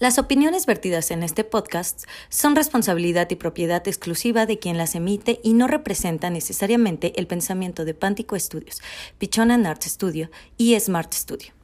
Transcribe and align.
Las 0.00 0.20
opiniones 0.20 0.64
vertidas 0.64 1.10
en 1.10 1.24
este 1.24 1.42
podcast 1.42 2.04
son 2.28 2.54
responsabilidad 2.54 3.28
y 3.30 3.34
propiedad 3.34 3.86
exclusiva 3.88 4.46
de 4.46 4.60
quien 4.60 4.78
las 4.78 4.94
emite 4.94 5.40
y 5.42 5.54
no 5.54 5.66
representan 5.66 6.34
necesariamente 6.34 7.18
el 7.18 7.26
pensamiento 7.26 7.84
de 7.84 7.94
Pántico 7.94 8.38
Studios, 8.38 8.80
Pichona 9.18 9.56
Art 9.68 9.82
Studio 9.82 10.30
y 10.56 10.78
Smart 10.78 11.12
Studio. 11.12 11.57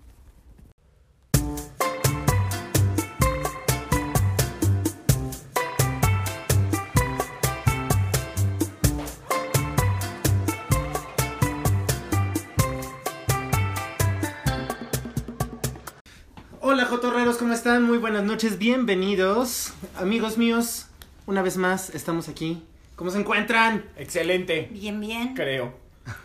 Están? 17.64 17.84
Muy 17.84 17.96
buenas 17.96 18.24
noches, 18.24 18.58
bienvenidos. 18.58 19.72
Amigos 19.96 20.36
míos, 20.36 20.88
una 21.24 21.40
vez 21.40 21.56
más 21.56 21.94
estamos 21.94 22.28
aquí. 22.28 22.62
¿Cómo 22.94 23.10
se 23.10 23.18
encuentran? 23.18 23.86
Excelente, 23.96 24.68
Bien, 24.70 25.00
bien. 25.00 25.32
creo. 25.32 25.72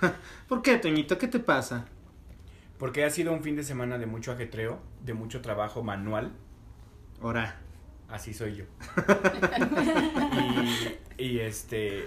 ¿Por 0.50 0.62
qué, 0.62 0.78
Toñito? 0.80 1.17
¿Qué 1.17 1.30
te 1.30 1.40
pasa? 1.40 1.86
Porque 2.78 3.05
ha 3.05 3.09
sido 3.09 3.31
un 3.31 3.41
fin 3.41 3.55
de 3.55 3.64
semana 3.64 3.98
de 3.98 4.05
mucho 4.05 4.34
ajetreo, 4.34 4.81
de 5.05 5.14
mucho 5.14 5.40
trabajo 5.40 5.81
manual. 5.81 6.34
Ahora. 7.22 7.62
Así 8.09 8.34
soy 8.34 8.58
yo. 8.58 8.66
y, 11.17 11.23
y, 11.23 11.40
este. 11.40 12.03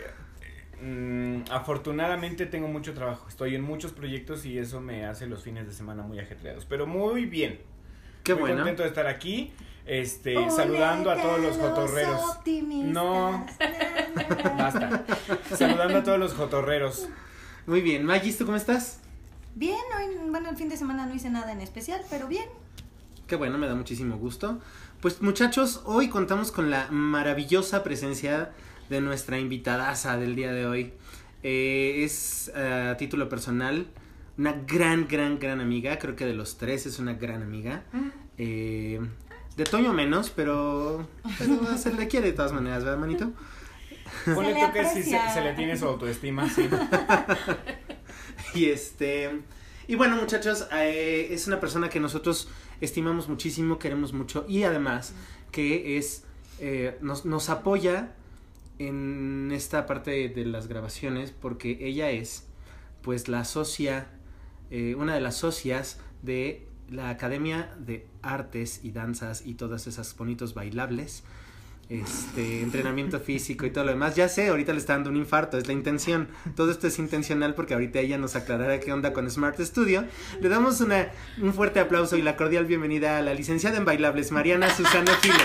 mm, 0.83 1.45
afortunadamente 1.51 2.45
tengo 2.45 2.69
mucho 2.69 2.93
trabajo. 2.93 3.27
Estoy 3.31 3.55
en 3.55 3.63
muchos 3.63 3.93
proyectos 3.93 4.45
y 4.45 4.59
eso 4.59 4.83
me 4.83 5.07
hace 5.07 5.27
los 5.27 5.43
fines 5.43 5.67
de 5.67 5.73
semana 5.73 6.03
muy 6.03 6.19
ajetreados. 6.19 6.67
Pero 6.67 6.87
muy 6.87 7.25
bien. 7.25 7.72
Qué 8.23 8.35
muy 8.35 8.43
bueno. 8.43 8.57
contento 8.59 8.83
de 8.83 8.89
estar 8.89 9.07
aquí. 9.07 9.53
Este, 9.85 10.35
saludando 10.51 11.11
a 11.11 11.21
todos 11.21 11.41
los 11.41 11.57
jotorreros. 11.57 12.39
No. 12.85 13.47
Basta. 14.57 15.05
saludando 15.57 15.99
a 15.99 16.03
todos 16.05 16.19
los 16.19 16.35
jotorreros. 16.35 17.09
Muy 17.67 17.81
bien. 17.81 18.05
Magis, 18.05 18.39
¿tú 18.39 18.45
cómo 18.45 18.57
estás? 18.57 19.01
Bien, 19.55 19.79
hoy, 19.99 20.31
bueno, 20.31 20.51
el 20.51 20.57
fin 20.57 20.69
de 20.69 20.77
semana 20.77 21.07
no 21.07 21.15
hice 21.15 21.31
nada 21.31 21.53
en 21.53 21.61
especial, 21.61 22.01
pero 22.09 22.29
bien. 22.29 22.47
Qué 23.27 23.37
bueno, 23.37 23.59
me 23.59 23.67
da 23.67 23.75
muchísimo 23.75 24.17
gusto. 24.17 24.61
Pues 25.01 25.21
muchachos, 25.21 25.83
hoy 25.85 26.09
contamos 26.09 26.53
con 26.53 26.71
la 26.71 26.87
maravillosa 26.91 27.83
presencia 27.83 28.53
de 28.89 29.01
nuestra 29.01 29.39
invitadaza 29.39 30.17
del 30.17 30.37
día 30.37 30.53
de 30.53 30.67
hoy. 30.67 30.93
Eh, 31.43 32.05
es 32.05 32.53
eh, 32.55 32.91
a 32.93 32.97
título 32.97 33.29
personal 33.29 33.89
una 34.39 34.53
gran, 34.67 35.07
gran, 35.09 35.39
gran 35.39 35.61
amiga. 35.61 35.99
Creo 35.99 36.17
que 36.17 36.25
de 36.25 36.35
los 36.35 36.57
tres 36.59 36.87
es 36.87 36.99
una 36.99 37.15
gran 37.15 37.43
amiga. 37.43 37.83
Eh, 38.39 39.01
de 39.57 39.65
Toño 39.65 39.93
menos, 39.93 40.31
pero, 40.31 41.07
pero 41.39 41.77
se 41.79 41.93
le 41.93 42.09
quiere 42.09 42.29
de 42.29 42.33
todas 42.33 42.53
maneras, 42.53 42.85
¿verdad, 42.85 42.99
manito? 42.99 43.33
Ponle 44.35 44.55
tú 44.55 44.73
que 44.73 44.85
sí 44.87 45.03
se, 45.03 45.41
le 45.41 45.55
tiene 45.55 45.77
su 45.77 45.87
autoestima, 45.87 46.49
sí. 46.49 46.69
Y 48.55 48.67
este. 48.67 49.41
Y 49.89 49.95
bueno, 49.95 50.17
muchachos, 50.17 50.67
eh, 50.73 51.29
es 51.31 51.47
una 51.47 51.61
persona 51.61 51.89
que 51.89 52.01
nosotros 52.01 52.49
estimamos 52.81 53.29
muchísimo, 53.29 53.79
queremos 53.79 54.13
mucho 54.13 54.45
y 54.49 54.65
además 54.65 55.15
que 55.51 55.97
es. 55.99 56.25
eh, 56.61 56.97
nos, 57.01 57.25
nos 57.25 57.49
apoya 57.51 58.13
en 58.79 59.51
esta 59.53 59.87
parte 59.87 60.11
de, 60.11 60.29
de 60.29 60.45
las 60.45 60.67
grabaciones 60.67 61.31
porque 61.33 61.79
ella 61.81 62.11
es, 62.11 62.47
pues, 63.03 63.29
la 63.29 63.45
socia, 63.45 64.09
eh, 64.71 64.95
una 64.97 65.15
de 65.15 65.21
las 65.21 65.37
socias 65.37 65.99
de 66.23 66.67
la 66.93 67.09
Academia 67.11 67.71
de 67.79 68.07
Artes 68.23 68.81
y 68.83 68.93
Danzas 68.93 69.43
y 69.45 69.55
todas 69.55 69.87
esas 69.87 70.17
bonitos 70.17 70.55
bailables. 70.55 71.25
Este, 71.89 72.63
entrenamiento 72.63 73.19
físico 73.25 73.67
y 73.67 73.71
todo 73.71 73.85
lo 73.85 73.91
demás. 73.91 74.15
Ya 74.15 74.29
sé, 74.29 74.49
ahorita 74.49 74.73
le 74.73 74.79
está 74.79 74.95
dando 74.95 75.11
un 75.11 75.17
infarto, 75.17 75.59
es 75.59 75.67
la 75.67 75.73
intención. 75.73 76.29
Todo 76.55 76.71
esto 76.71 76.87
es 76.87 76.99
intencional 76.99 77.55
porque 77.55 77.75
ahorita 77.75 77.99
ella 77.99 78.19
nos 78.19 78.37
aclarará 78.37 78.79
qué 78.81 78.93
onda 78.93 79.13
con 79.13 79.29
Smart 79.31 79.59
Studio. 79.61 80.05
Le 80.41 80.49
damos 80.49 80.81
una, 80.81 81.09
un 81.41 81.53
fuerte 81.53 81.81
aplauso 81.81 82.17
y 82.17 82.23
la 82.23 82.37
cordial 82.37 82.67
bienvenida 82.67 83.19
a 83.19 83.23
la 83.23 83.35
licenciada 83.35 83.77
en 83.77 83.85
bailables, 83.85 84.31
Mariana 84.33 84.75
Susana 84.75 85.13
Giles. 85.21 85.39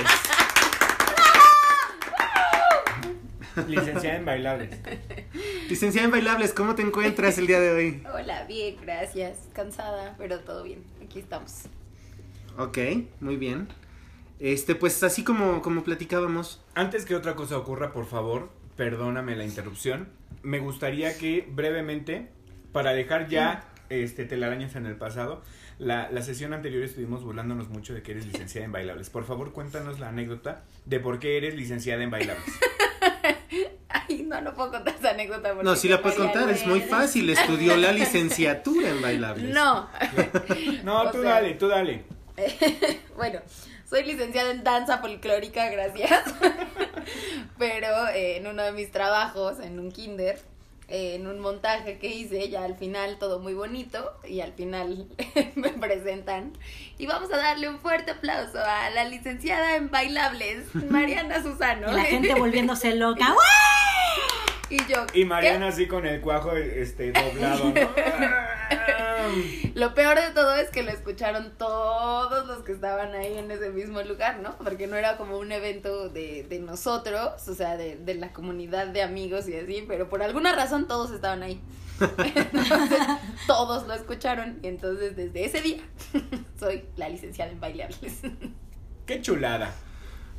Licenciada 3.67 4.17
en 4.17 4.25
bailables. 4.25 4.69
Licenciada 5.67 6.05
en 6.05 6.11
bailables, 6.11 6.53
¿cómo 6.53 6.75
te 6.75 6.83
encuentras 6.83 7.39
el 7.39 7.47
día 7.47 7.59
de 7.59 7.71
hoy? 7.71 8.03
Hola, 8.13 8.45
bien, 8.45 8.75
gracias. 8.81 9.39
Cansada, 9.53 10.13
pero 10.17 10.39
todo 10.41 10.63
bien. 10.63 10.83
Aquí 11.07 11.19
estamos. 11.19 11.63
Ok, 12.57 12.77
muy 13.21 13.37
bien. 13.37 13.67
Este, 14.39 14.75
pues 14.75 15.01
así 15.03 15.23
como, 15.23 15.61
como 15.61 15.83
platicábamos, 15.83 16.61
Antes 16.75 17.05
que 17.05 17.15
otra 17.15 17.35
cosa 17.35 17.57
ocurra, 17.57 17.91
por 17.91 18.05
favor, 18.05 18.49
perdóname 18.75 19.35
la 19.35 19.45
interrupción. 19.45 20.09
Me 20.43 20.59
gustaría 20.59 21.17
que 21.17 21.47
brevemente, 21.49 22.29
para 22.71 22.91
dejar 22.91 23.29
ya 23.29 23.63
este 23.89 24.25
telarañas 24.25 24.75
en 24.75 24.85
el 24.85 24.95
pasado, 24.95 25.41
la, 25.79 26.11
la 26.11 26.21
sesión 26.21 26.53
anterior 26.53 26.83
estuvimos 26.83 27.23
burlándonos 27.23 27.69
mucho 27.69 27.93
de 27.93 28.03
que 28.03 28.11
eres 28.11 28.25
licenciada 28.27 28.65
en 28.65 28.71
bailables. 28.73 29.09
Por 29.09 29.23
favor, 29.25 29.53
cuéntanos 29.53 29.99
la 29.99 30.09
anécdota 30.09 30.63
de 30.85 30.99
por 30.99 31.19
qué 31.19 31.37
eres 31.37 31.55
licenciada 31.55 32.03
en 32.03 32.11
bailables. 32.11 32.45
No, 34.29 34.41
no 34.41 34.53
puedo 34.53 34.71
contar 34.71 34.93
esa 34.99 35.11
anécdota. 35.11 35.53
no, 35.53 35.75
sí 35.75 35.87
la 35.87 36.01
puedes 36.01 36.17
contar, 36.17 36.49
es 36.49 36.65
muy 36.67 36.81
fácil, 36.81 37.29
estudió 37.29 37.77
la 37.77 37.91
licenciatura 38.01 38.89
en 38.89 39.01
bailables. 39.01 39.53
No. 39.53 39.89
No, 40.83 41.01
O 41.03 41.11
tú 41.11 41.21
sea, 41.21 41.31
dale, 41.35 41.53
tú 41.53 41.67
dale. 41.67 42.03
bueno, 43.15 43.39
soy 43.89 44.03
licenciada 44.03 44.51
en 44.51 44.63
danza 44.63 44.97
folclórica, 44.99 45.69
gracias. 45.69 46.23
Pero 47.57 48.07
eh, 48.09 48.37
en 48.37 48.47
uno 48.47 48.63
de 48.63 48.71
mis 48.73 48.91
trabajos, 48.91 49.59
en 49.59 49.79
un 49.79 49.91
kinder, 49.91 50.39
eh, 50.89 51.15
en 51.15 51.27
un 51.27 51.39
montaje 51.39 51.97
que 51.97 52.07
hice, 52.07 52.49
ya 52.49 52.63
al 52.63 52.75
final 52.77 53.17
todo 53.17 53.39
muy 53.39 53.53
bonito, 53.53 54.13
y 54.27 54.41
al 54.41 54.53
final 54.53 55.07
me 55.55 55.69
presentan. 55.69 56.53
Y 56.97 57.05
vamos 57.07 57.31
a 57.33 57.37
darle 57.37 57.69
un 57.69 57.79
fuerte 57.79 58.11
aplauso 58.11 58.59
a 58.59 58.89
la 58.91 59.05
licenciada 59.05 59.75
en 59.77 59.89
bailables, 59.89 60.73
Mariana 60.89 61.41
Susano. 61.41 61.91
Y 61.91 61.95
la 61.95 62.03
gente 62.03 62.35
volviéndose 62.35 62.93
loca. 62.95 63.33
Y 64.69 64.77
yo. 64.85 65.05
Y 65.13 65.25
Mariana 65.25 65.69
así 65.69 65.87
con 65.87 66.05
el 66.05 66.21
cuajo 66.21 66.53
este 66.53 67.11
doblado, 67.11 67.65
¿no? 67.65 67.73
Lo 69.75 69.93
peor 69.93 70.19
de 70.19 70.31
todo 70.31 70.55
es 70.55 70.69
que 70.69 70.83
lo 70.83 70.91
escucharon 70.91 71.53
todos 71.57 72.47
los 72.47 72.63
que 72.63 72.71
estaban 72.71 73.13
ahí 73.13 73.37
en 73.37 73.51
ese 73.51 73.69
mismo 73.69 74.01
lugar, 74.01 74.39
¿no? 74.39 74.57
Porque 74.57 74.87
no 74.87 74.95
era 74.95 75.17
como 75.17 75.37
un 75.37 75.51
evento 75.51 76.09
de, 76.09 76.43
de 76.43 76.59
nosotros, 76.59 77.47
o 77.47 77.53
sea, 77.53 77.77
de, 77.77 77.97
de 77.97 78.15
la 78.15 78.33
comunidad 78.33 78.87
de 78.87 79.03
amigos 79.03 79.47
y 79.47 79.55
así, 79.55 79.85
pero 79.87 80.09
por 80.09 80.23
alguna 80.23 80.55
razón 80.55 80.87
todos 80.87 81.11
estaban 81.11 81.43
ahí. 81.43 81.61
Entonces, 81.99 82.99
todos 83.47 83.87
lo 83.87 83.93
escucharon 83.93 84.59
y 84.61 84.67
entonces 84.67 85.15
desde 85.15 85.45
ese 85.45 85.61
día 85.61 85.81
soy 86.59 86.85
la 86.95 87.09
licenciada 87.09 87.51
en 87.51 87.59
bailables. 87.59 88.21
Qué 89.07 89.21
chulada. 89.21 89.73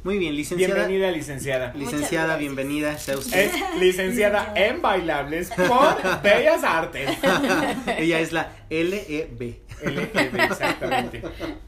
Muy 0.04 0.19
bien, 0.19 0.36
licenciada. 0.36 0.75
Bienvenida, 0.75 1.10
licenciada. 1.10 1.75
Licenciada, 1.75 2.36
bienvenida 2.36 2.97
sea 2.98 3.19
usted. 3.19 3.47
Es 3.47 3.81
licenciada 3.81 4.53
en 4.54 4.81
bailables 4.81 5.50
por 5.50 6.22
Bellas 6.22 6.62
Artes. 6.62 7.19
Ella 7.98 8.20
es 8.20 8.32
la 8.32 8.53
LEB. 8.70 9.69
LGB, 9.82 10.41
exactamente. 10.41 11.22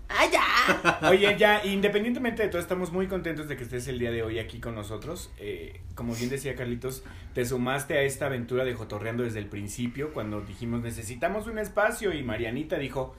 ¡Ah, 0.08 0.26
ya! 0.30 1.08
Oye, 1.08 1.36
ya, 1.38 1.64
independientemente 1.64 2.42
de 2.42 2.48
todo, 2.48 2.60
estamos 2.60 2.92
muy 2.92 3.06
contentos 3.06 3.48
de 3.48 3.56
que 3.56 3.62
estés 3.62 3.86
el 3.88 3.98
día 3.98 4.10
de 4.10 4.22
hoy 4.22 4.38
aquí 4.38 4.58
con 4.58 4.74
nosotros. 4.74 5.30
Eh, 5.38 5.80
como 5.94 6.14
bien 6.14 6.28
decía 6.28 6.54
Carlitos, 6.54 7.04
te 7.34 7.44
sumaste 7.44 7.98
a 7.98 8.02
esta 8.02 8.26
aventura 8.26 8.64
de 8.64 8.74
Jotorreando 8.74 9.22
desde 9.22 9.38
el 9.38 9.46
principio, 9.46 10.12
cuando 10.12 10.40
dijimos 10.40 10.82
necesitamos 10.82 11.46
un 11.46 11.58
espacio 11.58 12.12
y 12.12 12.22
Marianita 12.22 12.78
dijo, 12.78 13.14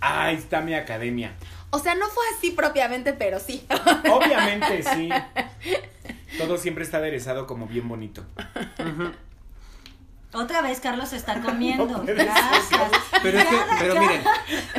ahí 0.00 0.36
está 0.36 0.60
mi 0.60 0.74
academia. 0.74 1.32
O 1.70 1.78
sea, 1.78 1.94
no 1.94 2.06
fue 2.08 2.24
así 2.36 2.50
propiamente, 2.52 3.12
pero 3.12 3.38
sí. 3.40 3.66
Obviamente, 4.10 4.82
sí. 4.82 5.08
Todo 6.38 6.56
siempre 6.56 6.84
está 6.84 6.96
aderezado 6.98 7.46
como 7.46 7.66
bien 7.66 7.88
bonito. 7.88 8.24
Otra 10.32 10.60
vez 10.60 10.80
Carlos 10.80 11.12
está 11.14 11.40
comiendo. 11.42 11.86
No. 11.86 12.02
Gracias. 12.04 12.68
Pero 13.22 13.38
es 13.38 13.44
que, 13.46 13.56
Cada- 13.56 13.78
pero 13.78 14.00
miren, 14.00 14.22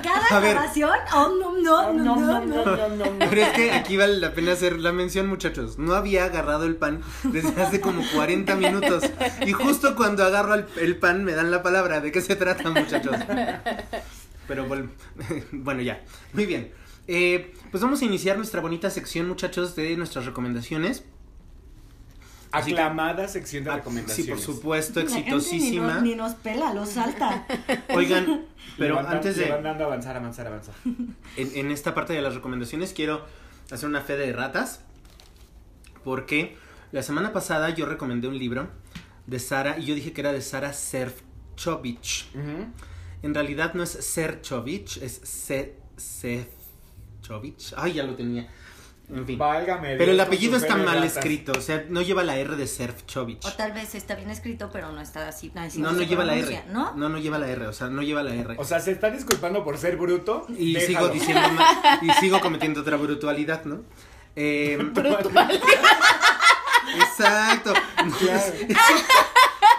Cada 0.02 0.40
grabación. 0.40 0.92
Oh, 1.14 1.28
no, 1.40 1.52
no, 1.58 1.94
no, 1.94 2.16
no, 2.46 2.90
no. 2.90 3.06
pero 3.30 3.42
es 3.42 3.50
que 3.50 3.72
aquí 3.72 3.98
vale 3.98 4.18
la 4.18 4.34
pena 4.34 4.54
hacer 4.54 4.80
la 4.80 4.92
mención, 4.92 5.28
muchachos. 5.28 5.78
No 5.80 5.94
había 5.96 6.26
agarrado 6.26 6.66
el 6.66 6.76
pan 6.76 7.02
desde 7.24 7.62
hace 7.62 7.82
como 7.82 8.04
40 8.16 8.56
minutos. 8.56 9.04
Y 9.46 9.52
justo 9.52 9.96
cuando 9.96 10.24
agarro 10.24 10.54
el, 10.56 10.66
el 10.80 10.98
pan 10.98 11.24
me 11.24 11.34
dan 11.34 11.52
la 11.52 11.62
palabra. 11.64 12.00
¿De 12.00 12.12
qué 12.12 12.22
se 12.22 12.36
trata, 12.36 12.70
muchachos? 12.70 13.16
Pero 14.50 14.68
vol- 14.68 14.90
bueno, 15.54 15.82
ya. 15.82 16.04
Muy 16.34 16.46
bien. 16.46 16.72
Eh, 17.08 17.54
pues 17.72 17.82
vamos 17.82 18.02
a 18.02 18.06
iniciar 18.06 18.36
nuestra 18.36 18.60
bonita 18.60 18.90
sección, 18.90 19.28
muchachos, 19.30 19.76
de 19.78 19.96
nuestras 19.96 20.26
recomendaciones. 20.26 21.06
Así 22.52 22.74
que- 22.74 22.82
Aclamada 22.82 23.28
sección 23.28 23.64
de 23.64 23.70
Ah, 23.70 23.76
recomendaciones. 23.78 24.26
Sí, 24.26 24.30
por 24.32 24.40
supuesto, 24.42 25.00
La 25.00 25.06
gente 25.06 25.20
exitosísima. 25.20 25.88
Ni 25.88 25.94
nos, 25.94 26.04
ni 26.04 26.16
nos 26.16 26.34
pela, 26.34 26.74
lo 26.74 26.86
salta. 26.86 27.46
Oigan, 27.94 28.46
pero 28.78 28.96
van 28.96 29.06
antes 29.08 29.38
de... 29.38 29.50
van 29.50 29.64
dando 29.64 29.84
a 29.86 29.88
avanzar, 29.88 30.18
avanzar, 30.18 30.48
avanzar. 30.48 30.74
en, 31.38 31.52
en 31.56 31.72
esta 31.72 31.94
parte 31.94 32.14
de 32.14 32.22
las 32.24 32.34
recomendaciones 32.36 32.92
quiero 32.94 33.24
hacer 33.72 33.88
una 33.88 34.02
fe 34.02 34.18
de 34.18 34.34
ratas. 34.34 34.82
Porque 36.04 36.58
la 36.92 37.04
semana 37.04 37.34
pasada 37.34 37.70
yo 37.70 37.86
recomendé 37.86 38.28
un 38.28 38.38
libro 38.40 38.68
de 39.28 39.38
Sara 39.40 39.78
y 39.78 39.86
yo 39.86 39.94
dije 39.96 40.12
que 40.14 40.22
era 40.22 40.32
de 40.34 40.42
Sara 40.42 40.74
Serchovich. 40.74 42.30
Ujú. 42.34 42.66
En 43.22 43.34
realidad 43.34 43.74
no 43.74 43.84
es 43.84 43.92
Serchovich, 43.92 44.98
es 44.98 45.20
Se 45.24 45.76
Serchovich. 45.98 47.74
Ay, 47.78 47.94
ya 47.94 48.04
lo 48.04 48.16
tenía. 48.16 48.50
En 49.12 49.26
fin. 49.26 49.40
Válgame. 49.40 49.96
Pero 49.98 50.12
el 50.12 50.20
apellido 50.20 50.56
está 50.56 50.76
mal 50.78 50.98
ratas. 50.98 51.18
escrito, 51.18 51.52
o 51.58 51.62
sea, 51.62 51.84
no 51.90 52.02
lleva 52.04 52.24
la 52.24 52.38
R 52.38 52.56
de 52.56 52.68
Serchovich. 52.68 53.44
O 53.44 53.52
tal 53.54 53.72
vez 53.74 53.96
está 53.96 54.14
bien 54.16 54.30
escrito, 54.30 54.70
pero 54.72 54.92
no 54.92 55.02
está 55.02 55.28
así. 55.28 55.52
así 55.56 55.82
No, 55.82 55.92
no 55.92 55.98
se 56.00 56.06
lleva 56.06 56.24
la 56.26 56.36
R. 56.36 56.64
¿No? 56.70 56.94
No, 56.96 57.10
no 57.10 57.18
lleva 57.18 57.40
la 57.40 57.48
R, 57.50 57.66
o 57.68 57.74
sea, 57.74 57.88
no 57.88 58.04
lleva 58.04 58.22
la 58.22 58.36
R. 58.36 58.56
O 58.60 58.64
sea, 58.64 58.80
se 58.80 58.92
está 58.92 59.10
disculpando 59.10 59.64
por 59.64 59.78
ser 59.80 59.98
bruto. 59.98 60.46
Y 60.50 60.74
Déjalo. 60.76 60.88
sigo 60.88 61.10
diciendo 61.10 61.50
ma- 61.54 62.00
y 62.04 62.10
sigo 62.20 62.40
cometiendo 62.40 62.82
otra 62.82 62.98
brutalidad, 62.98 63.66
¿no? 63.66 63.82
Eh, 64.36 64.78
exacto. 66.96 67.74
Claro. 68.20 68.54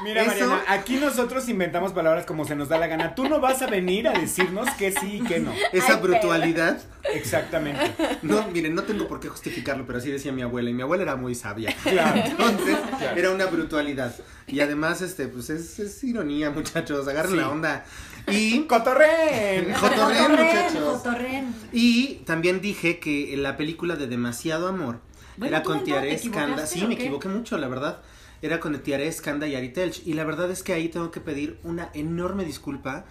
Mira, 0.02 0.22
Eso- 0.22 0.30
Mariana, 0.48 0.62
aquí 0.68 0.96
nosotros 0.96 1.48
inventamos 1.48 1.92
palabras 1.92 2.24
como 2.26 2.44
se 2.44 2.56
nos 2.56 2.68
da 2.68 2.78
la 2.78 2.86
gana. 2.86 3.14
Tú 3.14 3.28
no 3.28 3.40
vas 3.40 3.60
a 3.62 3.66
venir 3.66 4.08
a 4.08 4.12
decirnos 4.12 4.68
que 4.78 4.92
sí 4.92 5.20
y 5.22 5.24
que 5.26 5.40
no. 5.40 5.52
Esa 5.72 5.94
Ay, 5.96 6.00
brutalidad, 6.02 6.78
Exactamente. 7.14 7.92
no, 8.22 8.46
miren, 8.48 8.74
no 8.74 8.82
tengo 8.84 9.06
por 9.08 9.20
qué 9.20 9.28
justificarlo, 9.28 9.86
pero 9.86 9.98
así 9.98 10.10
decía 10.10 10.32
mi 10.32 10.42
abuela, 10.42 10.70
y 10.70 10.74
mi 10.74 10.82
abuela 10.82 11.02
era 11.02 11.16
muy 11.16 11.34
sabia. 11.34 11.74
Claro. 11.82 12.20
Entonces, 12.24 12.76
Claro. 12.98 13.16
era 13.18 13.30
una 13.30 13.46
brutalidad. 13.46 14.14
Y 14.46 14.60
además, 14.60 15.02
este, 15.02 15.28
pues 15.28 15.50
es, 15.50 15.78
es 15.78 16.02
ironía, 16.04 16.50
muchachos, 16.50 17.06
agarren 17.08 17.32
Sí. 17.32 17.36
la 17.38 17.48
onda. 17.50 17.84
Y 18.28 18.60
¡Cotorren! 18.66 19.72
Jotorren, 19.74 20.30
muchachos. 20.30 21.02
Jotorren. 21.02 21.54
Y 21.72 22.16
también 22.26 22.60
dije 22.60 22.98
que 23.00 23.34
la 23.36 23.56
película 23.56 23.96
de 23.96 24.06
Demasiado 24.06 24.68
Amor 24.68 25.00
Bueno, 25.36 25.56
era 25.56 25.62
¿tú 25.62 25.70
con 25.70 25.84
Tiare 25.84 26.16
Skanda. 26.18 26.66
Sí, 26.66 26.86
me 26.86 26.96
qué? 26.96 27.04
equivoqué 27.04 27.28
mucho, 27.28 27.56
la 27.58 27.68
verdad. 27.68 28.00
Era 28.42 28.60
con 28.60 28.78
Tiare 28.82 29.10
Skanda 29.12 29.46
y 29.46 29.54
Ari 29.54 29.70
Telch. 29.70 30.06
Y 30.06 30.14
la 30.14 30.24
verdad 30.24 30.50
es 30.50 30.62
que 30.62 30.72
ahí 30.72 30.88
tengo 30.88 31.10
que 31.10 31.20
pedir 31.20 31.58
una 31.62 31.90
enorme 31.94 32.44
disculpa 32.44 33.04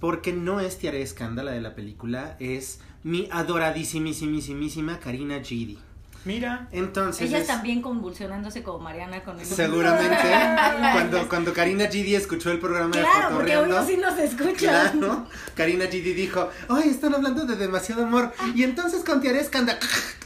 porque 0.00 0.32
no 0.32 0.60
es 0.60 0.78
Tiare 0.78 1.04
Skanda 1.06 1.42
la 1.42 1.52
de 1.52 1.60
la 1.60 1.74
película, 1.74 2.36
es 2.38 2.80
mi 3.02 3.28
adoradísimísimísima 3.30 5.00
Karina 5.00 5.40
Gidi. 5.42 5.78
Mira. 6.26 6.68
Entonces, 6.72 7.28
Ella 7.28 7.38
es- 7.38 7.46
también 7.46 7.80
convulsionándose 7.80 8.62
como 8.62 8.80
Mariana 8.80 9.22
con 9.24 9.40
el. 9.40 9.46
seguramente 9.46 10.16
cuando, 10.92 11.28
cuando 11.28 11.52
Karina 11.54 11.86
Gidi 11.86 12.14
escuchó 12.14 12.50
el 12.50 12.58
programa 12.58 12.94
de 12.94 13.00
Claro, 13.02 13.36
porque 13.36 13.56
uno 13.56 13.86
sí 13.86 13.96
nos 13.96 14.18
escucha. 14.18 14.90
Claro, 14.90 15.26
Karina 15.54 15.86
Gidi 15.86 16.12
dijo, 16.12 16.50
ay, 16.68 16.90
están 16.90 17.14
hablando 17.14 17.46
de 17.46 17.56
demasiado 17.56 18.04
amor. 18.04 18.32
Y 18.54 18.64
entonces 18.64 19.02
con 19.04 19.20
Tiare 19.22 19.42
Skanda. 19.44 19.78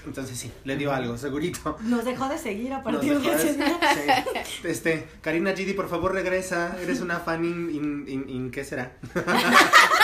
Entonces 0.06 0.38
sí, 0.38 0.50
le 0.64 0.76
dio 0.76 0.92
algo, 0.92 1.18
segurito. 1.18 1.76
Nos 1.82 2.04
dejó 2.06 2.26
de 2.28 2.38
seguir 2.38 2.72
a 2.72 2.82
partir 2.82 3.20
de 3.20 3.34
ese 3.34 3.52
día. 3.54 3.78
sí. 3.94 4.60
Este, 4.64 5.06
Karina 5.20 5.52
Gidi, 5.52 5.74
por 5.74 5.88
favor, 5.90 6.12
regresa. 6.14 6.74
Eres 6.82 7.00
una 7.02 7.20
fan 7.20 7.44
in, 7.44 7.70
in, 7.70 8.04
in- 8.08 8.28
in- 8.30 8.50
¿qué 8.50 8.64
será? 8.64 8.92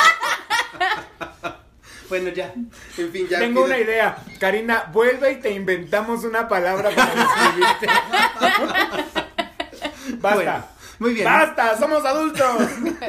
bueno, 2.09 2.31
ya. 2.31 2.53
En 2.99 3.13
fin, 3.13 3.27
ya. 3.29 3.39
Tengo 3.39 3.63
pido- 3.63 3.67
una 3.67 3.79
idea. 3.79 4.17
Karina, 4.39 4.85
vuelve 4.93 5.33
y 5.33 5.37
te 5.41 5.51
inventamos 5.51 6.25
una 6.25 6.49
palabra 6.49 6.91
para 6.91 7.15
describirte. 7.15 7.87
Basta. 10.19 10.35
Bueno, 10.35 10.67
muy 10.99 11.15
bien. 11.15 11.25
¡Basta! 11.25 11.77
¡Somos 11.79 12.05
adultos! 12.05 12.63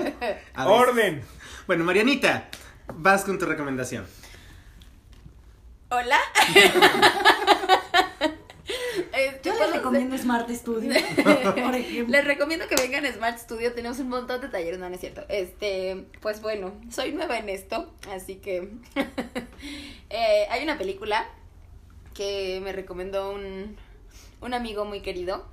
¡Orden! 0.57 1.23
Bueno, 1.67 1.83
Marianita, 1.83 2.49
vas 2.95 3.23
con 3.23 3.37
tu 3.39 3.45
recomendación. 3.45 4.05
Hola. 5.89 6.19
Este, 9.17 9.49
Yo 9.49 9.55
les 9.59 9.73
recomiendo 9.73 10.17
Smart 10.17 10.49
Studio, 10.49 10.93
por 11.23 11.75
ejemplo. 11.75 12.11
Les 12.11 12.23
recomiendo 12.25 12.67
que 12.67 12.75
vengan 12.75 13.05
a 13.05 13.11
Smart 13.11 13.37
Studio, 13.39 13.73
tenemos 13.73 13.99
un 13.99 14.09
montón 14.09 14.41
de 14.41 14.47
talleres, 14.47 14.79
no, 14.79 14.87
no 14.87 14.95
es 14.95 15.01
cierto. 15.01 15.23
Este, 15.29 16.05
pues 16.21 16.41
bueno, 16.41 16.73
soy 16.91 17.13
nueva 17.13 17.37
en 17.39 17.49
esto, 17.49 17.91
así 18.11 18.35
que 18.35 18.69
eh, 20.09 20.47
hay 20.49 20.63
una 20.63 20.77
película 20.77 21.27
que 22.13 22.59
me 22.63 22.71
recomendó 22.71 23.31
un, 23.31 23.75
un 24.41 24.53
amigo 24.53 24.85
muy 24.85 25.01
querido, 25.01 25.45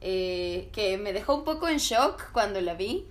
eh, 0.00 0.68
que 0.72 0.98
me 0.98 1.12
dejó 1.12 1.36
un 1.36 1.44
poco 1.44 1.68
en 1.68 1.78
shock 1.78 2.30
cuando 2.32 2.60
la 2.60 2.74
vi. 2.74 3.06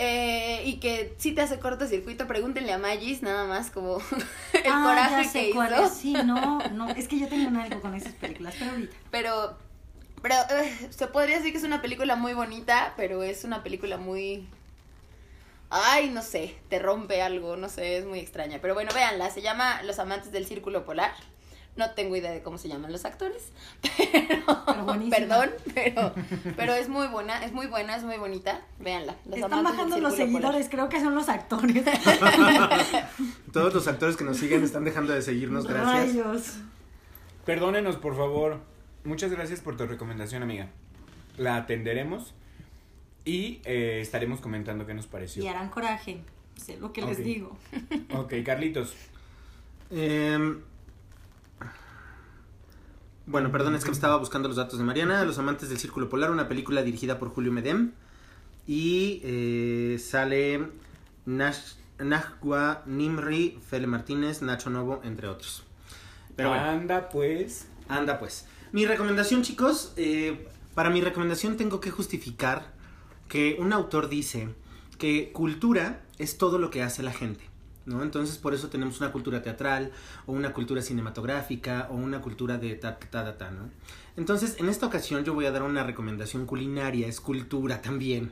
Eh, 0.00 0.62
y 0.66 0.78
que 0.80 1.14
sí 1.18 1.32
te 1.32 1.42
hace 1.42 1.58
cortocircuito, 1.60 2.26
pregúntenle 2.26 2.72
a 2.72 2.78
Magis 2.78 3.22
nada 3.22 3.46
más 3.46 3.70
como 3.70 3.98
el 4.64 4.72
Ah, 4.72 4.82
coraje 4.82 5.24
ya 5.24 5.24
sé 5.24 5.46
que 5.46 5.50
cuál 5.50 5.74
hizo. 5.74 5.84
es. 5.84 5.92
Sí, 5.92 6.22
no, 6.24 6.68
no. 6.70 6.90
Es 6.90 7.08
que 7.08 7.18
yo 7.18 7.28
tengo 7.28 7.50
algo 7.60 7.80
con 7.80 7.94
esas 7.94 8.14
películas, 8.14 8.56
pero 8.58 8.72
ahorita. 8.72 8.96
Pero, 9.10 9.58
pero 10.22 10.34
eh, 10.50 10.88
se 10.90 11.06
podría 11.08 11.36
decir 11.38 11.52
que 11.52 11.58
es 11.58 11.64
una 11.64 11.82
película 11.82 12.16
muy 12.16 12.34
bonita, 12.34 12.94
pero 12.96 13.22
es 13.22 13.44
una 13.44 13.62
película 13.62 13.96
muy... 13.98 14.48
Ay, 15.70 16.10
no 16.10 16.22
sé, 16.22 16.56
te 16.68 16.78
rompe 16.80 17.22
algo, 17.22 17.56
no 17.56 17.68
sé, 17.68 17.98
es 17.98 18.04
muy 18.04 18.18
extraña. 18.18 18.58
Pero 18.60 18.74
bueno, 18.74 18.92
véanla, 18.92 19.30
se 19.30 19.42
llama 19.42 19.82
Los 19.84 19.98
Amantes 20.00 20.32
del 20.32 20.46
Círculo 20.46 20.84
Polar. 20.84 21.14
No 21.80 21.92
tengo 21.92 22.14
idea 22.14 22.30
de 22.30 22.42
cómo 22.42 22.58
se 22.58 22.68
llaman 22.68 22.92
los 22.92 23.06
actores, 23.06 23.52
pero, 23.96 24.86
perdón, 25.08 25.50
pero, 25.72 26.12
pero 26.54 26.74
es 26.74 26.90
muy 26.90 27.06
buena, 27.06 27.42
es 27.42 27.54
muy 27.54 27.68
buena, 27.68 27.96
es 27.96 28.02
muy 28.02 28.18
bonita. 28.18 28.60
Véanla. 28.80 29.16
Los 29.24 29.38
Están 29.38 29.64
bajando 29.64 29.96
los 29.96 30.12
Polar. 30.12 30.26
seguidores, 30.28 30.68
creo 30.68 30.90
que 30.90 31.00
son 31.00 31.14
los 31.14 31.30
actores. 31.30 31.82
Todos 33.54 33.72
los 33.72 33.88
actores 33.88 34.18
que 34.18 34.24
nos 34.24 34.36
siguen 34.36 34.62
están 34.62 34.84
dejando 34.84 35.14
de 35.14 35.22
seguirnos, 35.22 35.66
gracias. 35.66 36.16
Rayos. 36.16 36.56
Perdónenos, 37.46 37.96
por 37.96 38.14
favor. 38.14 38.60
Muchas 39.04 39.30
gracias 39.30 39.60
por 39.60 39.78
tu 39.78 39.86
recomendación, 39.86 40.42
amiga. 40.42 40.68
La 41.38 41.56
atenderemos 41.56 42.34
y 43.24 43.62
eh, 43.64 44.00
estaremos 44.02 44.40
comentando 44.42 44.84
qué 44.86 44.92
nos 44.92 45.06
pareció. 45.06 45.42
Y 45.42 45.48
harán 45.48 45.70
coraje. 45.70 46.20
Sé 46.56 46.76
lo 46.76 46.92
que 46.92 47.00
les 47.00 47.24
digo. 47.24 47.56
Ok, 48.14 48.34
Carlitos. 48.44 48.92
Em, 49.90 50.60
bueno, 53.26 53.52
perdón, 53.52 53.74
es 53.74 53.84
que 53.84 53.90
estaba 53.90 54.16
buscando 54.16 54.48
los 54.48 54.56
datos 54.56 54.78
de 54.78 54.84
Mariana. 54.84 55.24
Los 55.24 55.38
amantes 55.38 55.68
del 55.68 55.78
Círculo 55.78 56.08
Polar, 56.08 56.30
una 56.30 56.48
película 56.48 56.82
dirigida 56.82 57.18
por 57.18 57.30
Julio 57.30 57.52
Medem. 57.52 57.92
Y 58.66 59.20
eh, 59.24 59.98
sale 59.98 60.68
Nash, 61.26 61.74
Najwa 61.98 62.82
Nimri, 62.86 63.58
Fele 63.68 63.86
Martínez, 63.86 64.42
Nacho 64.42 64.70
Novo, 64.70 65.00
entre 65.04 65.28
otros. 65.28 65.64
Pero 66.36 66.50
bueno. 66.50 66.64
Anda, 66.64 67.08
pues. 67.08 67.68
Anda 67.88 68.18
pues. 68.18 68.46
Mi 68.72 68.86
recomendación, 68.86 69.42
chicos, 69.42 69.92
eh, 69.96 70.48
para 70.74 70.90
mi 70.90 71.00
recomendación 71.00 71.56
tengo 71.56 71.80
que 71.80 71.90
justificar 71.90 72.72
que 73.28 73.56
un 73.58 73.72
autor 73.72 74.08
dice 74.08 74.48
que 74.98 75.32
cultura 75.32 76.02
es 76.18 76.38
todo 76.38 76.58
lo 76.58 76.70
que 76.70 76.82
hace 76.82 77.02
la 77.02 77.12
gente. 77.12 77.49
¿No? 77.90 78.04
Entonces 78.04 78.38
por 78.38 78.54
eso 78.54 78.68
tenemos 78.68 79.00
una 79.00 79.10
cultura 79.10 79.42
teatral 79.42 79.90
o 80.26 80.32
una 80.32 80.52
cultura 80.52 80.80
cinematográfica 80.80 81.88
o 81.90 81.96
una 81.96 82.20
cultura 82.20 82.56
de 82.56 82.76
ta 82.76 82.98
ta 82.98 83.24
ta 83.24 83.36
ta, 83.36 83.50
¿no? 83.50 83.68
Entonces 84.16 84.56
en 84.60 84.68
esta 84.68 84.86
ocasión 84.86 85.24
yo 85.24 85.34
voy 85.34 85.46
a 85.46 85.50
dar 85.50 85.64
una 85.64 85.82
recomendación 85.82 86.46
culinaria, 86.46 87.08
es 87.08 87.20
cultura 87.20 87.82
también. 87.82 88.30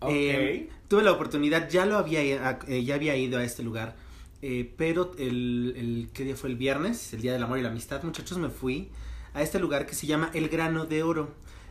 Ok. 0.00 0.10
Eh, 0.10 0.70
tuve 0.88 1.04
la 1.04 1.12
oportunidad, 1.12 1.70
ya 1.70 1.86
lo 1.86 1.96
había, 1.96 2.20
eh, 2.66 2.84
ya 2.84 2.96
había 2.96 3.16
ido 3.16 3.38
a 3.38 3.44
este 3.44 3.62
lugar, 3.62 3.94
eh, 4.42 4.72
pero 4.76 5.12
el, 5.16 5.74
el, 5.76 6.10
¿qué 6.12 6.24
día 6.24 6.34
fue? 6.36 6.50
El 6.50 6.56
viernes, 6.56 7.12
el 7.12 7.20
Día 7.20 7.32
del 7.32 7.42
Amor 7.42 7.58
y 7.58 7.62
la 7.62 7.68
Amistad, 7.68 8.02
muchachos, 8.02 8.38
me 8.38 8.50
fui 8.50 8.90
a 9.34 9.42
este 9.42 9.58
lugar 9.60 9.86
que 9.86 9.94
se 9.94 10.06
llama 10.06 10.30
El 10.34 10.48
Grano 10.48 10.86
de 10.86 11.04
Oro. 11.04 11.30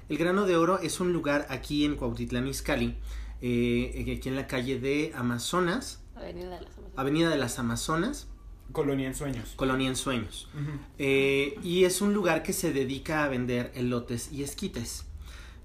El 0.10 0.18
Grano 0.18 0.46
de 0.46 0.56
Oro 0.56 0.80
es 0.80 1.02
un 1.02 1.12
lugar 1.12 1.46
aquí 1.50 1.84
en 1.84 1.96
Cuautitlán 1.96 2.48
Izcalli, 2.48 2.96
eh, 3.42 4.18
aquí 4.18 4.30
en 4.30 4.36
la 4.36 4.48
calle 4.48 4.80
de 4.80 5.12
Amazonas, 5.16 6.02
Avenida 6.18 6.50
de 6.50 6.62
las 6.62 6.78
Amazonas. 6.78 6.94
Avenida 6.98 7.30
de 7.30 7.38
las 7.38 7.60
Amazonas, 7.60 8.28
Colonia 8.72 9.08
en 9.08 9.16
sueños. 9.16 9.54
Colonia 9.56 9.88
en 9.88 9.96
Sueños. 9.96 10.50
Eh, 10.98 11.58
y 11.64 11.86
es 11.86 12.02
un 12.02 12.14
lugar 12.14 12.44
que 12.44 12.52
se 12.54 12.74
dedica 12.74 13.24
a 13.24 13.30
vender 13.30 13.72
elotes 13.76 14.32
y 14.32 14.44
esquites. 14.44 15.06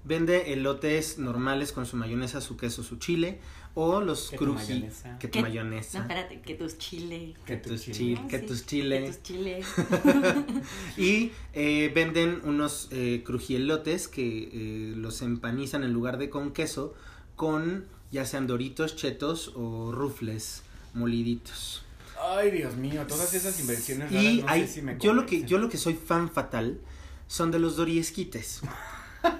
Vende 0.05 0.51
elotes 0.53 1.17
normales 1.17 1.71
con 1.71 1.85
su 1.85 1.95
mayonesa, 1.97 2.41
su 2.41 2.57
queso, 2.57 2.83
su 2.83 2.97
chile 2.97 3.39
o 3.75 4.01
los 4.01 4.29
Que 4.29 4.37
tu 4.37 4.43
cruji 4.45 4.73
mayonesa. 4.73 5.17
que 5.19 5.27
tu 5.27 5.31
¿Qué? 5.31 5.41
No, 5.41 5.47
mayonesa, 5.47 5.99
espérate, 6.01 6.41
que 6.41 6.55
tus 6.55 6.77
chile. 6.77 7.33
que 7.45 7.57
tus 7.57 7.81
chile. 7.81 7.97
chile, 7.97 8.19
Ah, 8.23 8.27
que 8.27 8.39
sí, 8.39 8.45
tus 8.45 8.61
Que 8.61 8.67
chile 8.67 9.07
tus 9.07 9.23
chile. 9.23 9.61
y 10.97 11.31
eh, 11.53 11.91
venden 11.95 12.41
unos 12.43 12.87
eh, 12.91 13.23
crujielotes 13.25 14.07
que 14.07 14.49
eh, 14.53 14.93
los 14.95 15.21
empanizan 15.21 15.83
en 15.83 15.91
lugar 15.93 16.17
de 16.17 16.29
con 16.29 16.51
queso 16.51 16.93
con 17.35 17.85
ya 18.13 18.25
sean 18.25 18.47
doritos, 18.47 18.95
chetos 18.95 19.51
o 19.55 19.91
rufles 19.91 20.63
moliditos. 20.93 21.83
Ay, 22.21 22.51
Dios 22.51 22.75
mío, 22.77 23.05
todas 23.07 23.33
esas 23.33 23.59
inversiones 23.59 24.09
raras 24.09 24.23
Y 24.23 24.41
no 24.41 24.47
hay, 24.47 24.61
sé 24.67 24.73
si 24.75 24.81
me 24.81 24.97
yo 24.97 25.13
lo 25.13 25.25
que 25.25 25.43
yo 25.43 25.57
lo 25.57 25.67
que 25.67 25.77
soy 25.77 25.95
fan 25.95 26.29
fatal 26.29 26.79
son 27.27 27.51
de 27.51 27.59
los 27.59 27.75
doriesquites. 27.75 28.61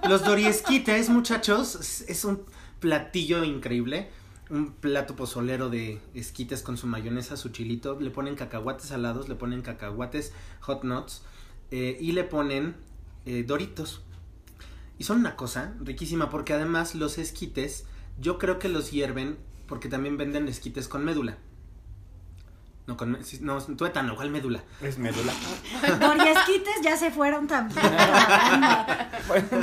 Los 0.09 0.23
doriesquites, 0.23 1.09
muchachos, 1.09 1.75
es- 1.75 2.05
es 2.07 2.23
un 2.25 2.43
platillo 2.79 3.43
increíble. 3.43 4.09
un 4.49 4.71
plato 4.73 5.15
pozolero 5.15 5.69
de 5.69 5.99
esquites 6.13 6.61
con 6.61 6.77
su 6.77 6.85
mayonesa, 6.87 7.37
su 7.37 7.49
chilito, 7.49 7.99
le 7.99 8.11
ponen 8.11 8.35
cacahuates 8.35 8.87
salados, 8.87 9.27
le 9.29 9.35
ponen 9.35 9.61
cacahuates 9.61 10.31
hot 10.61 10.83
nuts 10.83 11.21
eh, 11.71 11.97
y 11.99 12.11
le 12.11 12.23
ponen 12.23 12.75
eh, 13.25 13.43
doritos. 13.47 14.01
Y 14.99 15.03
son 15.05 15.17
una 15.19 15.35
cosa 15.35 15.73
riquísima 15.81 16.29
porque 16.29 16.53
además 16.53 16.93
los 16.95 17.17
esquites 17.17 17.85
yo 18.19 18.37
creo 18.37 18.59
que 18.59 18.69
los 18.69 18.91
hierven 18.91 19.37
porque 19.67 19.89
también 19.89 20.17
venden 20.17 20.47
esquites 20.47 20.87
con 20.87 21.03
médula. 21.03 21.37
No, 22.85 22.97
con 22.97 23.17
no, 23.41 23.61
tuétano, 23.61 24.15
¿cuál 24.15 24.29
médula? 24.29 24.61
Es 24.81 24.97
médula. 24.97 25.33
Doriesquites 26.01 26.81
ya 26.83 26.97
se 26.97 27.11
fueron 27.11 27.47
también. 27.47 27.81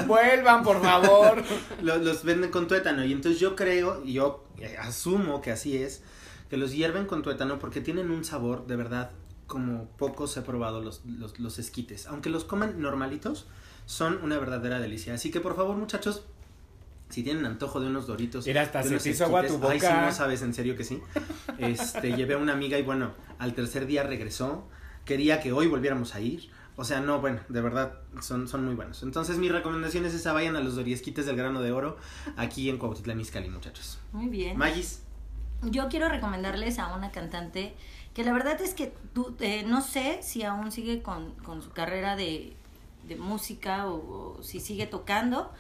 Vuelvan, 0.07 0.63
por 0.63 0.81
favor. 0.83 1.43
Los, 1.83 2.01
los 2.01 2.25
venden 2.25 2.51
con 2.51 2.67
tuétano 2.67 3.05
y 3.05 3.13
entonces 3.13 3.39
yo 3.39 3.55
creo, 3.55 4.03
y 4.05 4.15
yo 4.15 4.45
eh, 4.59 4.77
asumo 4.79 5.43
que 5.43 5.53
así 5.53 5.77
es, 5.77 6.03
que 6.49 6.57
los 6.57 6.73
hierven 6.73 7.05
con 7.07 7.23
tuétano 7.23 7.59
porque 7.59 7.83
tienen 7.83 8.11
un 8.11 8.25
sabor 8.25 8.67
de 8.67 8.77
verdad 8.77 9.11
como 9.47 9.87
pocos 9.99 10.37
he 10.37 10.43
probado 10.43 10.81
los, 10.81 11.05
los, 11.05 11.39
los 11.39 11.59
esquites. 11.59 12.07
Aunque 12.07 12.31
los 12.31 12.45
coman 12.45 12.81
normalitos, 12.81 13.49
son 13.85 14.23
una 14.23 14.39
verdadera 14.39 14.79
delicia. 14.81 15.13
Así 15.13 15.31
que 15.31 15.41
por 15.41 15.57
favor 15.57 15.77
muchachos, 15.77 16.23
si 17.11 17.23
tienen 17.23 17.45
antojo 17.45 17.81
de 17.81 17.89
unos 17.89 18.07
doritos. 18.07 18.47
Mira, 18.47 18.63
hasta 18.63 18.83
se 18.83 19.11
hizo 19.11 19.25
agua 19.25 19.47
tu 19.47 19.55
Ay, 19.69 19.79
sí, 19.81 19.87
boca. 19.87 20.07
no 20.07 20.13
sabes, 20.13 20.43
en 20.43 20.55
serio 20.55 20.77
que 20.77 20.85
sí. 20.85 21.03
Este, 21.59 22.13
llevé 22.17 22.35
a 22.35 22.39
una 22.39 22.53
amiga 22.53 22.79
y 22.79 22.83
bueno, 22.83 23.13
al 23.39 23.53
tercer 23.55 23.87
día 23.87 24.03
regresó. 24.03 24.67
Quería 25.05 25.41
que 25.41 25.53
hoy 25.53 25.67
volviéramos 25.67 26.15
a 26.15 26.21
ir. 26.21 26.51
O 26.77 26.85
sea, 26.85 27.01
no, 27.01 27.21
bueno, 27.21 27.41
de 27.49 27.61
verdad, 27.61 27.99
son, 28.23 28.49
son 28.49 28.65
muy 28.65 28.75
buenos. 28.75 29.03
Entonces, 29.03 29.37
mi 29.37 29.49
recomendación 29.51 30.07
es 30.07 30.15
esa, 30.15 30.33
vayan 30.33 30.57
a 30.57 30.61
los 30.61 30.77
doriesquites 30.77 31.27
del 31.27 31.37
grano 31.37 31.61
de 31.61 31.73
oro, 31.73 31.99
aquí 32.37 32.71
en 32.71 32.79
Cuautitlán 32.79 33.21
Izcalli, 33.21 33.51
muchachos. 33.51 33.99
Muy 34.13 34.29
bien. 34.29 34.57
Magis, 34.57 35.03
Yo 35.63 35.89
quiero 35.89 36.09
recomendarles 36.09 36.79
a 36.79 36.95
una 36.95 37.11
cantante 37.11 37.75
que 38.15 38.25
la 38.25 38.33
verdad 38.33 38.61
es 38.63 38.73
que 38.75 38.95
tú, 39.13 39.37
eh, 39.41 39.65
no 39.67 39.83
sé 39.83 40.21
si 40.23 40.43
aún 40.43 40.73
sigue 40.73 41.03
con, 41.03 41.33
con 41.45 41.61
su 41.61 41.71
carrera 41.71 42.17
de, 42.17 42.57
de 43.07 43.17
música 43.17 43.87
o, 43.87 44.39
o 44.39 44.43
si 44.43 44.59
sigue 44.59 44.87
tocando, 44.87 45.53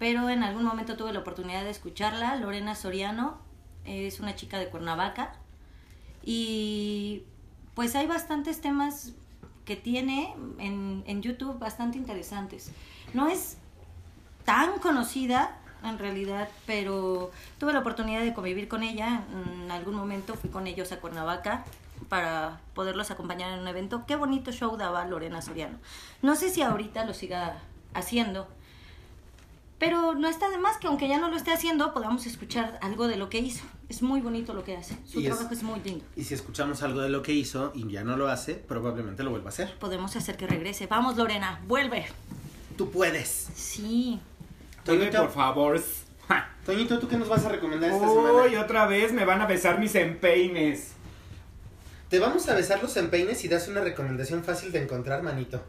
pero 0.00 0.30
en 0.30 0.42
algún 0.42 0.64
momento 0.64 0.96
tuve 0.96 1.12
la 1.12 1.18
oportunidad 1.18 1.62
de 1.62 1.68
escucharla. 1.68 2.34
Lorena 2.36 2.74
Soriano 2.74 3.36
es 3.84 4.18
una 4.18 4.34
chica 4.34 4.58
de 4.58 4.68
Cuernavaca 4.68 5.34
y 6.24 7.24
pues 7.74 7.94
hay 7.94 8.06
bastantes 8.06 8.62
temas 8.62 9.12
que 9.66 9.76
tiene 9.76 10.34
en, 10.58 11.04
en 11.06 11.20
YouTube 11.20 11.58
bastante 11.58 11.98
interesantes. 11.98 12.72
No 13.12 13.28
es 13.28 13.58
tan 14.46 14.78
conocida 14.78 15.58
en 15.84 15.98
realidad, 15.98 16.48
pero 16.64 17.30
tuve 17.58 17.74
la 17.74 17.80
oportunidad 17.80 18.22
de 18.22 18.32
convivir 18.32 18.68
con 18.68 18.82
ella. 18.82 19.22
En 19.62 19.70
algún 19.70 19.94
momento 19.94 20.32
fui 20.34 20.48
con 20.48 20.66
ellos 20.66 20.92
a 20.92 21.00
Cuernavaca 21.00 21.64
para 22.08 22.58
poderlos 22.72 23.10
acompañar 23.10 23.52
en 23.52 23.60
un 23.60 23.68
evento. 23.68 24.04
Qué 24.06 24.16
bonito 24.16 24.50
show 24.50 24.78
daba 24.78 25.04
Lorena 25.04 25.42
Soriano. 25.42 25.76
No 26.22 26.36
sé 26.36 26.48
si 26.48 26.62
ahorita 26.62 27.04
lo 27.04 27.12
siga 27.12 27.58
haciendo, 27.92 28.48
pero 29.80 30.14
no 30.14 30.28
está 30.28 30.48
de 30.50 30.58
más 30.58 30.76
que 30.76 30.86
aunque 30.86 31.08
ya 31.08 31.18
no 31.18 31.28
lo 31.28 31.36
esté 31.36 31.50
haciendo, 31.52 31.92
podamos 31.92 32.24
escuchar 32.26 32.78
algo 32.82 33.08
de 33.08 33.16
lo 33.16 33.28
que 33.28 33.38
hizo. 33.38 33.64
Es 33.88 34.02
muy 34.02 34.20
bonito 34.20 34.54
lo 34.54 34.62
que 34.62 34.76
hace. 34.76 34.96
Su 35.04 35.20
Y 35.20 35.24
trabajo 35.24 35.48
es 35.52 35.62
muy 35.64 35.80
lindo. 35.80 36.04
y 36.14 36.22
si 36.22 36.34
escuchamos 36.34 36.82
algo 36.84 37.00
de 37.00 37.08
lo 37.08 37.22
que 37.22 37.32
hizo 37.32 37.72
y 37.74 37.90
ya 37.90 38.04
no 38.04 38.16
lo 38.16 38.28
hace, 38.28 38.54
probablemente 38.54 39.24
lo 39.24 39.30
vuelva 39.30 39.46
a 39.46 39.48
hacer. 39.48 39.74
Podemos 39.80 40.14
hacer 40.14 40.36
que 40.36 40.46
regrese. 40.46 40.86
Vamos, 40.86 41.16
Lorena, 41.16 41.60
vuelve. 41.66 42.06
Tú 42.76 42.90
puedes. 42.92 43.48
Sí. 43.56 44.20
Toñito, 44.84 45.22
por 45.22 45.32
favor. 45.32 45.82
Ja. 46.28 46.48
Toñito, 46.64 46.98
¿tú 47.00 47.08
qué 47.08 47.16
nos 47.16 47.28
vas 47.28 47.44
a 47.44 47.48
recomendar 47.48 47.90
esta 47.90 48.06
Uy, 48.08 48.14
semana? 48.50 48.62
otra 48.64 48.86
vez 48.86 49.12
me 49.12 49.24
van 49.24 49.40
a 49.40 49.46
besar 49.46 49.80
mis 49.80 49.94
empeines. 49.96 50.92
Te 52.08 52.18
vamos 52.18 52.48
a 52.48 52.54
besar 52.54 52.82
los 52.82 52.96
empeines 52.96 53.44
y 53.44 53.48
das 53.48 53.66
una 53.68 53.80
recomendación 53.80 54.44
fácil 54.44 54.70
de 54.72 54.82
encontrar, 54.82 55.22
manito. 55.22 55.62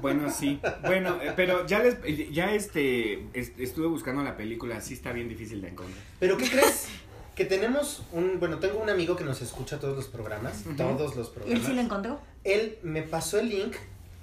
Bueno, 0.00 0.30
sí. 0.30 0.60
Bueno, 0.82 1.20
eh, 1.22 1.32
pero 1.36 1.66
ya 1.66 1.80
les, 1.82 1.96
ya 2.32 2.54
este, 2.54 3.24
est- 3.34 3.58
estuve 3.60 3.86
buscando 3.86 4.22
la 4.22 4.36
película, 4.36 4.80
sí 4.80 4.94
está 4.94 5.12
bien 5.12 5.28
difícil 5.28 5.60
de 5.60 5.68
encontrar. 5.68 6.02
¿Pero 6.18 6.36
qué 6.36 6.48
crees? 6.48 6.86
Que 7.34 7.44
tenemos 7.44 8.02
un, 8.12 8.38
bueno, 8.38 8.58
tengo 8.58 8.78
un 8.82 8.90
amigo 8.90 9.16
que 9.16 9.24
nos 9.24 9.40
escucha 9.42 9.78
todos 9.80 9.96
los 9.96 10.06
programas, 10.08 10.64
todos 10.76 11.16
los 11.16 11.26
¿Y 11.26 11.30
él 11.30 11.34
programas. 11.34 11.66
sí 11.66 11.72
lo 11.74 11.80
encontró? 11.80 12.20
Él 12.44 12.78
me 12.82 13.02
pasó 13.02 13.38
el 13.38 13.48
link, 13.48 13.74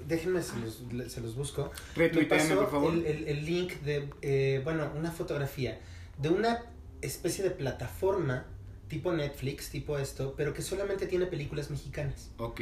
déjenme 0.07 0.41
se 0.43 0.57
los, 0.59 0.81
le- 0.93 1.09
se 1.09 1.21
los 1.21 1.35
busco. 1.35 1.71
Me 1.95 2.03
Retuiteame, 2.07 2.43
pasó 2.43 2.55
por 2.61 2.71
favor. 2.71 2.93
El, 2.93 3.05
el- 3.05 3.27
el 3.27 3.45
link 3.45 3.73
de, 3.81 4.09
eh, 4.21 4.61
bueno, 4.63 4.91
una 4.95 5.11
fotografía 5.11 5.79
de 6.19 6.29
una 6.29 6.63
especie 7.01 7.43
de 7.43 7.51
plataforma 7.51 8.45
tipo 8.87 9.11
Netflix, 9.13 9.69
tipo 9.69 9.97
esto, 9.97 10.33
pero 10.37 10.53
que 10.53 10.61
solamente 10.61 11.07
tiene 11.07 11.25
películas 11.25 11.69
mexicanas. 11.69 12.29
Ok. 12.37 12.61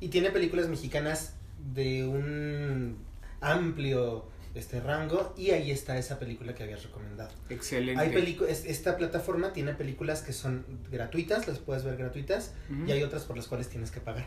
Y 0.00 0.08
tiene 0.08 0.30
películas 0.30 0.68
mexicanas 0.68 1.34
de 1.72 2.06
un 2.06 2.96
amplio 3.40 4.26
este 4.54 4.80
rango 4.80 5.34
y 5.36 5.50
ahí 5.50 5.70
está 5.72 5.98
esa 5.98 6.18
película 6.18 6.54
que 6.54 6.62
habías 6.62 6.82
recomendado. 6.84 7.30
Excelente. 7.50 8.00
Hay 8.00 8.10
esta 8.48 8.96
plataforma 8.96 9.52
tiene 9.52 9.74
películas 9.74 10.22
que 10.22 10.32
son 10.32 10.64
gratuitas, 10.92 11.48
las 11.48 11.58
puedes 11.58 11.82
ver 11.84 11.96
gratuitas, 11.96 12.54
y 12.86 12.92
hay 12.92 13.02
otras 13.02 13.24
por 13.24 13.36
las 13.36 13.48
cuales 13.48 13.68
tienes 13.68 13.90
que 13.90 14.00
pagar. 14.00 14.26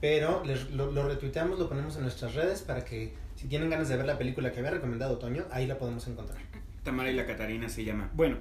Pero 0.00 0.44
les- 0.44 0.70
lo, 0.70 0.90
lo 0.92 1.08
retuiteamos, 1.08 1.58
lo 1.58 1.68
ponemos 1.68 1.96
en 1.96 2.02
nuestras 2.02 2.34
redes 2.34 2.62
para 2.62 2.84
que 2.84 3.14
si 3.36 3.48
tienen 3.48 3.68
ganas 3.70 3.88
de 3.88 3.96
ver 3.96 4.06
la 4.06 4.16
película 4.18 4.52
que 4.52 4.58
había 4.60 4.70
recomendado 4.70 5.18
Toño, 5.18 5.44
ahí 5.50 5.66
la 5.66 5.76
podemos 5.78 6.06
encontrar. 6.06 6.38
Tamara 6.84 7.10
y 7.10 7.14
la 7.14 7.26
Catarina 7.26 7.68
se 7.68 7.84
llama. 7.84 8.10
Bueno, 8.14 8.36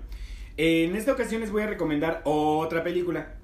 en 0.57 0.95
esta 0.95 1.13
ocasión 1.13 1.41
les 1.41 1.49
voy 1.51 1.63
a 1.63 1.67
recomendar 1.67 2.21
otra 2.25 2.83
película. 2.83 3.35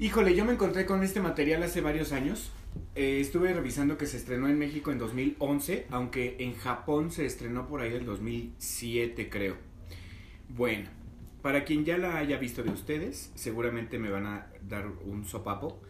Híjole, 0.00 0.34
yo 0.34 0.44
me 0.44 0.52
encontré 0.52 0.86
con 0.86 1.02
este 1.04 1.20
material 1.20 1.62
hace 1.62 1.80
varios 1.80 2.10
años. 2.12 2.50
Eh, 2.94 3.20
estuve 3.20 3.52
revisando 3.52 3.98
que 3.98 4.06
se 4.06 4.16
estrenó 4.16 4.48
en 4.48 4.58
México 4.58 4.92
en 4.92 4.98
2011, 4.98 5.86
aunque 5.90 6.36
en 6.38 6.54
Japón 6.54 7.10
se 7.10 7.26
estrenó 7.26 7.66
por 7.66 7.80
ahí 7.80 7.90
del 7.90 8.06
2007, 8.06 9.28
creo. 9.28 9.56
Bueno, 10.48 10.88
para 11.42 11.64
quien 11.64 11.84
ya 11.84 11.98
la 11.98 12.16
haya 12.16 12.38
visto 12.38 12.62
de 12.62 12.70
ustedes, 12.70 13.32
seguramente 13.34 13.98
me 13.98 14.10
van 14.10 14.26
a 14.26 14.46
dar 14.62 14.86
un 15.04 15.24
sopapo. 15.24 15.80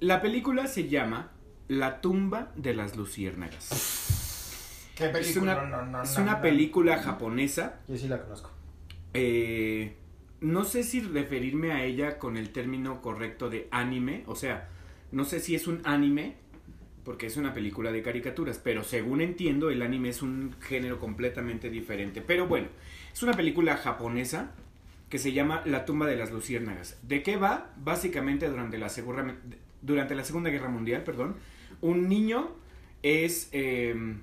La 0.00 0.22
película 0.22 0.66
se 0.66 0.88
llama 0.88 1.32
La 1.68 2.00
tumba 2.00 2.52
de 2.56 2.74
las 2.74 2.96
luciérnagas. 2.96 4.90
¿Qué 4.96 5.06
Es 5.06 5.36
una, 5.36 6.02
es 6.02 6.16
una 6.18 6.40
película 6.40 7.02
japonesa. 7.02 7.80
Yo 7.88 7.96
sí 7.96 8.08
la 8.08 8.22
conozco. 8.22 8.50
Eh, 9.12 9.96
no 10.40 10.64
sé 10.64 10.82
si 10.82 11.00
referirme 11.00 11.72
a 11.72 11.84
ella 11.84 12.18
con 12.18 12.36
el 12.36 12.50
término 12.50 13.00
correcto 13.00 13.48
de 13.50 13.68
anime, 13.70 14.24
o 14.26 14.34
sea, 14.34 14.68
no 15.14 15.24
sé 15.24 15.40
si 15.40 15.54
es 15.54 15.66
un 15.66 15.80
anime, 15.84 16.34
porque 17.04 17.26
es 17.26 17.36
una 17.36 17.54
película 17.54 17.92
de 17.92 18.02
caricaturas, 18.02 18.58
pero 18.58 18.84
según 18.84 19.20
entiendo 19.20 19.70
el 19.70 19.82
anime 19.82 20.10
es 20.10 20.22
un 20.22 20.54
género 20.60 20.98
completamente 20.98 21.70
diferente. 21.70 22.20
Pero 22.20 22.46
bueno, 22.46 22.68
es 23.12 23.22
una 23.22 23.32
película 23.32 23.76
japonesa 23.76 24.52
que 25.08 25.18
se 25.18 25.32
llama 25.32 25.62
La 25.64 25.84
tumba 25.84 26.06
de 26.06 26.16
las 26.16 26.32
luciérnagas. 26.32 26.98
¿De 27.02 27.22
qué 27.22 27.36
va? 27.36 27.72
Básicamente 27.76 28.48
durante 28.48 28.78
la 28.78 28.88
segunda, 28.88 29.36
durante 29.82 30.14
la 30.14 30.24
segunda 30.24 30.50
Guerra 30.50 30.68
Mundial, 30.68 31.04
perdón, 31.04 31.36
un 31.80 32.08
niño 32.08 32.50
es... 33.02 33.48
eh, 33.52 34.16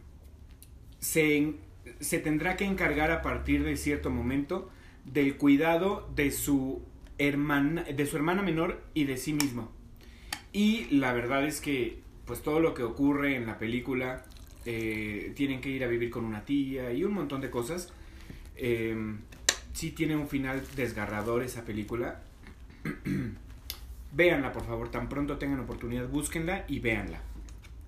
se, 1.01 1.55
se 1.99 2.19
tendrá 2.19 2.55
que 2.55 2.63
encargar 2.63 3.11
a 3.11 3.21
partir 3.21 3.63
de 3.63 3.75
cierto 3.75 4.09
momento 4.09 4.69
del 5.03 5.35
cuidado 5.35 6.09
de 6.15 6.31
su 6.31 6.83
hermana, 7.17 7.83
de 7.83 8.05
su 8.05 8.15
hermana 8.15 8.43
menor 8.43 8.81
y 8.93 9.05
de 9.05 9.17
sí 9.17 9.33
mismo. 9.33 9.71
Y 10.53 10.85
la 10.97 11.13
verdad 11.13 11.45
es 11.45 11.61
que, 11.61 11.99
pues 12.25 12.41
todo 12.41 12.59
lo 12.59 12.73
que 12.73 12.83
ocurre 12.83 13.35
en 13.35 13.45
la 13.45 13.57
película, 13.57 14.23
eh, 14.65 15.31
tienen 15.35 15.61
que 15.61 15.69
ir 15.69 15.83
a 15.83 15.87
vivir 15.87 16.09
con 16.09 16.25
una 16.25 16.45
tía 16.45 16.91
y 16.91 17.03
un 17.03 17.13
montón 17.13 17.41
de 17.41 17.49
cosas. 17.49 17.93
Eh, 18.55 18.95
sí 19.73 19.91
tiene 19.91 20.15
un 20.15 20.27
final 20.27 20.61
desgarrador 20.75 21.43
esa 21.43 21.63
película. 21.63 22.21
véanla, 24.13 24.51
por 24.51 24.65
favor, 24.65 24.89
tan 24.91 25.07
pronto 25.09 25.37
tengan 25.37 25.59
oportunidad, 25.61 26.07
búsquenla 26.07 26.65
y 26.67 26.79
véanla. 26.79 27.21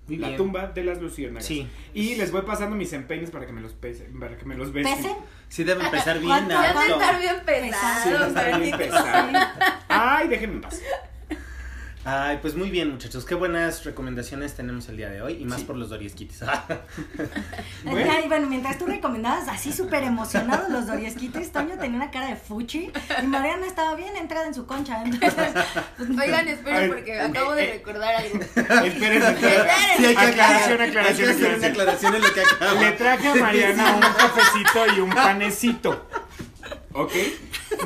Muy 0.06 0.18
la 0.18 0.28
bien. 0.28 0.36
tumba 0.38 0.66
de 0.66 0.84
las 0.84 1.00
luciérnagas. 1.00 1.46
Sí. 1.46 1.66
Y 1.94 2.16
les 2.16 2.30
voy 2.30 2.42
pasando 2.42 2.76
mis 2.76 2.92
empeños 2.92 3.30
para 3.30 3.46
que 3.46 3.52
me 3.52 3.62
los 3.62 3.72
pese, 3.72 4.04
para 4.20 4.36
que 4.36 4.44
me 4.44 4.54
los 4.54 4.72
besen. 4.72 4.96
¿Pese? 4.96 5.14
Sí 5.48 5.64
debe 5.64 5.82
empezar 5.84 6.18
bien 6.18 6.28
¿Cuánto? 6.28 6.50
Ya 6.54 6.60
de 6.60 6.68
alto. 6.78 7.00
estar 7.00 7.20
bien 7.20 7.36
Sí, 7.36 7.44
pesado, 7.46 8.26
está 8.26 8.58
bien 8.58 8.76
pesado. 8.76 9.38
Ay, 9.88 10.28
déjenme 10.28 10.56
en 10.56 10.60
paz. 10.60 10.82
Ay, 12.06 12.38
pues 12.42 12.54
muy 12.54 12.70
bien, 12.70 12.90
muchachos. 12.90 13.24
Qué 13.24 13.34
buenas 13.34 13.82
recomendaciones 13.84 14.54
tenemos 14.54 14.88
el 14.90 14.98
día 14.98 15.08
de 15.08 15.22
hoy 15.22 15.38
y 15.40 15.46
más 15.46 15.60
Sí. 15.60 15.64
por 15.64 15.76
los 15.76 15.88
doriesquites. 15.88 16.40
Bueno. 17.84 18.10
Ay, 18.14 18.28
bueno, 18.28 18.46
mientras 18.48 18.78
tú 18.78 18.86
recomendabas 18.86 19.46
así 19.48 19.72
súper 19.72 20.02
emocionados 20.04 20.70
los 20.70 20.86
doriesquites, 20.86 21.52
Toño 21.52 21.78
tenía 21.78 21.96
una 21.96 22.10
cara 22.10 22.28
de 22.28 22.36
fuchi 22.36 22.90
y 23.22 23.26
Mariana 23.26 23.66
estaba 23.66 23.94
bien 23.94 24.16
entrada 24.16 24.46
en 24.46 24.54
su 24.54 24.66
concha. 24.66 25.02
Entonces, 25.04 25.34
pues, 25.96 26.10
Oigan, 26.10 26.48
A 26.48 26.50
esperen 26.50 26.80
ver, 26.80 26.88
porque 26.90 27.12
eh, 27.14 27.20
acabo 27.20 27.52
de 27.52 27.64
eh, 27.64 27.72
recordar 27.74 28.14
algo. 28.16 28.38
Espérense, 28.44 28.84
espérense. 28.84 29.96
Sí, 29.98 30.04
hay 30.06 30.14
que 30.14 30.20
Aclaración, 30.20 30.80
aclarar. 30.80 30.80
aclaración, 30.80 31.30
aclaración. 31.30 31.64
aclaración 31.70 32.14
en 32.16 32.22
lo 32.22 32.32
que 32.32 32.40
acaba. 32.40 32.80
Le 32.80 32.92
traje 32.92 33.28
a 33.28 33.34
Mariana 33.34 33.94
un 33.96 34.00
cafecito 34.00 34.86
y 34.96 35.00
un 35.00 35.10
panecito. 35.10 36.08
¿Ok? 36.96 37.12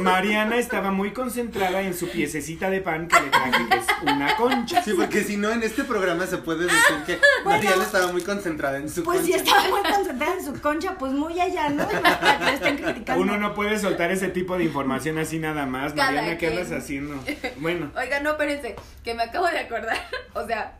Mariana 0.01 0.59
estaba 0.59 0.91
muy 0.91 1.13
concentrada 1.13 1.81
en 1.81 1.95
su 1.95 2.11
piececita 2.11 2.69
de 2.69 2.83
pan 2.83 3.09
que 3.09 3.19
le 3.19 3.31
traje, 3.31 3.69
que 3.71 3.77
es 3.79 3.87
una 4.03 4.37
concha. 4.37 4.83
Sí, 4.83 4.93
porque 4.95 5.25
si 5.25 5.39
no, 5.39 5.51
en 5.51 5.63
este 5.63 5.83
programa 5.85 6.27
se 6.27 6.37
puede 6.37 6.65
decir 6.65 6.97
que 7.07 7.19
Mariana 7.43 7.85
estaba 7.85 8.13
muy 8.13 8.21
concentrada 8.23 8.77
en 8.77 8.91
su 8.91 9.03
Pues 9.05 9.23
si 9.25 9.33
concha. 9.33 9.45
estaba 9.45 9.69
muy 9.71 9.81
concentrada 9.91 10.35
en 10.35 10.45
su 10.45 10.61
concha, 10.61 10.99
pues 10.99 11.13
muy 11.13 11.41
allá, 11.41 11.71
¿no? 11.71 11.89
Para 11.89 12.39
que 12.39 12.45
le 12.45 12.53
estén 12.53 12.77
criticando. 12.77 13.23
Uno 13.23 13.39
no 13.39 13.55
puede 13.55 13.79
soltar 13.79 14.11
ese 14.11 14.29
tipo 14.29 14.59
de 14.59 14.65
información 14.65 15.17
así 15.17 15.39
nada 15.39 15.65
más. 15.65 15.95
Cada 15.95 16.13
Mariana, 16.13 16.37
¿qué 16.37 16.49
andas 16.49 16.71
haciendo? 16.71 17.19
Bueno, 17.57 17.91
Oiga, 17.97 18.21
no, 18.21 18.33
espérense, 18.33 18.77
que 19.03 19.15
me 19.15 19.23
acabo 19.23 19.47
de 19.47 19.59
acordar. 19.59 19.97
O 20.35 20.47
sea, 20.47 20.79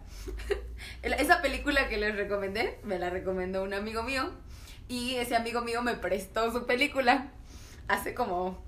esa 1.03 1.41
película 1.41 1.89
que 1.89 1.97
les 1.97 2.15
recomendé, 2.15 2.79
me 2.85 2.99
la 2.99 3.09
recomendó 3.09 3.63
un 3.63 3.73
amigo 3.73 4.03
mío. 4.03 4.31
Y 4.87 5.17
ese 5.17 5.35
amigo 5.35 5.63
mío 5.63 5.83
me 5.83 5.95
prestó 5.95 6.53
su 6.53 6.67
película 6.67 7.33
hace 7.89 8.15
como 8.15 8.63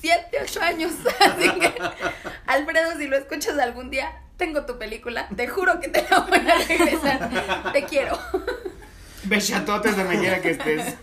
7, 0.00 0.38
8 0.42 0.60
años. 0.62 0.92
Así 1.20 1.50
que, 1.58 1.74
Alfredo, 2.46 2.96
si 2.96 3.06
lo 3.06 3.16
escuchas 3.16 3.58
algún 3.58 3.90
día, 3.90 4.10
tengo 4.36 4.64
tu 4.66 4.78
película. 4.78 5.28
Te 5.34 5.48
juro 5.48 5.80
que 5.80 5.88
te 5.88 6.06
la 6.08 6.20
voy 6.20 6.38
a 6.38 6.66
regresar. 6.66 7.72
Te 7.72 7.84
quiero. 7.84 8.18
bechatotes 9.24 9.96
donde 9.96 10.18
quiera 10.18 10.40
que 10.40 10.50
estés. 10.50 10.94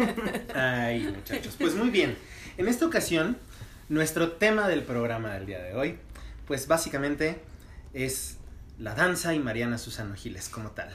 Ay, 0.56 1.14
muchachos. 1.16 1.56
Pues 1.60 1.76
muy 1.76 1.90
bien. 1.90 2.18
En 2.58 2.68
esta 2.68 2.86
ocasión, 2.86 3.38
nuestro 3.90 4.34
tema 4.34 4.68
del 4.68 4.84
programa 4.84 5.34
del 5.34 5.46
día 5.46 5.62
de 5.62 5.76
hoy, 5.76 5.98
pues 6.48 6.68
básicamente 6.68 7.42
es 7.94 8.38
la 8.78 8.96
danza 8.96 9.34
y 9.34 9.40
Mariana 9.40 9.78
Susano 9.78 10.16
Giles 10.16 10.50
como 10.50 10.72
tal. 10.72 10.90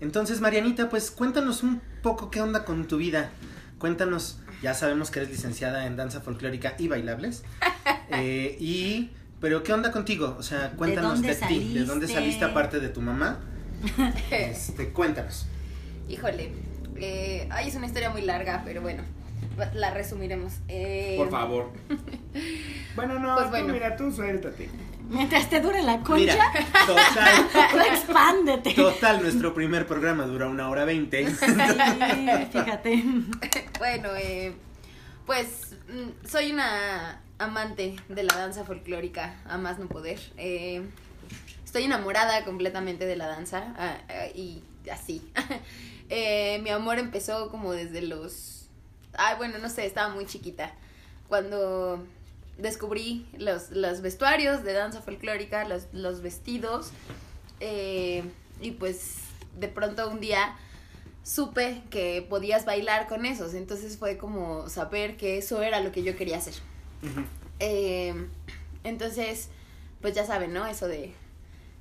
Entonces, 0.00 0.40
Marianita, 0.40 0.88
pues 0.88 1.10
cuéntanos 1.10 1.62
un 1.62 1.80
poco 2.02 2.30
qué 2.30 2.40
onda 2.40 2.64
con 2.64 2.88
tu 2.88 2.96
vida. 2.96 3.30
Cuéntanos, 3.78 4.38
ya 4.62 4.74
sabemos 4.74 5.10
que 5.10 5.20
eres 5.20 5.30
licenciada 5.30 5.86
en 5.86 5.96
danza 5.96 6.20
folclórica 6.20 6.74
y 6.78 6.88
bailables. 6.88 7.42
Eh, 8.14 8.58
y, 8.60 9.10
pero 9.40 9.62
¿qué 9.62 9.72
onda 9.72 9.90
contigo? 9.90 10.36
O 10.38 10.42
sea, 10.42 10.72
cuéntanos 10.72 11.22
de, 11.22 11.34
ti, 11.34 11.72
de 11.72 11.84
dónde 11.86 12.06
saliste? 12.06 12.14
saliste 12.14 12.44
aparte 12.44 12.78
de 12.78 12.90
tu 12.90 13.00
mamá. 13.00 13.40
Este, 14.30 14.90
cuéntanos. 14.90 15.46
Híjole. 16.10 16.52
eh, 16.96 17.48
ay, 17.50 17.68
es 17.68 17.74
una 17.74 17.86
historia 17.86 18.10
muy 18.10 18.20
larga, 18.22 18.62
pero 18.66 18.82
bueno, 18.82 19.02
la 19.74 19.90
resumiremos. 19.92 20.54
Eh, 20.68 21.14
Por 21.16 21.30
favor. 21.30 21.70
Bueno, 22.94 23.18
no, 23.18 23.34
Pues 23.34 23.46
tú, 23.46 23.50
bueno. 23.52 23.72
mira, 23.72 23.96
tú 23.96 24.12
suéltate. 24.12 24.68
Mientras 25.08 25.48
te 25.50 25.60
dure 25.60 25.82
la 25.82 26.00
concha, 26.00 26.34
Mira, 26.52 26.52
total, 26.86 27.86
expándete. 27.92 28.74
total, 28.74 29.22
nuestro 29.22 29.54
primer 29.54 29.86
programa 29.86 30.24
dura 30.26 30.48
una 30.48 30.68
hora 30.68 30.84
veinte. 30.84 31.28
Sí, 31.30 31.46
fíjate. 32.52 33.04
Bueno, 33.78 34.10
eh, 34.16 34.54
pues 35.26 35.76
mm, 35.88 36.26
soy 36.26 36.52
una 36.52 37.20
amante 37.38 37.96
de 38.08 38.22
la 38.22 38.36
danza 38.36 38.64
folclórica, 38.64 39.40
a 39.44 39.58
más 39.58 39.78
no 39.78 39.88
poder. 39.88 40.20
Eh, 40.36 40.82
estoy 41.64 41.84
enamorada 41.84 42.44
completamente 42.44 43.06
de 43.06 43.16
la 43.16 43.26
danza 43.26 43.74
ah, 43.76 43.96
ah, 44.08 44.26
y 44.34 44.62
así. 44.90 45.22
Eh, 46.14 46.60
mi 46.62 46.68
amor 46.68 46.98
empezó 46.98 47.50
como 47.50 47.72
desde 47.72 48.02
los... 48.02 48.68
Ay, 49.14 49.36
bueno, 49.38 49.56
no 49.56 49.70
sé, 49.70 49.86
estaba 49.86 50.12
muy 50.12 50.26
chiquita. 50.26 50.74
Cuando 51.26 52.04
descubrí 52.58 53.26
los, 53.36 53.70
los 53.70 54.00
vestuarios 54.00 54.62
de 54.64 54.72
danza 54.72 55.02
folclórica, 55.02 55.66
los, 55.66 55.86
los 55.92 56.22
vestidos. 56.22 56.90
eh, 57.60 58.22
y 58.60 58.72
pues 58.72 59.16
de 59.58 59.68
pronto 59.68 60.08
un 60.08 60.20
día 60.20 60.56
supe 61.24 61.82
que 61.90 62.24
podías 62.28 62.64
bailar 62.64 63.08
con 63.08 63.26
esos. 63.26 63.54
Entonces 63.54 63.96
fue 63.96 64.18
como 64.18 64.68
saber 64.68 65.16
que 65.16 65.38
eso 65.38 65.62
era 65.62 65.80
lo 65.80 65.92
que 65.92 66.02
yo 66.02 66.16
quería 66.16 66.38
hacer. 66.38 66.54
Eh, 67.60 68.14
entonces, 68.84 69.48
pues 70.00 70.14
ya 70.14 70.24
saben, 70.24 70.52
¿no? 70.52 70.66
Eso 70.66 70.88
de 70.88 71.12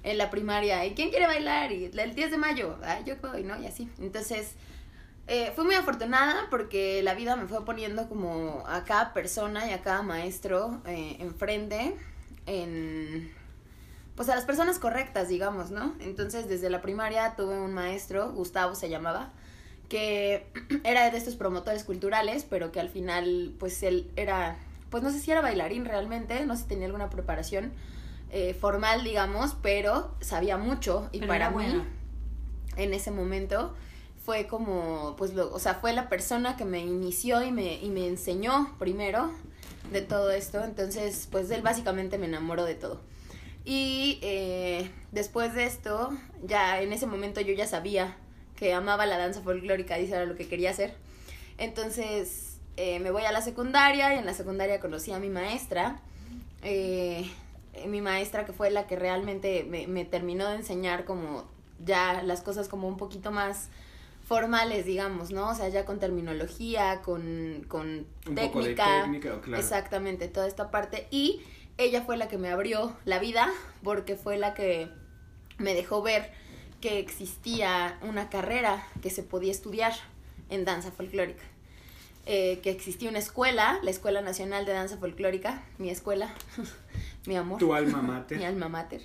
en 0.03 0.17
la 0.17 0.31
primaria, 0.31 0.83
¿y 0.85 0.95
quién 0.95 1.11
quiere 1.11 1.27
bailar? 1.27 1.71
Y 1.71 1.85
el 1.85 2.15
10 2.15 2.31
de 2.31 2.37
mayo, 2.37 2.75
ah, 2.83 3.01
yo 3.05 3.15
voy, 3.21 3.43
¿no? 3.43 3.61
Y 3.61 3.67
así. 3.67 3.87
Entonces, 3.99 4.53
eh, 5.27 5.51
fui 5.55 5.65
muy 5.65 5.75
afortunada 5.75 6.47
porque 6.49 7.01
la 7.03 7.13
vida 7.13 7.35
me 7.35 7.47
fue 7.47 7.63
poniendo 7.63 8.09
como 8.09 8.63
a 8.67 8.83
cada 8.83 9.13
persona 9.13 9.69
y 9.69 9.73
a 9.73 9.81
cada 9.81 10.01
maestro 10.01 10.81
eh, 10.85 11.17
enfrente, 11.19 11.95
en, 12.47 13.31
pues 14.15 14.29
a 14.29 14.35
las 14.35 14.45
personas 14.45 14.79
correctas, 14.79 15.29
digamos, 15.29 15.71
¿no? 15.71 15.95
Entonces, 15.99 16.47
desde 16.47 16.69
la 16.69 16.81
primaria 16.81 17.35
tuve 17.35 17.59
un 17.59 17.73
maestro, 17.73 18.31
Gustavo 18.31 18.75
se 18.75 18.89
llamaba, 18.89 19.31
que 19.89 20.47
era 20.83 21.09
de 21.09 21.17
estos 21.17 21.35
promotores 21.35 21.83
culturales, 21.83 22.45
pero 22.49 22.71
que 22.71 22.79
al 22.79 22.89
final, 22.89 23.53
pues 23.59 23.83
él 23.83 24.09
era, 24.15 24.57
pues 24.89 25.03
no 25.03 25.11
sé 25.11 25.19
si 25.19 25.31
era 25.31 25.41
bailarín 25.41 25.85
realmente, 25.85 26.45
no 26.45 26.55
sé 26.55 26.63
si 26.63 26.69
tenía 26.69 26.87
alguna 26.87 27.09
preparación 27.09 27.71
eh, 28.31 28.53
formal, 28.53 29.03
digamos, 29.03 29.55
pero 29.61 30.15
sabía 30.21 30.57
mucho 30.57 31.09
y 31.11 31.19
Pero 31.19 31.29
para 31.29 31.51
mí, 31.51 31.83
en 32.77 32.93
ese 32.93 33.11
momento, 33.11 33.75
fue 34.25 34.47
como, 34.47 35.15
pues, 35.17 35.33
lo, 35.33 35.53
o 35.53 35.59
sea, 35.59 35.75
fue 35.75 35.93
la 35.93 36.09
persona 36.09 36.55
que 36.55 36.65
me 36.65 36.79
inició 36.79 37.43
y 37.43 37.51
me, 37.51 37.75
y 37.75 37.89
me 37.89 38.07
enseñó 38.07 38.75
primero 38.77 39.31
de 39.91 40.01
todo 40.01 40.31
esto, 40.31 40.63
entonces, 40.63 41.27
pues, 41.31 41.49
él 41.51 41.61
básicamente 41.61 42.17
me 42.17 42.27
enamoró 42.27 42.65
de 42.65 42.75
todo. 42.75 43.01
Y 43.65 44.19
eh, 44.21 44.89
después 45.11 45.53
de 45.53 45.65
esto, 45.65 46.11
ya 46.43 46.81
en 46.81 46.93
ese 46.93 47.05
momento 47.05 47.41
yo 47.41 47.53
ya 47.53 47.67
sabía 47.67 48.17
que 48.55 48.73
amaba 48.73 49.05
la 49.05 49.17
danza 49.17 49.41
folclórica 49.41 49.99
y 49.99 50.05
eso 50.05 50.15
era 50.15 50.25
lo 50.25 50.35
que 50.35 50.47
quería 50.47 50.71
hacer. 50.71 50.95
Entonces 51.57 52.57
eh, 52.77 52.99
me 52.99 53.11
voy 53.11 53.23
a 53.23 53.31
la 53.31 53.41
secundaria 53.41 54.15
y 54.15 54.17
en 54.17 54.25
la 54.25 54.33
secundaria 54.33 54.79
conocí 54.79 55.11
a 55.11 55.19
mi 55.19 55.29
maestra. 55.29 55.99
eh, 56.63 57.29
mi 57.87 58.01
maestra 58.01 58.45
que 58.45 58.53
fue 58.53 58.69
la 58.69 58.85
que 58.85 58.95
realmente 58.95 59.63
me, 59.63 59.87
me 59.87 60.05
terminó 60.05 60.47
de 60.49 60.55
enseñar 60.55 61.05
como 61.05 61.45
ya 61.83 62.21
las 62.23 62.41
cosas 62.41 62.67
como 62.67 62.87
un 62.87 62.97
poquito 62.97 63.31
más 63.31 63.69
formales, 64.31 64.85
digamos, 64.85 65.31
¿no? 65.31 65.49
O 65.49 65.53
sea, 65.55 65.67
ya 65.67 65.83
con 65.83 65.99
terminología, 65.99 67.01
con, 67.01 67.65
con 67.67 68.07
Un 68.25 68.35
poco 68.35 68.59
de 68.59 68.73
técnica. 68.75 69.01
técnica, 69.01 69.41
claro. 69.41 69.61
Exactamente, 69.61 70.29
toda 70.29 70.47
esta 70.47 70.71
parte. 70.71 71.09
Y 71.11 71.41
ella 71.77 72.03
fue 72.03 72.15
la 72.15 72.29
que 72.29 72.37
me 72.37 72.47
abrió 72.47 72.95
la 73.03 73.19
vida 73.19 73.49
porque 73.83 74.15
fue 74.15 74.37
la 74.37 74.53
que 74.53 74.87
me 75.57 75.73
dejó 75.73 76.01
ver 76.01 76.31
que 76.79 76.97
existía 76.99 77.99
una 78.03 78.29
carrera 78.29 78.87
que 79.01 79.09
se 79.09 79.21
podía 79.21 79.51
estudiar 79.51 79.91
en 80.49 80.63
danza 80.63 80.93
folclórica. 80.93 81.43
Eh, 82.25 82.61
que 82.63 82.69
existía 82.69 83.09
una 83.09 83.19
escuela, 83.19 83.79
la 83.83 83.91
Escuela 83.91 84.21
Nacional 84.21 84.63
de 84.65 84.71
Danza 84.73 84.95
Folclórica, 84.95 85.63
mi 85.79 85.89
escuela, 85.89 86.33
mi 87.25 87.35
amor 87.35 87.57
Tu 87.57 87.73
alma 87.73 88.01
mater. 88.01 88.37
mi 88.39 88.45
alma 88.45 88.69
mater. 88.69 89.01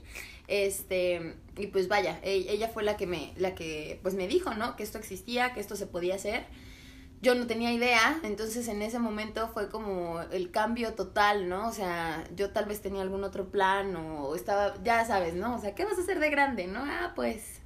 Este, 0.49 1.35
y 1.57 1.67
pues 1.69 1.89
vaya, 1.89 2.19
e- 2.23 2.47
ella 2.49 2.69
fue 2.69 2.83
la 2.83 2.97
que 2.97 3.07
me, 3.07 3.33
la 3.37 3.55
que 3.55 3.99
pues 4.03 4.15
me 4.15 4.29
dijo, 4.29 4.55
¿no? 4.55 4.77
Que 4.77 4.83
esto 4.83 4.99
existía, 4.99 5.53
que 5.55 5.61
esto 5.61 5.77
se 5.77 5.87
podía 5.87 6.15
hacer. 6.15 6.45
Yo 7.23 7.35
no 7.35 7.47
tenía 7.47 7.73
idea, 7.73 8.21
entonces 8.25 8.69
en 8.69 8.83
ese 8.83 8.99
momento 8.99 9.49
fue 9.49 9.71
como 9.71 10.21
el 10.21 10.51
cambio 10.51 10.93
total, 10.95 11.49
¿no? 11.49 11.67
O 11.67 11.73
sea, 11.73 12.23
yo 12.37 12.51
tal 12.51 12.67
vez 12.67 12.83
tenía 12.83 13.03
algún 13.03 13.25
otro 13.25 13.47
plan 13.49 13.97
o 13.97 14.35
estaba, 14.37 14.75
ya 14.85 15.05
sabes, 15.05 15.35
¿no? 15.35 15.57
O 15.57 15.59
sea, 15.59 15.75
¿qué 15.75 15.85
vas 15.87 15.99
a 15.99 16.03
hacer 16.03 16.21
de 16.21 16.29
grande, 16.31 16.67
no? 16.67 16.81
Ah, 16.85 17.13
pues, 17.17 17.61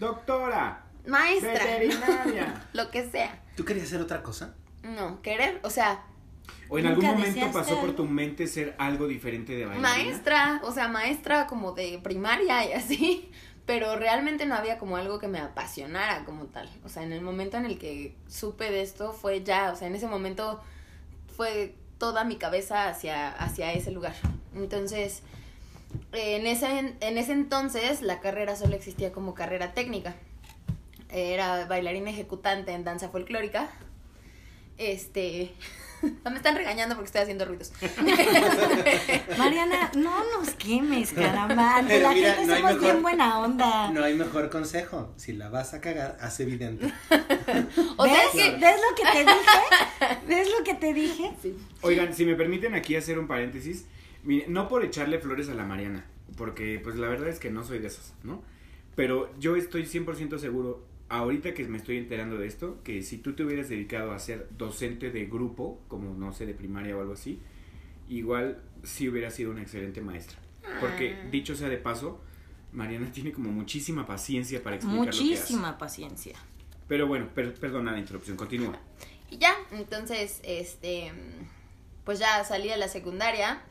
Doctora. 0.00 0.84
maestra, 1.06 1.52
Veterinaria. 1.52 2.68
lo 2.72 2.90
que 2.90 3.08
sea. 3.08 3.40
¿Tú 3.56 3.64
querías 3.64 3.86
hacer 3.86 4.00
otra 4.00 4.22
cosa? 4.22 4.54
No, 4.82 5.22
querer, 5.22 5.60
o 5.62 5.70
sea, 5.70 6.02
O 6.70 6.78
en 6.78 6.86
algún 6.86 7.04
momento 7.04 7.50
pasó 7.52 7.80
por 7.80 7.96
tu 7.96 8.04
mente 8.04 8.46
ser 8.46 8.76
algo 8.78 9.08
diferente 9.08 9.54
de 9.54 9.66
bailarina. 9.66 9.88
maestra, 9.88 10.60
o 10.64 10.72
sea, 10.72 10.86
maestra 10.86 11.48
como 11.48 11.72
de 11.72 11.98
primaria 11.98 12.64
y 12.64 12.72
así, 12.72 13.30
pero 13.66 13.96
realmente 13.96 14.46
no 14.46 14.54
había 14.54 14.78
como 14.78 14.96
algo 14.96 15.18
que 15.18 15.26
me 15.26 15.40
apasionara 15.40 16.24
como 16.24 16.46
tal. 16.46 16.70
O 16.84 16.88
sea, 16.88 17.02
en 17.02 17.12
el 17.12 17.22
momento 17.22 17.56
en 17.56 17.66
el 17.66 17.76
que 17.76 18.14
supe 18.28 18.70
de 18.70 18.82
esto 18.82 19.12
fue 19.12 19.42
ya, 19.42 19.72
o 19.72 19.76
sea, 19.76 19.88
en 19.88 19.96
ese 19.96 20.06
momento 20.06 20.60
fue 21.36 21.74
toda 21.98 22.22
mi 22.24 22.36
cabeza 22.36 22.88
hacia, 22.88 23.28
hacia 23.28 23.72
ese 23.72 23.90
lugar. 23.90 24.14
Entonces, 24.54 25.22
en 26.12 26.46
ese, 26.46 26.94
en 27.00 27.18
ese 27.18 27.32
entonces 27.32 28.00
la 28.00 28.20
carrera 28.20 28.56
solo 28.56 28.76
existía 28.76 29.12
como 29.12 29.34
carrera 29.34 29.72
técnica. 29.72 30.14
Era 31.08 31.66
bailarina 31.66 32.10
ejecutante 32.10 32.72
en 32.72 32.84
danza 32.84 33.08
folclórica. 33.08 33.68
Este, 34.80 35.52
no 36.24 36.30
me 36.30 36.38
están 36.38 36.56
regañando 36.56 36.94
porque 36.94 37.06
estoy 37.08 37.20
haciendo 37.20 37.44
ruidos. 37.44 37.70
Mariana, 39.38 39.90
no 39.94 40.24
nos 40.38 40.50
quemes, 40.54 41.12
caramba. 41.12 41.82
La 41.82 42.12
mira, 42.12 42.12
gente 42.34 42.46
no 42.46 42.56
somos 42.56 42.72
mejor- 42.72 42.80
bien 42.80 43.02
buena 43.02 43.40
onda. 43.40 43.90
No 43.90 44.02
hay 44.02 44.14
mejor 44.14 44.48
consejo. 44.48 45.12
Si 45.16 45.34
la 45.34 45.50
vas 45.50 45.74
a 45.74 45.80
cagar, 45.82 46.16
haz 46.20 46.40
evidente. 46.40 46.86
O 47.96 48.04
¿Ves? 48.04 48.14
¿Ves 48.34 48.80
lo 48.80 48.96
que 48.96 49.02
te 49.12 49.18
dije? 49.20 50.26
¿Ves 50.26 50.48
lo 50.58 50.64
que 50.64 50.74
te 50.74 50.94
dije? 50.94 51.30
Oigan, 51.82 52.14
si 52.14 52.24
me 52.24 52.34
permiten 52.34 52.74
aquí 52.74 52.96
hacer 52.96 53.18
un 53.18 53.26
paréntesis, 53.26 53.84
mire, 54.24 54.46
no 54.48 54.66
por 54.68 54.82
echarle 54.84 55.18
flores 55.18 55.48
a 55.50 55.54
la 55.54 55.64
Mariana, 55.64 56.06
porque 56.36 56.80
pues 56.82 56.96
la 56.96 57.08
verdad 57.08 57.28
es 57.28 57.38
que 57.38 57.50
no 57.50 57.64
soy 57.64 57.80
de 57.80 57.88
esas, 57.88 58.14
¿no? 58.22 58.42
Pero 58.96 59.30
yo 59.38 59.56
estoy 59.56 59.82
100% 59.84 60.38
seguro, 60.38 60.84
ahorita 61.10 61.52
que 61.52 61.64
me 61.68 61.76
estoy 61.76 61.98
enterando 61.98 62.38
de 62.38 62.46
esto, 62.46 62.78
que 62.82 63.02
si 63.02 63.18
tú 63.18 63.34
te 63.34 63.44
hubieras 63.44 63.68
dedicado 63.68 64.12
a 64.12 64.18
ser 64.18 64.48
docente 64.56 65.10
de 65.10 65.26
grupo, 65.26 65.78
como 65.88 66.14
no 66.14 66.32
sé, 66.32 66.46
de 66.46 66.54
primaria 66.54 66.96
o 66.96 67.00
algo 67.00 67.12
así, 67.12 67.40
igual 68.08 68.62
sí 68.82 69.08
hubiera 69.08 69.30
sido 69.30 69.50
una 69.50 69.60
excelente 69.62 70.00
maestra. 70.00 70.38
Porque, 70.80 71.14
Ah. 71.20 71.28
dicho 71.30 71.54
sea 71.54 71.68
de 71.68 71.76
paso, 71.78 72.20
Mariana 72.72 73.10
tiene 73.12 73.32
como 73.32 73.50
muchísima 73.50 74.06
paciencia 74.06 74.62
para 74.62 74.76
explicar 74.76 74.98
lo 74.98 75.04
que 75.04 75.10
hace. 75.10 75.24
Muchísima 75.24 75.76
paciencia. 75.78 76.36
Pero 76.88 77.06
bueno, 77.06 77.28
per- 77.34 77.54
perdona 77.54 77.92
la 77.92 77.98
interrupción, 77.98 78.36
continúa. 78.36 78.78
Y 79.30 79.38
ya, 79.38 79.54
entonces, 79.72 80.40
este, 80.44 81.12
pues 82.04 82.18
ya 82.18 82.42
salí 82.44 82.68
de 82.68 82.76
la 82.76 82.88
secundaria. 82.88 83.62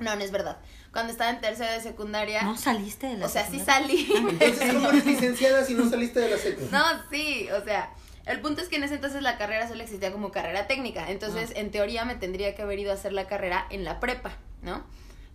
No, 0.00 0.14
no 0.14 0.22
es 0.22 0.30
verdad. 0.32 0.60
Cuando 0.96 1.12
estaba 1.12 1.28
en 1.28 1.42
tercera 1.42 1.72
de 1.72 1.80
secundaria, 1.82 2.42
¿No 2.42 2.56
saliste 2.56 3.06
de 3.06 3.18
la 3.18 3.26
o 3.26 3.28
sea, 3.28 3.44
sí 3.44 3.58
secundaria? 3.60 3.86
salí. 3.86 4.08
Entonces, 4.16 4.72
¿cómo 4.72 4.88
eres 4.88 5.04
licenciada 5.12 5.62
si 5.62 5.74
no 5.74 5.90
saliste 5.90 6.20
de 6.20 6.30
la 6.30 6.38
secu? 6.38 6.66
No, 6.72 6.82
sí, 7.10 7.50
o 7.50 7.62
sea, 7.62 7.90
el 8.24 8.40
punto 8.40 8.62
es 8.62 8.68
que 8.70 8.76
en 8.76 8.84
ese 8.84 8.94
entonces 8.94 9.20
la 9.20 9.36
carrera 9.36 9.68
solo 9.68 9.82
existía 9.82 10.10
como 10.10 10.30
carrera 10.30 10.66
técnica. 10.66 11.10
Entonces, 11.10 11.52
en 11.54 11.70
teoría, 11.70 12.06
me 12.06 12.14
tendría 12.14 12.54
que 12.54 12.62
haber 12.62 12.78
ido 12.78 12.92
a 12.92 12.94
hacer 12.94 13.12
la 13.12 13.26
carrera 13.26 13.66
en 13.68 13.84
la 13.84 14.00
prepa, 14.00 14.32
¿no? 14.62 14.84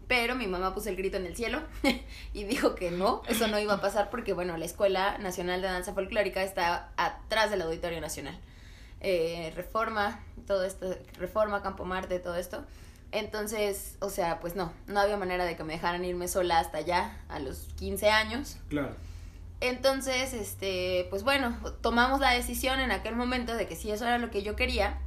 Pero 0.08 0.34
mi 0.34 0.48
mamá 0.48 0.74
puso 0.74 0.90
el 0.90 0.96
grito 0.96 1.18
en 1.18 1.28
el 1.28 1.36
cielo 1.36 1.62
y 2.34 2.44
dijo 2.46 2.74
que 2.74 2.90
no, 2.90 3.22
eso 3.28 3.48
no 3.48 3.60
iba 3.60 3.76
a 3.76 3.82
pasar 3.82 4.10
porque, 4.10 4.34
bueno, 4.34 4.58
la 4.58 4.66
Escuela 4.66 5.20
Nacional 5.20 5.62
de 5.62 5.68
Danza 5.68 5.94
Folclórica 5.94 6.42
está 6.42 6.90
atrás 6.98 7.52
del 7.52 7.62
Auditorio 7.62 8.02
Nacional. 8.02 8.36
Eh, 9.00 9.54
reforma, 9.56 10.22
todo 10.48 10.66
esto, 10.66 10.98
Reforma, 11.20 11.62
Campo 11.62 11.86
Marte, 11.86 12.18
todo 12.18 12.36
esto. 12.36 12.66
Entonces, 13.12 13.98
o 14.00 14.10
sea, 14.10 14.40
pues 14.40 14.56
no, 14.56 14.72
no 14.88 15.00
había 15.00 15.18
manera 15.18 15.46
de 15.46 15.56
que 15.56 15.64
me 15.64 15.74
dejaran 15.74 16.06
irme 16.06 16.28
sola 16.28 16.60
hasta 16.60 16.78
allá 16.78 17.18
a 17.28 17.40
los 17.40 17.68
15 17.78 18.10
años. 18.10 18.58
Claro. 18.70 18.96
Entonces, 19.60 20.34
este, 20.34 21.08
pues 21.10 21.24
bueno, 21.24 21.56
tomamos 21.82 22.20
la 22.20 22.32
decisión 22.32 22.80
en 22.80 22.92
aquel 22.92 23.16
momento 23.16 23.56
de 23.56 23.68
que 23.68 23.76
si 23.76 23.92
eso 23.92 24.06
era 24.06 24.18
lo 24.18 24.32
que 24.32 24.44
yo 24.44 24.56
quería, 24.56 24.98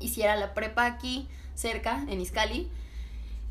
hiciera 0.00 0.36
la 0.36 0.54
prepa 0.54 0.86
aquí, 0.86 1.28
cerca, 1.54 2.04
en 2.08 2.20
Izcali. 2.20 2.70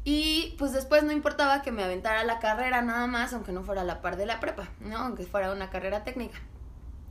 Y 0.04 0.56
pues 0.58 0.74
después 0.74 1.04
no 1.04 1.12
importaba 1.12 1.62
que 1.62 1.72
me 1.72 1.84
aventara 1.84 2.24
la 2.24 2.40
carrera 2.40 2.82
nada 2.82 3.06
más, 3.06 3.34
aunque 3.34 3.52
no 3.52 3.62
fuera 3.64 3.82
a 3.82 3.84
la 3.84 4.02
par 4.02 4.18
de 4.18 4.26
la 4.26 4.40
prepa, 4.40 4.70
¿no? 4.80 4.98
Aunque 4.98 5.26
fuera 5.26 5.52
una 5.52 5.70
carrera 5.70 6.04
técnica. 6.04 6.40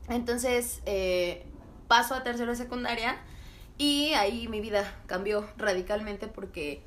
Entonces, 0.08 0.80
eh, 0.86 1.46
paso 1.86 2.14
a 2.14 2.24
tercero 2.24 2.50
de 2.50 2.56
secundaria 2.56 3.16
y 3.80 4.12
ahí 4.14 4.46
mi 4.48 4.60
vida 4.60 4.94
cambió 5.06 5.48
radicalmente 5.56 6.26
porque 6.26 6.80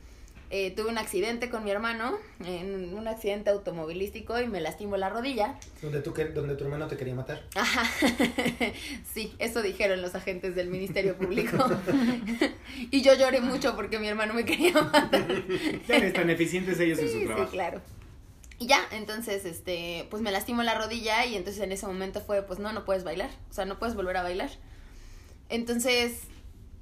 eh, 0.51 0.69
tuve 0.75 0.89
un 0.89 0.99
accidente 0.99 1.49
con 1.49 1.63
mi 1.63 1.71
hermano, 1.71 2.15
en 2.45 2.93
un 2.93 3.07
accidente 3.07 3.49
automovilístico 3.49 4.39
y 4.39 4.45
me 4.47 4.61
lastimó 4.61 4.97
la 4.97 5.09
rodilla. 5.09 5.55
Donde 5.81 6.01
tu, 6.01 6.13
que- 6.13 6.25
donde 6.25 6.55
tu 6.55 6.65
hermano 6.65 6.85
te 6.87 6.95
quería 6.95 7.15
matar. 7.15 7.41
Ajá. 7.55 7.83
Sí, 9.13 9.33
eso 9.39 9.61
dijeron 9.63 10.01
los 10.03 10.13
agentes 10.15 10.55
del 10.55 10.67
Ministerio 10.69 11.15
Público. 11.17 11.57
y 12.91 13.01
yo 13.01 13.13
lloré 13.15 13.41
mucho 13.41 13.75
porque 13.75 13.97
mi 13.99 14.07
hermano 14.07 14.33
me 14.35 14.45
quería 14.45 14.73
matar. 14.73 15.25
Eres 15.87 16.13
tan 16.13 16.29
eficientes 16.29 16.79
ellos 16.79 16.99
en 16.99 17.07
Sí, 17.07 17.13
su 17.13 17.19
sí, 17.21 17.25
trabajo. 17.25 17.51
claro. 17.51 17.81
Y 18.59 18.67
ya, 18.67 18.79
entonces, 18.91 19.45
este, 19.45 20.05
pues 20.11 20.21
me 20.21 20.31
lastimó 20.31 20.61
la 20.63 20.75
rodilla 20.75 21.25
y 21.25 21.35
entonces 21.35 21.61
en 21.63 21.71
ese 21.71 21.87
momento 21.87 22.21
fue, 22.21 22.43
pues 22.43 22.59
no, 22.59 22.71
no 22.73 22.85
puedes 22.85 23.03
bailar, 23.03 23.29
o 23.49 23.53
sea, 23.53 23.65
no 23.65 23.79
puedes 23.79 23.95
volver 23.95 24.17
a 24.17 24.23
bailar. 24.23 24.49
Entonces 25.49 26.19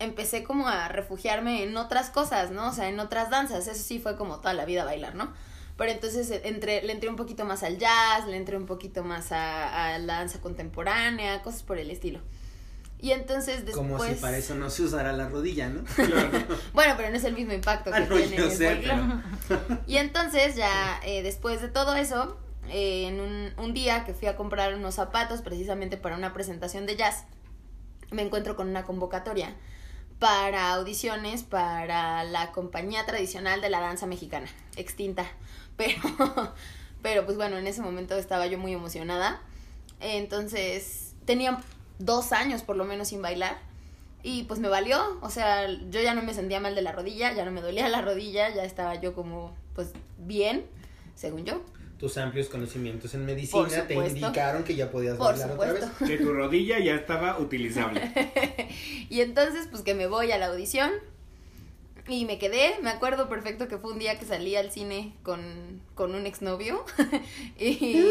empecé 0.04 0.44
como 0.44 0.68
a 0.68 0.88
refugiarme 0.88 1.64
en 1.64 1.76
otras 1.78 2.10
cosas, 2.10 2.52
¿no? 2.52 2.70
O 2.70 2.74
sea, 2.74 2.90
en 2.90 3.00
otras 3.00 3.30
danzas, 3.30 3.68
eso 3.68 3.84
sí 3.84 4.00
fue 4.00 4.16
como 4.18 4.40
toda 4.40 4.54
la 4.54 4.66
vida 4.66 4.84
bailar, 4.84 5.16
¿no? 5.16 5.32
Pero 5.78 5.92
entonces 5.92 6.30
eh, 6.32 6.42
entré, 6.46 6.82
le 6.84 6.94
entré 6.94 7.10
un 7.10 7.16
poquito 7.16 7.46
más 7.46 7.64
al 7.64 7.78
jazz, 7.78 8.28
le 8.28 8.38
entré 8.38 8.58
un 8.58 8.66
poquito 8.66 9.04
más 9.04 9.32
a, 9.32 9.94
a 9.94 9.98
la 10.00 10.16
danza 10.16 10.40
contemporánea, 10.42 11.42
cosas 11.42 11.64
por 11.64 11.78
el 11.78 11.90
estilo. 11.90 12.20
Y 13.00 13.12
entonces 13.14 13.66
después... 13.66 13.76
Como 13.76 14.04
si 14.04 14.14
para 14.16 14.38
eso 14.38 14.54
no 14.54 14.70
se 14.70 14.84
usara 14.84 15.12
la 15.12 15.28
rodilla, 15.28 15.70
¿no? 15.70 15.82
Bueno, 16.74 16.94
pero 16.98 17.10
no 17.10 17.16
es 17.16 17.24
el 17.24 17.34
mismo 17.34 17.54
impacto 17.54 17.92
que 17.92 17.98
Ah, 17.98 18.06
no, 18.08 18.16
tiene 18.16 18.38
yo 18.38 18.46
el 18.46 18.52
sé. 18.52 18.84
Y 19.88 19.98
entonces 19.98 20.56
ya 20.56 21.00
eh, 21.04 21.24
después 21.24 21.62
de 21.62 21.68
todo 21.68 21.96
eso, 21.96 22.38
eh, 22.70 23.08
en 23.08 23.20
un, 23.20 23.54
un 23.58 23.74
día 23.74 24.06
que 24.06 24.14
fui 24.14 24.28
a 24.28 24.36
comprar 24.36 24.76
unos 24.76 24.96
zapatos 24.96 25.42
precisamente 25.42 25.98
para 25.98 26.16
una 26.16 26.32
presentación 26.32 26.86
de 26.86 26.96
jazz, 26.96 27.26
me 28.12 28.22
encuentro 28.22 28.56
con 28.56 28.70
una 28.70 28.84
convocatoria 28.84 29.56
para 30.22 30.74
audiciones 30.74 31.42
para 31.42 32.24
la 32.24 32.52
compañía 32.52 33.08
tradicional 33.08 33.60
de 33.60 33.72
la 33.72 33.80
danza 33.80 34.06
mexicana, 34.06 34.48
extinta. 34.76 35.26
Pero, 35.78 36.54
pero 37.02 37.26
pues 37.26 37.38
bueno, 37.38 37.58
en 37.58 37.66
ese 37.66 37.82
momento 37.82 38.16
estaba 38.16 38.46
yo 38.46 38.60
muy 38.60 38.72
emocionada. 38.72 39.42
Entonces 40.00 41.16
tenía 41.26 41.58
dos 41.98 42.34
años 42.34 42.62
por 42.62 42.76
lo 42.76 42.86
menos 42.86 43.08
sin 43.08 43.24
bailar. 43.24 43.58
Y 44.22 44.44
pues 44.44 44.60
me 44.60 44.68
valió, 44.68 45.18
o 45.22 45.32
sea, 45.32 45.68
yo 45.68 46.02
ya 46.02 46.14
no 46.14 46.22
me 46.22 46.36
sentía 46.36 46.60
mal 46.60 46.76
de 46.76 46.84
la 46.84 46.92
rodilla, 46.92 47.34
ya 47.34 47.44
no 47.46 47.50
me 47.50 47.62
dolía 47.62 47.90
la 47.90 48.04
rodilla, 48.04 48.54
ya 48.54 48.64
estaba 48.64 48.94
yo 49.02 49.16
como, 49.16 49.56
pues, 49.74 49.94
bien, 50.20 50.68
según 51.16 51.46
yo. 51.46 51.64
Tus 52.02 52.18
amplios 52.18 52.50
conocimientos 52.50 53.14
en 53.14 53.28
medicina 53.28 53.86
te 53.88 53.94
indicaron 53.94 54.64
que 54.64 54.74
ya 54.74 54.90
podías 54.90 55.18
Por 55.18 55.38
bailar 55.38 55.52
otra 55.52 55.74
vez. 55.74 55.86
Que 56.00 56.18
tu 56.18 56.34
rodilla 56.34 56.80
ya 56.80 56.96
estaba 56.96 57.38
utilizable. 57.38 58.12
Y 59.12 59.20
entonces, 59.20 59.68
pues 59.70 59.84
que 59.84 59.94
me 59.94 60.08
voy 60.08 60.32
a 60.32 60.38
la 60.38 60.48
audición 60.48 60.90
y 62.08 62.26
me 62.26 62.40
quedé. 62.40 62.74
Me 62.82 62.90
acuerdo 62.90 63.30
perfecto 63.30 63.68
que 63.68 63.78
fue 63.78 63.92
un 63.92 64.00
día 64.00 64.18
que 64.18 64.26
salí 64.26 64.56
al 64.56 64.72
cine 64.72 65.14
con, 65.22 65.82
con 65.94 66.16
un 66.16 66.26
exnovio. 66.26 66.84
y, 67.60 68.04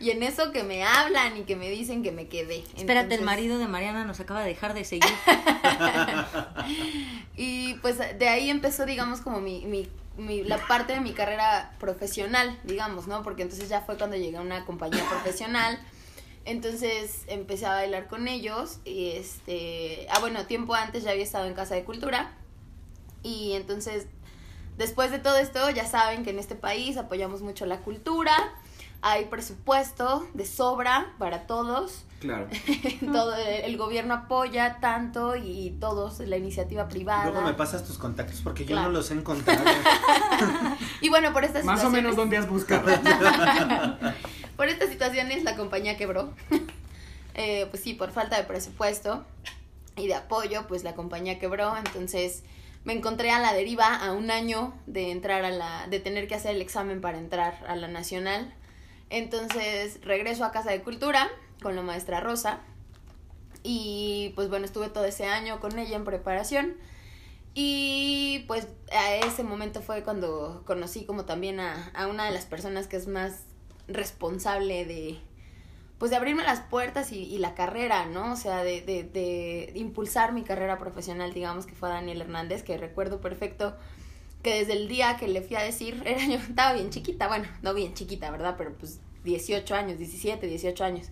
y 0.00 0.10
en 0.10 0.22
eso 0.22 0.50
que 0.50 0.62
me 0.62 0.84
hablan 0.84 1.36
y 1.36 1.42
que 1.42 1.56
me 1.56 1.68
dicen 1.68 2.02
que 2.02 2.10
me 2.10 2.28
quedé. 2.28 2.64
Espérate, 2.74 3.16
el 3.16 3.22
marido 3.22 3.58
de 3.58 3.66
Mariana 3.66 4.04
nos 4.04 4.20
acaba 4.20 4.40
de 4.40 4.48
dejar 4.48 4.72
de 4.72 4.84
seguir. 4.84 5.10
Y 7.36 7.74
pues 7.82 7.98
de 7.98 8.28
ahí 8.28 8.48
empezó, 8.48 8.86
digamos, 8.86 9.20
como 9.20 9.40
mi, 9.40 9.66
mi, 9.66 9.88
mi- 10.16 10.44
la 10.44 10.58
parte 10.66 10.92
de 10.94 11.00
mi 11.00 11.12
carrera 11.12 11.72
profesional, 11.80 12.58
digamos, 12.64 13.06
¿no? 13.06 13.22
Porque 13.22 13.42
entonces 13.42 13.68
ya 13.68 13.80
fue 13.82 13.96
cuando 13.96 14.16
llegué 14.16 14.36
a 14.36 14.40
una 14.42 14.64
compañía 14.64 15.04
profesional. 15.08 15.78
Entonces 16.44 17.22
empecé 17.26 17.64
a 17.66 17.70
bailar 17.72 18.06
con 18.06 18.28
ellos 18.28 18.78
y 18.84 19.10
este, 19.12 20.06
ah 20.10 20.20
bueno, 20.20 20.44
tiempo 20.46 20.74
antes 20.74 21.02
ya 21.02 21.12
había 21.12 21.22
estado 21.24 21.46
en 21.46 21.54
Casa 21.54 21.74
de 21.74 21.84
Cultura 21.84 22.32
y 23.22 23.52
entonces 23.54 24.06
después 24.76 25.10
de 25.10 25.18
todo 25.18 25.38
esto 25.38 25.70
ya 25.70 25.86
saben 25.86 26.22
que 26.22 26.30
en 26.30 26.38
este 26.38 26.54
país 26.54 26.98
apoyamos 26.98 27.40
mucho 27.40 27.64
la 27.64 27.78
cultura, 27.78 28.34
hay 29.06 29.26
presupuesto 29.26 30.26
de 30.32 30.46
sobra 30.46 31.12
para 31.18 31.46
todos, 31.46 32.04
Claro. 32.20 32.48
todo 33.12 33.36
el 33.36 33.76
gobierno 33.76 34.14
apoya 34.14 34.78
tanto 34.80 35.36
y 35.36 35.76
todos 35.78 36.20
la 36.20 36.38
iniciativa 36.38 36.88
privada. 36.88 37.24
Luego 37.26 37.42
me 37.42 37.52
pasas 37.52 37.84
tus 37.84 37.98
contactos 37.98 38.40
porque 38.40 38.64
yo 38.64 38.76
no 38.76 38.88
los 38.88 39.10
he 39.10 39.14
encontrado. 39.14 39.62
Y 41.02 41.10
bueno, 41.10 41.34
por 41.34 41.44
estas 41.44 41.66
Más 41.66 41.84
o 41.84 41.90
menos 41.90 42.16
dónde 42.16 42.38
has 42.38 42.48
buscado. 42.48 42.86
por 44.56 44.68
estas 44.68 44.88
situaciones 44.88 45.44
la 45.44 45.54
compañía 45.54 45.98
quebró. 45.98 46.32
Eh, 47.34 47.66
pues 47.70 47.82
sí, 47.82 47.92
por 47.92 48.10
falta 48.10 48.38
de 48.38 48.44
presupuesto 48.44 49.22
y 49.96 50.06
de 50.06 50.14
apoyo, 50.14 50.66
pues 50.66 50.82
la 50.82 50.94
compañía 50.94 51.38
quebró. 51.38 51.76
Entonces 51.76 52.42
me 52.84 52.94
encontré 52.94 53.32
a 53.32 53.38
la 53.38 53.52
deriva 53.52 53.96
a 53.96 54.12
un 54.12 54.30
año 54.30 54.72
de 54.86 55.10
entrar 55.10 55.44
a 55.44 55.50
la, 55.50 55.88
de 55.88 56.00
tener 56.00 56.26
que 56.26 56.36
hacer 56.36 56.56
el 56.56 56.62
examen 56.62 57.02
para 57.02 57.18
entrar 57.18 57.62
a 57.68 57.76
la 57.76 57.88
nacional. 57.88 58.54
Entonces 59.14 60.00
regreso 60.02 60.44
a 60.44 60.50
Casa 60.50 60.72
de 60.72 60.82
Cultura 60.82 61.30
con 61.62 61.76
la 61.76 61.82
maestra 61.82 62.18
Rosa. 62.18 62.58
Y 63.62 64.32
pues 64.34 64.48
bueno, 64.48 64.64
estuve 64.64 64.88
todo 64.88 65.04
ese 65.04 65.26
año 65.26 65.60
con 65.60 65.78
ella 65.78 65.94
en 65.94 66.04
preparación. 66.04 66.74
Y 67.54 68.44
pues 68.48 68.66
a 68.92 69.14
ese 69.14 69.44
momento 69.44 69.82
fue 69.82 70.02
cuando 70.02 70.64
conocí 70.66 71.04
como 71.04 71.26
también 71.26 71.60
a, 71.60 71.92
a 71.94 72.08
una 72.08 72.24
de 72.24 72.32
las 72.32 72.46
personas 72.46 72.88
que 72.88 72.96
es 72.96 73.06
más 73.06 73.44
responsable 73.86 74.84
de 74.84 75.20
pues 75.98 76.10
de 76.10 76.16
abrirme 76.16 76.42
las 76.42 76.58
puertas 76.58 77.12
y, 77.12 77.22
y 77.22 77.38
la 77.38 77.54
carrera, 77.54 78.06
¿no? 78.06 78.32
O 78.32 78.36
sea, 78.36 78.64
de, 78.64 78.80
de, 78.80 79.04
de 79.04 79.70
impulsar 79.76 80.32
mi 80.32 80.42
carrera 80.42 80.76
profesional, 80.76 81.32
digamos 81.32 81.66
que 81.66 81.74
fue 81.76 81.88
Daniel 81.88 82.20
Hernández, 82.20 82.64
que 82.64 82.76
recuerdo 82.76 83.20
perfecto 83.20 83.76
que 84.44 84.54
desde 84.60 84.74
el 84.74 84.86
día 84.86 85.16
que 85.16 85.26
le 85.26 85.42
fui 85.42 85.56
a 85.56 85.62
decir, 85.62 86.00
era 86.06 86.24
yo 86.24 86.36
estaba 86.36 86.74
bien 86.74 86.90
chiquita, 86.90 87.26
bueno, 87.26 87.48
no 87.62 87.74
bien 87.74 87.94
chiquita, 87.94 88.30
¿verdad? 88.30 88.54
Pero 88.56 88.74
pues 88.74 89.00
18 89.24 89.74
años, 89.74 89.98
17, 89.98 90.46
18 90.46 90.84
años. 90.84 91.08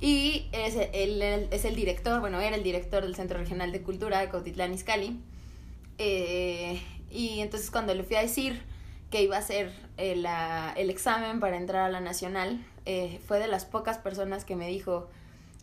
Y 0.00 0.48
es 0.52 0.74
el, 0.92 1.22
el- 1.22 1.48
es 1.52 1.64
el 1.64 1.76
director, 1.76 2.20
bueno, 2.20 2.40
era 2.40 2.56
el 2.56 2.64
director 2.64 3.04
del 3.04 3.14
Centro 3.14 3.38
Regional 3.38 3.70
de 3.70 3.82
Cultura 3.82 4.18
de 4.18 4.28
Cautitlán 4.28 4.74
Izcalli. 4.74 5.20
Eh, 5.98 6.80
y 7.10 7.40
entonces 7.40 7.70
cuando 7.70 7.94
le 7.94 8.02
fui 8.02 8.16
a 8.16 8.20
decir 8.22 8.60
que 9.10 9.22
iba 9.22 9.36
a 9.36 9.38
hacer 9.38 9.72
eh, 9.96 10.16
la- 10.16 10.72
el 10.76 10.90
examen 10.90 11.38
para 11.38 11.56
entrar 11.56 11.82
a 11.84 11.88
la 11.90 12.00
nacional, 12.00 12.64
eh, 12.86 13.20
fue 13.26 13.38
de 13.38 13.46
las 13.46 13.64
pocas 13.64 13.98
personas 13.98 14.44
que 14.44 14.56
me 14.56 14.66
dijo, 14.68 15.08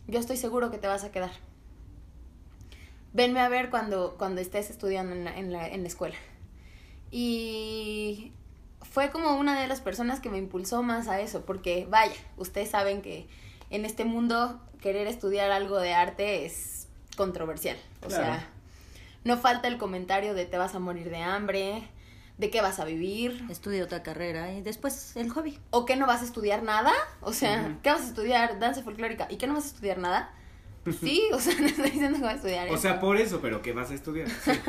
yo 0.08 0.18
estoy 0.18 0.36
seguro 0.38 0.70
que 0.70 0.78
te 0.78 0.86
vas 0.88 1.04
a 1.04 1.12
quedar. 1.12 1.32
Venme 3.12 3.40
a 3.40 3.48
ver 3.48 3.68
cuando, 3.70 4.14
cuando 4.18 4.40
estés 4.40 4.70
estudiando 4.70 5.14
en 5.14 5.24
la, 5.24 5.38
en 5.38 5.52
la, 5.52 5.68
en 5.68 5.82
la 5.82 5.88
escuela. 5.88 6.16
Y 7.12 8.32
fue 8.90 9.10
como 9.10 9.36
una 9.36 9.60
de 9.60 9.68
las 9.68 9.80
personas 9.82 10.18
que 10.20 10.30
me 10.30 10.38
impulsó 10.38 10.82
más 10.82 11.06
a 11.08 11.20
eso, 11.20 11.44
porque 11.44 11.86
vaya, 11.88 12.14
ustedes 12.38 12.70
saben 12.70 13.02
que 13.02 13.28
en 13.70 13.84
este 13.84 14.04
mundo 14.04 14.60
querer 14.80 15.06
estudiar 15.06 15.52
algo 15.52 15.78
de 15.78 15.92
arte 15.94 16.44
es 16.46 16.88
controversial. 17.16 17.76
O 18.02 18.08
Claro. 18.08 18.24
sea, 18.24 18.48
no 19.24 19.36
falta 19.36 19.68
el 19.68 19.76
comentario 19.78 20.34
de 20.34 20.46
te 20.46 20.56
vas 20.58 20.74
a 20.74 20.78
morir 20.78 21.10
de 21.10 21.18
hambre, 21.18 21.82
de 22.38 22.50
qué 22.50 22.60
vas 22.62 22.80
a 22.80 22.84
vivir, 22.86 23.44
Estudia 23.50 23.84
otra 23.84 24.02
carrera 24.02 24.52
y 24.54 24.62
después 24.62 25.14
el 25.16 25.28
hobby. 25.30 25.58
o 25.70 25.84
que 25.84 25.96
no 25.96 26.06
vas 26.06 26.22
a 26.22 26.24
estudiar 26.24 26.62
nada, 26.62 26.92
o 27.20 27.32
sea. 27.34 27.78
¿qué 27.82 27.90
vas 27.90 28.00
a 28.00 28.06
estudiar? 28.08 28.58
Danza 28.58 28.82
folclórica, 28.82 29.28
¿y 29.30 29.36
qué 29.36 29.46
no 29.46 29.52
vas 29.54 29.64
a 29.64 29.68
estudiar 29.68 29.98
nada? 29.98 30.32
Sí, 31.00 31.22
o 31.32 31.38
sea, 31.38 31.54
no 31.60 31.66
estoy 31.66 31.90
diciendo 31.90 32.16
que 32.18 32.24
vas 32.24 32.32
a 32.32 32.36
estudiar 32.36 32.68
O 32.68 32.72
eso. 32.72 32.82
sea, 32.82 32.98
por 33.00 33.16
eso, 33.18 33.40
pero 33.40 33.62
¿qué 33.62 33.72
vas 33.72 33.90
a 33.90 33.94
estudiar? 33.94 34.28
Sí. 34.28 34.50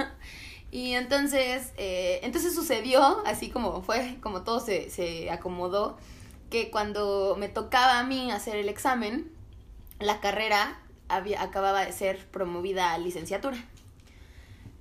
Y 0.74 0.96
entonces, 0.96 1.72
eh, 1.78 2.20
entonces 2.24 2.56
sucedió, 2.56 3.22
así 3.28 3.52
como 3.52 3.84
fue, 3.84 4.18
como 4.22 4.42
todo 4.42 4.60
se, 4.60 4.90
se 4.90 5.30
acomodó, 5.30 5.98
que 6.50 6.72
cuando 6.72 7.36
me 7.38 7.48
tocaba 7.48 8.00
a 8.00 8.04
mí 8.04 8.32
hacer 8.32 8.56
el 8.56 8.68
examen, 8.70 9.32
la 10.00 10.20
carrera 10.20 10.80
había, 11.10 11.44
acababa 11.44 11.86
de 11.86 11.92
ser 11.92 12.26
promovida 12.26 12.92
a 12.92 12.98
licenciatura. 12.98 13.56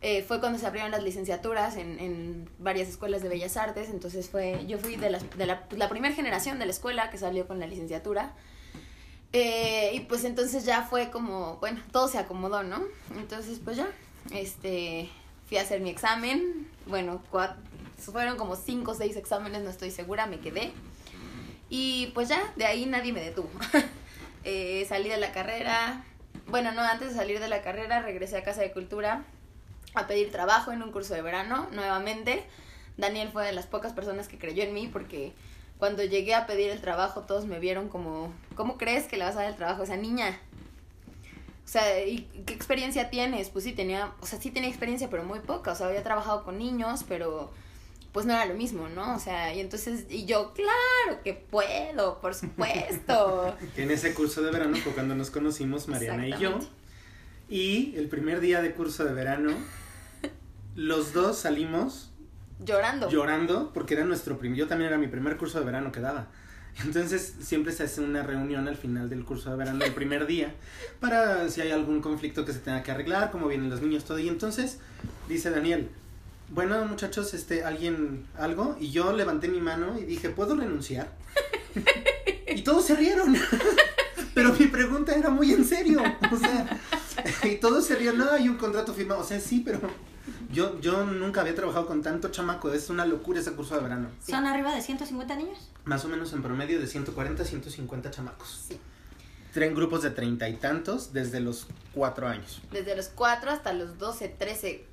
Eh, 0.01 0.23
fue 0.23 0.41
cuando 0.41 0.59
se 0.59 0.67
abrieron 0.67 0.93
las 0.93 1.03
licenciaturas 1.03 1.77
en, 1.77 2.01
en 2.01 2.49
varias 2.59 2.89
escuelas 2.89 3.23
de 3.23 3.29
bellas 3.29 3.59
artes, 3.59 3.91
entonces 3.91 4.31
fue, 4.31 4.65
yo 4.67 4.79
fui 4.79 4.97
de, 4.97 5.11
de 5.37 5.47
la, 5.47 5.67
la 5.73 5.89
primera 5.91 6.15
generación 6.15 6.59
de 6.59 6.65
la 6.65 6.73
escuela 6.73 7.11
que 7.11 7.19
salió 7.19 7.47
con 7.47 7.61
la 7.61 7.67
licenciatura. 7.67 8.35
Eh, 9.35 9.91
y 9.93 10.01
pues 10.01 10.25
entonces 10.25 10.65
ya 10.65 10.85
fue 10.85 11.11
como, 11.11 11.59
bueno, 11.59 11.83
todo 11.93 12.09
se 12.09 12.17
acomodó, 12.17 12.63
¿no? 12.63 12.83
Entonces 13.15 13.61
pues 13.63 13.77
ya, 13.77 13.89
este, 14.33 15.11
fui 15.53 15.59
a 15.59 15.63
hacer 15.65 15.83
mi 15.83 15.91
examen, 15.91 16.67
bueno, 16.87 17.23
cua- 17.31 17.57
fueron 17.99 18.39
como 18.39 18.57
cinco 18.57 18.93
o 18.93 18.95
seis 18.95 19.17
exámenes, 19.17 19.61
no 19.61 19.69
estoy 19.69 19.91
segura, 19.91 20.25
me 20.25 20.41
quedé. 20.41 20.73
Y 21.69 22.07
pues 22.15 22.31
ya, 22.31 22.41
de 22.57 22.65
ahí 22.65 22.87
nadie 22.87 23.13
me 23.13 23.21
detuvo. 23.21 23.51
Eh, 24.45 24.85
salí 24.89 25.09
de 25.09 25.19
la 25.19 25.31
carrera, 25.31 26.05
bueno, 26.49 26.73
no, 26.73 26.81
antes 26.83 27.11
de 27.11 27.15
salir 27.15 27.39
de 27.39 27.49
la 27.49 27.63
carrera 27.63 28.03
regresé 28.03 28.37
a 28.37 28.43
Casa 28.43 28.61
de 28.61 28.73
Cultura 28.73 29.23
a 29.95 30.09
pedir 30.09 30.33
trabajo 30.33 30.73
en 30.73 30.83
un 30.83 30.91
curso 30.91 31.15
de 31.15 31.23
verano 31.23 31.69
nuevamente. 31.71 32.43
Daniel 32.97 33.29
fue 33.33 33.47
de 33.47 33.53
las 33.53 33.67
pocas 33.69 33.93
personas 33.93 34.27
que 34.27 34.39
creyó 34.39 34.65
en 34.65 34.75
mí 34.75 34.89
porque 34.93 35.33
cuando 35.79 36.03
llegué 36.03 36.35
a 36.35 36.49
pedir 36.49 36.71
el 36.71 36.81
trabajo 36.81 37.21
todos 37.21 37.47
me 37.47 37.61
vieron 37.61 37.89
como, 37.89 38.33
¿cómo 38.57 38.79
crees 38.79 39.05
que 39.07 39.17
le 39.17 39.25
vas 39.25 39.37
a 39.37 39.43
dar 39.43 39.51
el 39.51 39.55
trabajo 39.57 39.83
a 39.83 39.85
esa 39.85 39.97
niña? 39.97 40.37
O 41.65 41.69
sea, 41.69 42.05
¿y 42.05 42.29
qué 42.45 42.55
experiencia 42.55 43.09
tienes? 43.09 43.49
Pues 43.49 43.65
sí 43.65 43.73
tenía, 43.73 44.13
o 44.21 44.27
sea, 44.27 44.41
sí 44.41 44.51
tenía 44.51 44.69
experiencia, 44.69 45.09
pero 45.09 45.25
muy 45.25 45.41
poca. 45.41 45.73
O 45.73 45.75
sea, 45.75 45.87
había 45.87 46.03
trabajado 46.03 46.45
con 46.45 46.59
niños, 46.59 47.05
pero 47.09 47.51
pues 48.13 48.27
no 48.27 48.35
era 48.35 48.45
lo 48.45 48.55
mismo, 48.55 48.89
¿no? 48.89 49.15
O 49.15 49.19
sea, 49.19 49.55
y 49.55 49.61
entonces, 49.61 50.05
y 50.11 50.27
yo, 50.27 50.53
claro 50.53 51.23
que 51.25 51.33
puedo, 51.33 52.21
por 52.21 52.35
supuesto. 52.35 53.57
En 53.77 53.91
ese 53.91 54.13
curso 54.13 54.43
de 54.43 54.51
verano 54.51 54.77
fue 54.77 54.93
cuando 54.93 55.15
nos 55.15 55.31
conocimos 55.31 55.89
Mariana 55.89 56.29
y 56.29 56.39
yo. 56.39 56.59
Y 57.49 57.95
el 57.97 58.09
primer 58.09 58.41
día 58.41 58.61
de 58.61 58.73
curso 58.73 59.05
de 59.05 59.15
verano, 59.15 59.53
los 60.75 61.13
dos 61.13 61.39
salimos 61.39 62.11
Llorando. 62.65 63.09
llorando 63.11 63.73
porque 63.73 63.95
era 63.95 64.05
nuestro 64.05 64.39
primer, 64.39 64.59
yo 64.59 64.69
también 64.69 64.89
era 64.89 64.99
mi 64.99 65.09
primer 65.09 65.37
curso 65.37 65.59
de 65.59 65.65
verano 65.65 65.91
que 65.91 66.01
daba. 66.01 66.29
Entonces 66.85 67.35
siempre 67.41 67.73
se 67.73 67.85
hace 67.85 68.01
una 68.01 68.23
reunión 68.23 68.67
al 68.67 68.77
final 68.77 69.09
del 69.09 69.25
curso 69.25 69.51
de 69.51 69.57
verano, 69.57 69.85
el 69.85 69.93
primer 69.93 70.27
día, 70.27 70.55
para 71.01 71.49
si 71.49 71.61
hay 71.61 71.71
algún 71.71 72.01
conflicto 72.01 72.45
que 72.45 72.53
se 72.53 72.59
tenga 72.61 72.83
que 72.83 72.91
arreglar, 72.91 73.31
cómo 73.31 73.49
vienen 73.49 73.71
los 73.71 73.83
niños, 73.83 74.05
todo. 74.05 74.19
Y 74.19 74.29
entonces 74.29 74.79
dice 75.29 75.51
Daniel, 75.51 75.91
bueno 76.51 76.85
muchachos, 76.85 77.35
este, 77.35 77.65
alguien, 77.65 78.27
algo, 78.39 78.77
y 78.81 78.91
yo 78.91 79.13
levanté 79.13 79.49
mi 79.49 79.61
mano 79.61 79.99
y 79.99 80.05
dije, 80.05 80.31
¿puedo 80.31 80.57
renunciar? 80.57 81.13
Y 82.55 82.63
todos 82.63 82.85
se 82.85 82.97
rieron. 82.97 83.37
Pero 84.35 84.53
mi 84.55 84.67
pregunta 84.67 85.15
era 85.15 85.31
muy 85.31 85.53
en 85.53 85.65
serio. 85.65 86.03
O 86.31 86.37
sea, 86.37 86.81
y 87.45 87.57
todos 87.57 87.87
se 87.87 87.97
rieron, 87.97 88.19
no, 88.19 88.31
hay 88.31 88.49
un 88.49 88.57
contrato 88.57 88.95
firmado. 88.95 89.21
O 89.21 89.25
sea, 89.25 89.41
sí, 89.41 89.63
pero 89.65 89.81
yo, 90.51 90.81
yo 90.81 91.05
nunca 91.05 91.41
había 91.43 91.55
trabajado 91.55 91.87
con 91.87 92.03
tanto 92.03 92.31
chamaco. 92.31 92.73
Es 92.73 92.91
una 92.91 93.07
locura 93.07 93.41
ese 93.41 93.53
curso 93.53 93.75
de 93.77 93.83
verano. 93.83 94.09
Sí. 94.21 94.33
¿Son 94.33 94.47
arriba 94.47 94.75
de 94.75 94.83
150 94.83 95.37
niños? 95.37 95.71
Más 95.85 96.05
o 96.05 96.09
menos 96.09 96.33
en 96.33 96.43
promedio 96.43 96.81
de 96.81 96.87
140 96.87 97.43
a 97.43 97.47
150 97.47 98.11
chamacos. 98.11 98.65
Sí. 98.69 98.79
Traen 99.53 99.75
grupos 99.75 100.03
de 100.03 100.11
treinta 100.11 100.49
y 100.49 100.55
tantos 100.57 101.13
desde 101.13 101.41
los 101.41 101.67
cuatro 101.93 102.27
años. 102.27 102.63
Desde 102.71 102.97
los 102.97 103.09
4 103.09 103.51
hasta 103.51 103.73
los 103.75 103.99
12, 103.99 104.29
13. 104.29 104.87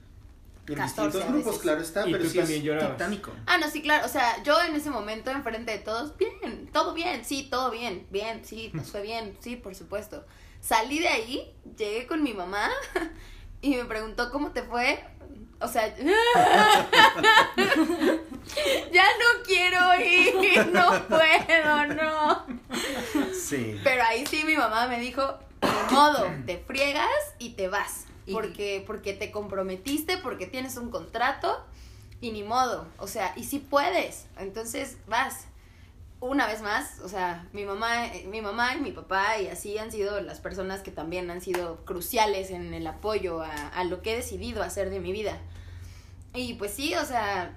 En 0.68 0.76
14 0.76 1.02
distintos 1.02 1.24
grupos, 1.30 1.46
veces. 1.46 1.62
claro 1.62 1.82
está, 1.82 2.08
Y 2.08 2.12
pero 2.12 2.24
tú 2.26 2.30
sí 2.30 2.38
también 2.38 2.60
es 2.60 2.66
llorabas. 2.66 2.92
titánico. 2.98 3.32
Ah, 3.48 3.58
no, 3.58 3.70
sí, 3.72 3.82
claro. 3.82 4.06
O 4.06 4.10
sea, 4.10 4.44
yo 4.44 4.62
en 4.62 4.76
ese 4.76 4.90
momento, 4.92 5.32
enfrente 5.32 5.72
de 5.72 5.80
todos, 5.80 6.16
bien, 6.18 6.70
todo 6.72 6.94
bien, 6.94 7.26
sí, 7.26 7.48
todo 7.50 7.72
bien, 7.72 8.06
bien, 8.12 8.46
sí, 8.46 8.70
nos 8.74 8.92
fue 8.92 9.02
bien, 9.02 9.36
sí, 9.40 9.56
por 9.56 9.74
supuesto. 9.74 10.26
Salí 10.62 11.00
de 11.00 11.08
ahí, 11.08 11.54
llegué 11.78 12.06
con 12.06 12.22
mi 12.22 12.34
mamá 12.34 12.70
y 13.62 13.76
me 13.78 13.86
preguntó 13.86 14.30
cómo 14.30 14.52
te 14.52 14.62
fue. 14.62 15.04
O 15.62 15.68
sea, 15.68 15.94
ya 18.92 19.04
no 19.04 19.44
quiero 19.46 20.00
ir, 20.02 20.68
no 20.74 20.90
puedo, 21.08 21.86
no. 21.88 22.46
Sí. 23.34 23.80
Pero 23.84 24.04
ahí 24.04 24.26
sí 24.26 24.44
mi 24.44 24.56
mamá 24.56 24.88
me 24.88 25.00
dijo, 25.00 25.22
de 25.62 25.94
modo, 25.94 26.26
te 26.46 26.58
friegas 26.60 27.10
y 27.40 27.52
te 27.52 27.68
vas. 27.68 28.06
Y- 28.26 28.34
Porque, 28.34 28.84
porque 28.86 29.14
te 29.14 29.32
comprometiste, 29.32 30.18
porque 30.18 30.46
tienes 30.48 30.78
un 30.78 30.90
contrato 30.92 31.66
y 32.22 32.32
ni 32.32 32.44
modo. 32.44 32.88
O 32.98 33.08
sea, 33.08 33.34
y 33.36 33.44
sí 33.44 33.60
puedes. 33.60 34.26
Entonces 34.38 34.98
vas. 35.08 35.46
Una 36.22 36.48
vez 36.48 36.62
más, 36.62 37.00
o 37.00 37.08
sea, 37.08 37.48
mi 37.54 37.64
mamá, 37.64 38.08
mi 38.28 38.42
mamá 38.42 38.76
y 38.76 38.82
mi 38.82 38.92
papá 38.92 39.38
y 39.40 39.48
así 39.48 39.78
han 39.78 39.90
sido 39.90 40.20
las 40.20 40.42
personas 40.42 40.82
que 40.82 40.92
también 40.92 41.32
han 41.32 41.40
sido 41.40 41.86
cruciales 41.86 42.52
en 42.52 42.74
el 42.74 42.86
apoyo 42.88 43.42
a, 43.42 43.70
a 43.70 43.84
lo 43.86 44.02
que 44.02 44.14
he 44.14 44.16
decidido 44.18 44.62
hacer 44.62 44.90
de 44.90 45.00
mi 45.00 45.14
vida. 45.14 45.38
Y 46.34 46.56
pues 46.56 46.74
sí, 46.74 46.94
o 46.96 47.06
sea, 47.06 47.56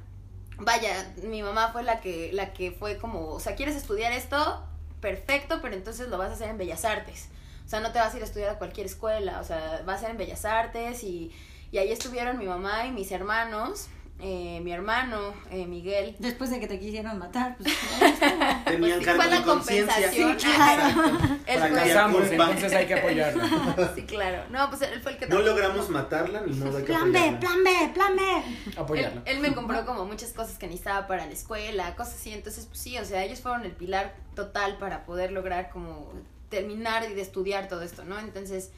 vaya, 0.58 1.12
mi 1.24 1.42
mamá 1.42 1.70
fue 1.72 1.82
la 1.82 2.00
que, 2.00 2.30
la 2.32 2.52
que 2.52 2.70
fue 2.70 2.98
como, 2.98 3.28
o 3.28 3.40
sea, 3.40 3.54
¿quieres 3.54 3.76
estudiar 3.76 4.12
esto? 4.12 4.64
Perfecto, 5.00 5.60
pero 5.60 5.74
entonces 5.74 6.08
lo 6.08 6.18
vas 6.18 6.30
a 6.30 6.34
hacer 6.34 6.48
en 6.48 6.58
Bellas 6.58 6.84
Artes. 6.84 7.28
O 7.64 7.68
sea, 7.68 7.80
no 7.80 7.92
te 7.92 7.98
vas 7.98 8.12
a 8.12 8.16
ir 8.16 8.22
a 8.22 8.26
estudiar 8.26 8.50
a 8.50 8.58
cualquier 8.58 8.86
escuela, 8.86 9.40
o 9.40 9.44
sea, 9.44 9.82
va 9.88 9.94
a 9.94 9.98
ser 9.98 10.10
en 10.10 10.18
Bellas 10.18 10.44
Artes 10.44 11.02
y, 11.04 11.32
y 11.70 11.78
ahí 11.78 11.90
estuvieron 11.90 12.38
mi 12.38 12.46
mamá 12.46 12.86
y 12.86 12.92
mis 12.92 13.10
hermanos, 13.12 13.88
eh, 14.22 14.60
mi 14.62 14.72
hermano, 14.72 15.34
eh, 15.50 15.66
Miguel. 15.66 16.14
Después 16.20 16.48
de 16.50 16.60
que 16.60 16.68
te 16.68 16.78
quisieron 16.78 17.18
matar. 17.18 17.56
Pues, 17.58 17.74
Tenían 18.64 18.80
Pues 18.80 18.94
sí, 18.98 19.04
cargo 19.04 19.22
fue 19.22 19.30
de 19.30 19.38
la 19.38 19.42
conciencia. 19.44 19.94
compensación. 19.94 20.40
Sí, 20.40 20.46
claro. 20.46 21.18
Él 21.46 21.58
Fracasamos, 21.58 22.30
entonces 22.30 22.72
hay 22.72 22.86
que 22.86 22.94
apoyarlo. 22.94 23.42
sí, 23.96 24.02
claro. 24.02 24.44
No, 24.50 24.68
pues 24.70 24.82
él 24.82 25.00
fue 25.02 25.12
el 25.12 25.18
que 25.18 25.26
No 25.26 25.40
logramos 25.40 25.88
matarla 25.90 26.42
ni 26.46 26.52
hay 26.52 26.70
que 26.72 26.82
plan 26.84 27.12
B, 27.12 27.18
apoyarla. 27.18 27.40
plan 27.40 27.64
B, 27.64 27.90
plan 27.94 28.16
B. 28.16 28.22
Él, 28.66 28.72
Apoyarlo. 28.78 29.22
él 29.24 29.40
me 29.40 29.52
compró 29.54 29.84
como 29.84 30.04
muchas 30.04 30.32
cosas 30.32 30.56
que 30.58 30.66
necesitaba 30.66 31.06
para 31.06 31.26
la 31.26 31.32
escuela, 31.32 31.94
cosas 31.96 32.14
así. 32.14 32.32
Entonces, 32.32 32.66
pues 32.66 32.78
sí, 32.78 32.96
o 32.98 33.04
sea, 33.04 33.24
ellos 33.24 33.40
fueron 33.40 33.64
el 33.64 33.72
pilar 33.72 34.14
total 34.34 34.78
para 34.78 35.04
poder 35.04 35.32
lograr 35.32 35.70
como 35.70 36.12
terminar 36.48 37.04
y 37.10 37.14
de 37.14 37.22
estudiar 37.22 37.66
todo 37.68 37.82
esto, 37.82 38.04
¿no? 38.04 38.18
Entonces, 38.18 38.70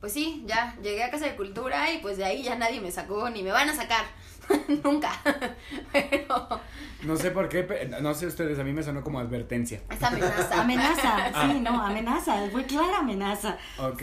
pues 0.00 0.12
sí, 0.12 0.44
ya 0.46 0.76
llegué 0.82 1.02
a 1.04 1.10
Casa 1.10 1.26
de 1.26 1.36
Cultura 1.36 1.92
y 1.92 1.98
pues 1.98 2.16
de 2.16 2.24
ahí 2.24 2.42
ya 2.42 2.54
nadie 2.56 2.80
me 2.80 2.90
sacó 2.92 3.28
ni 3.30 3.42
me 3.42 3.50
van 3.50 3.68
a 3.68 3.74
sacar. 3.74 4.04
Nunca. 4.84 5.10
Pero 5.92 6.48
No 7.02 7.16
sé 7.16 7.30
por 7.30 7.48
qué, 7.48 7.62
pe- 7.64 7.86
no 8.00 8.14
sé 8.14 8.26
ustedes, 8.26 8.58
a 8.58 8.64
mí 8.64 8.72
me 8.72 8.82
sonó 8.82 9.02
como 9.02 9.18
advertencia. 9.20 9.82
esta 9.90 10.08
amenaza. 10.08 10.60
Amenaza, 10.62 11.32
sí, 11.52 11.60
no, 11.60 11.82
amenaza, 11.82 12.36
muy 12.52 12.64
clara 12.64 12.98
amenaza. 12.98 13.58
Ok. 13.78 14.02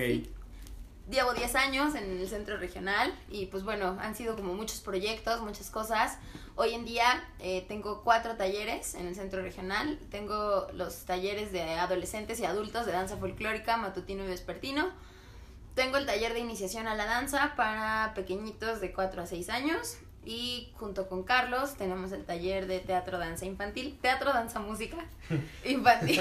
Llevo 1.09 1.33
10 1.35 1.53
años 1.55 1.93
en 1.93 2.19
el 2.19 2.27
centro 2.27 2.57
regional 2.57 3.13
y 3.29 3.45
pues 3.45 3.63
bueno, 3.63 3.95
han 4.01 4.15
sido 4.15 4.35
como 4.35 4.55
muchos 4.55 4.81
proyectos, 4.81 5.39
muchas 5.41 5.69
cosas. 5.69 6.17
Hoy 6.55 6.73
en 6.73 6.83
día 6.83 7.23
eh, 7.39 7.63
tengo 7.67 8.03
cuatro 8.03 8.35
talleres 8.37 8.95
en 8.95 9.05
el 9.05 9.13
centro 9.15 9.43
regional. 9.43 9.99
Tengo 10.09 10.67
los 10.73 11.05
talleres 11.05 11.51
de 11.51 11.61
adolescentes 11.75 12.39
y 12.39 12.45
adultos 12.45 12.87
de 12.87 12.91
danza 12.91 13.17
folclórica, 13.17 13.77
matutino 13.77 14.23
y 14.23 14.27
vespertino. 14.27 14.89
Tengo 15.75 15.97
el 15.97 16.05
taller 16.05 16.33
de 16.33 16.39
iniciación 16.39 16.87
a 16.87 16.95
la 16.95 17.05
danza 17.05 17.53
para 17.57 18.13
pequeñitos 18.15 18.79
de 18.79 18.93
4 18.93 19.21
a 19.21 19.25
6 19.25 19.49
años. 19.49 19.97
Y 20.27 20.71
junto 20.73 21.07
con 21.07 21.23
Carlos 21.23 21.75
tenemos 21.75 22.11
el 22.11 22.25
taller 22.25 22.65
de 22.65 22.79
teatro 22.79 23.19
danza 23.19 23.45
infantil, 23.45 23.95
teatro 24.01 24.33
danza 24.33 24.59
música 24.59 24.97
infantil. 25.65 26.19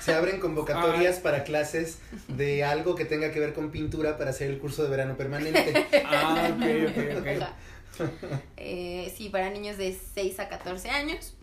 Se 0.00 0.14
abren 0.14 0.40
convocatorias 0.40 1.18
para 1.18 1.44
clases 1.44 1.98
de 2.28 2.64
algo 2.64 2.94
que 2.94 3.04
tenga 3.04 3.32
que 3.32 3.40
ver 3.40 3.52
con 3.52 3.70
pintura 3.70 4.16
para 4.16 4.30
hacer 4.30 4.48
el 4.48 4.58
curso 4.58 4.82
de 4.84 4.88
verano 4.88 5.16
permanente. 5.16 5.86
Ah, 6.06 6.48
ok, 6.54 6.88
ok, 6.88 7.18
ok. 7.18 8.08
Eh, 8.56 9.12
sí, 9.14 9.28
para 9.28 9.50
niños 9.50 9.76
de 9.76 9.98
6 10.14 10.40
a 10.40 10.48
14 10.48 10.88
años. 10.88 11.34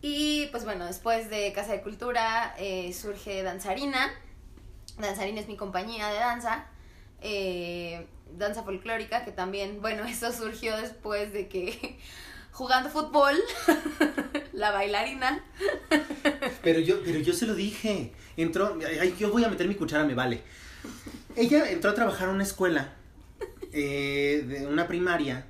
Y 0.00 0.46
pues 0.46 0.64
bueno, 0.64 0.86
después 0.86 1.28
de 1.28 1.52
Casa 1.52 1.72
de 1.72 1.82
Cultura 1.82 2.54
eh, 2.58 2.92
surge 2.94 3.42
Danzarina. 3.42 4.10
Danzarina 4.98 5.40
es 5.40 5.48
mi 5.48 5.56
compañía 5.56 6.08
de 6.08 6.16
danza. 6.16 6.66
Eh, 7.20 8.06
danza 8.36 8.62
folclórica, 8.62 9.24
que 9.24 9.32
también, 9.32 9.80
bueno, 9.80 10.04
eso 10.08 10.32
surgió 10.32 10.76
después 10.76 11.32
de 11.32 11.48
que 11.48 11.98
jugando 12.52 12.90
fútbol, 12.90 13.34
la 14.52 14.70
bailarina. 14.70 15.42
Pero 16.62 16.80
yo, 16.80 17.02
pero 17.04 17.18
yo 17.20 17.32
se 17.32 17.46
lo 17.46 17.54
dije. 17.54 18.12
Entró, 18.36 18.78
ay, 19.00 19.14
yo 19.18 19.30
voy 19.30 19.44
a 19.44 19.48
meter 19.48 19.68
mi 19.68 19.74
cuchara, 19.74 20.04
me 20.04 20.14
vale. 20.14 20.42
Ella 21.36 21.70
entró 21.70 21.90
a 21.90 21.94
trabajar 21.94 22.28
a 22.28 22.32
una 22.32 22.42
escuela, 22.42 22.92
eh, 23.72 24.44
de 24.46 24.66
una 24.66 24.86
primaria, 24.88 25.46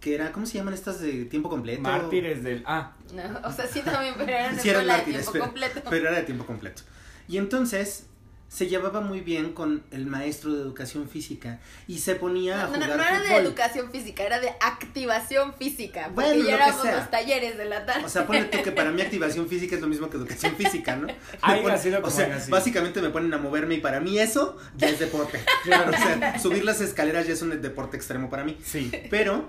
que 0.00 0.14
era, 0.14 0.32
¿cómo 0.32 0.44
se 0.46 0.58
llaman 0.58 0.74
estas 0.74 1.00
de 1.00 1.24
tiempo 1.26 1.48
completo? 1.48 1.82
Mártires 1.82 2.42
del. 2.42 2.62
Ah, 2.66 2.92
No, 3.14 3.48
o 3.48 3.52
sea, 3.52 3.66
sí 3.66 3.80
también, 3.82 4.14
pero 4.18 4.30
era 4.32 4.58
Sí, 4.58 4.68
de 4.68 4.82
mártires, 4.82 5.04
tiempo 5.04 5.32
pero, 5.32 5.44
completo. 5.44 5.82
pero 5.88 6.08
era 6.08 6.16
de 6.18 6.22
tiempo 6.24 6.44
completo. 6.44 6.82
Y 7.28 7.38
entonces 7.38 8.06
se 8.52 8.66
llevaba 8.68 9.00
muy 9.00 9.20
bien 9.22 9.54
con 9.54 9.82
el 9.92 10.04
maestro 10.04 10.52
de 10.52 10.60
educación 10.60 11.08
física 11.08 11.58
y 11.88 12.00
se 12.00 12.16
ponía 12.16 12.64
a 12.64 12.66
No, 12.66 12.76
no, 12.76 12.84
jugar 12.84 12.96
no 12.98 13.02
era 13.02 13.20
de 13.22 13.36
educación 13.36 13.90
física, 13.90 14.24
era 14.24 14.40
de 14.40 14.50
activación 14.60 15.54
física. 15.54 16.10
Porque 16.14 16.32
Bueno, 16.34 16.44
ya 16.46 16.54
éramos 16.56 16.84
los 16.84 17.10
talleres 17.10 17.56
de 17.56 17.64
la 17.64 17.86
tarde. 17.86 18.04
O 18.04 18.10
sea, 18.10 18.26
ponle 18.26 18.44
tú 18.44 18.62
que 18.62 18.70
para 18.70 18.90
mí 18.90 19.00
activación 19.08 19.48
física 19.48 19.76
es 19.76 19.80
lo 19.80 19.88
mismo 19.88 20.10
que 20.10 20.18
educación 20.18 20.54
física, 20.56 20.96
¿no? 20.96 21.06
Ponen- 21.42 21.78
sido 21.78 22.00
o 22.02 22.10
sea, 22.10 22.38
básicamente 22.50 23.00
me 23.00 23.08
ponen 23.08 23.32
a 23.32 23.38
moverme 23.38 23.76
y 23.76 23.80
para 23.80 24.00
mí 24.00 24.18
eso 24.18 24.58
ya 24.76 24.88
es 24.90 24.98
deporte. 24.98 25.40
Claro, 25.64 25.90
o 25.90 25.96
sea, 25.96 26.38
subir 26.38 26.62
las 26.64 26.80
escaleras 26.82 27.26
ya 27.26 27.32
es 27.32 27.40
un 27.40 27.58
deporte 27.62 27.96
extremo 27.96 28.28
para 28.28 28.44
mí. 28.44 28.58
sí. 28.62 28.90
Pero 29.10 29.48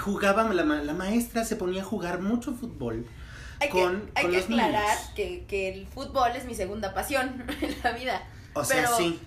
jugaba, 0.00 0.52
la, 0.52 0.64
ma- 0.64 0.82
la 0.82 0.94
maestra 0.94 1.44
se 1.44 1.56
ponía 1.56 1.82
a 1.82 1.84
jugar 1.84 2.20
mucho 2.20 2.52
fútbol. 2.54 3.06
Hay 3.62 3.68
con- 3.70 4.00
que, 4.02 4.12
hay 4.14 4.22
con 4.24 4.30
que 4.32 4.36
los 4.38 4.44
aclarar 4.46 4.96
niños. 4.96 5.10
que, 5.16 5.44
que 5.48 5.68
el 5.72 5.86
fútbol 5.86 6.30
es 6.36 6.44
mi 6.44 6.54
segunda 6.54 6.94
pasión 6.94 7.44
en 7.60 7.76
la 7.82 7.92
vida. 7.92 8.22
O 8.54 8.64
sea, 8.64 8.76
Pero 8.76 8.96
sí. 8.96 9.20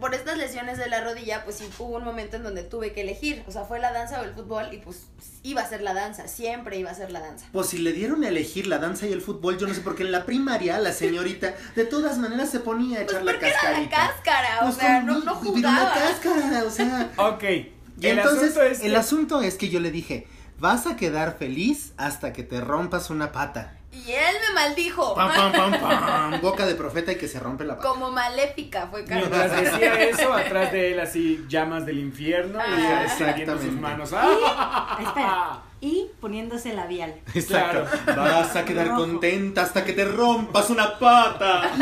Por 0.00 0.14
estas 0.16 0.36
lesiones 0.36 0.78
de 0.78 0.88
la 0.88 1.00
rodilla, 1.04 1.44
pues 1.44 1.56
sí 1.58 1.68
hubo 1.78 1.96
un 1.98 2.02
momento 2.02 2.34
en 2.36 2.42
donde 2.42 2.64
tuve 2.64 2.92
que 2.92 3.02
elegir. 3.02 3.44
O 3.46 3.52
sea, 3.52 3.62
fue 3.66 3.78
la 3.78 3.92
danza 3.92 4.20
o 4.20 4.24
el 4.24 4.32
fútbol 4.32 4.66
y 4.72 4.78
pues 4.78 5.02
iba 5.44 5.60
a 5.60 5.68
ser 5.68 5.80
la 5.80 5.94
danza, 5.94 6.26
siempre 6.26 6.76
iba 6.76 6.90
a 6.90 6.94
ser 6.94 7.12
la 7.12 7.20
danza. 7.20 7.46
Pues 7.52 7.68
si 7.68 7.78
le 7.78 7.92
dieron 7.92 8.24
a 8.24 8.28
elegir 8.28 8.66
la 8.66 8.78
danza 8.78 9.06
y 9.06 9.12
el 9.12 9.20
fútbol, 9.22 9.58
yo 9.58 9.68
no 9.68 9.74
sé 9.74 9.80
por 9.80 9.94
qué 9.94 10.02
en 10.02 10.10
la 10.10 10.24
primaria 10.26 10.80
la 10.80 10.92
señorita 10.92 11.54
de 11.76 11.84
todas 11.84 12.18
maneras 12.18 12.50
se 12.50 12.58
ponía 12.58 12.96
a 12.98 13.02
Pues 13.04 13.12
echar 13.12 13.24
la 13.24 13.30
porque 13.32 13.46
era 13.46 13.56
la 13.56 13.62
cascarita. 13.62 13.96
cáscara, 13.96 14.58
o 14.58 14.64
Pues 14.64 14.74
sea, 14.76 15.02
no, 15.02 15.18
no 15.20 15.34
jugaba. 15.36 15.94
cáscara, 15.94 16.64
o 16.66 16.70
sea. 16.70 17.12
Ok. 17.18 17.44
Y 17.44 18.06
el 18.08 18.18
entonces, 18.18 18.42
asunto 18.56 18.62
es. 18.64 18.80
el 18.80 18.96
asunto 18.96 19.40
es 19.42 19.54
que 19.54 19.68
yo 19.68 19.78
le 19.78 19.92
dije, 19.92 20.26
vas 20.62 20.86
a 20.86 20.94
quedar 20.96 21.36
feliz 21.38 21.92
hasta 21.96 22.32
que 22.32 22.44
te 22.44 22.60
rompas 22.60 23.10
una 23.10 23.32
pata. 23.32 23.74
Y 23.90 24.12
él 24.12 24.34
me 24.48 24.54
maldijo. 24.54 25.12
Pam, 25.14 25.30
pam, 25.34 25.52
pam, 25.52 25.80
pam. 25.80 26.40
Boca 26.40 26.64
de 26.66 26.76
profeta 26.76 27.10
y 27.12 27.16
que 27.16 27.26
se 27.26 27.40
rompe 27.40 27.64
la 27.64 27.76
pata. 27.76 27.88
Como 27.88 28.10
maléfica 28.12 28.86
fue 28.86 29.04
Carlos. 29.04 29.28
Mientras 29.28 29.60
decía 29.60 30.00
eso, 30.08 30.32
atrás 30.32 30.70
de 30.70 30.92
él 30.92 31.00
así 31.00 31.44
llamas 31.48 31.84
del 31.84 31.98
infierno 31.98 32.60
y 32.60 32.80
Ah. 32.80 33.02
sus 33.08 33.20
Exactamente. 33.20 33.70
manos. 33.72 34.12
¡Ah! 34.14 34.98
Espera. 35.02 35.62
Y 35.84 36.06
poniéndose 36.20 36.72
labial. 36.74 37.20
Exacto. 37.34 37.84
Claro. 38.04 38.22
Vas 38.22 38.54
a 38.54 38.64
quedar 38.64 38.86
Rojo. 38.86 39.00
contenta 39.00 39.62
hasta 39.62 39.84
que 39.84 39.92
te 39.92 40.04
rompas 40.04 40.70
una 40.70 40.96
pata. 40.96 41.72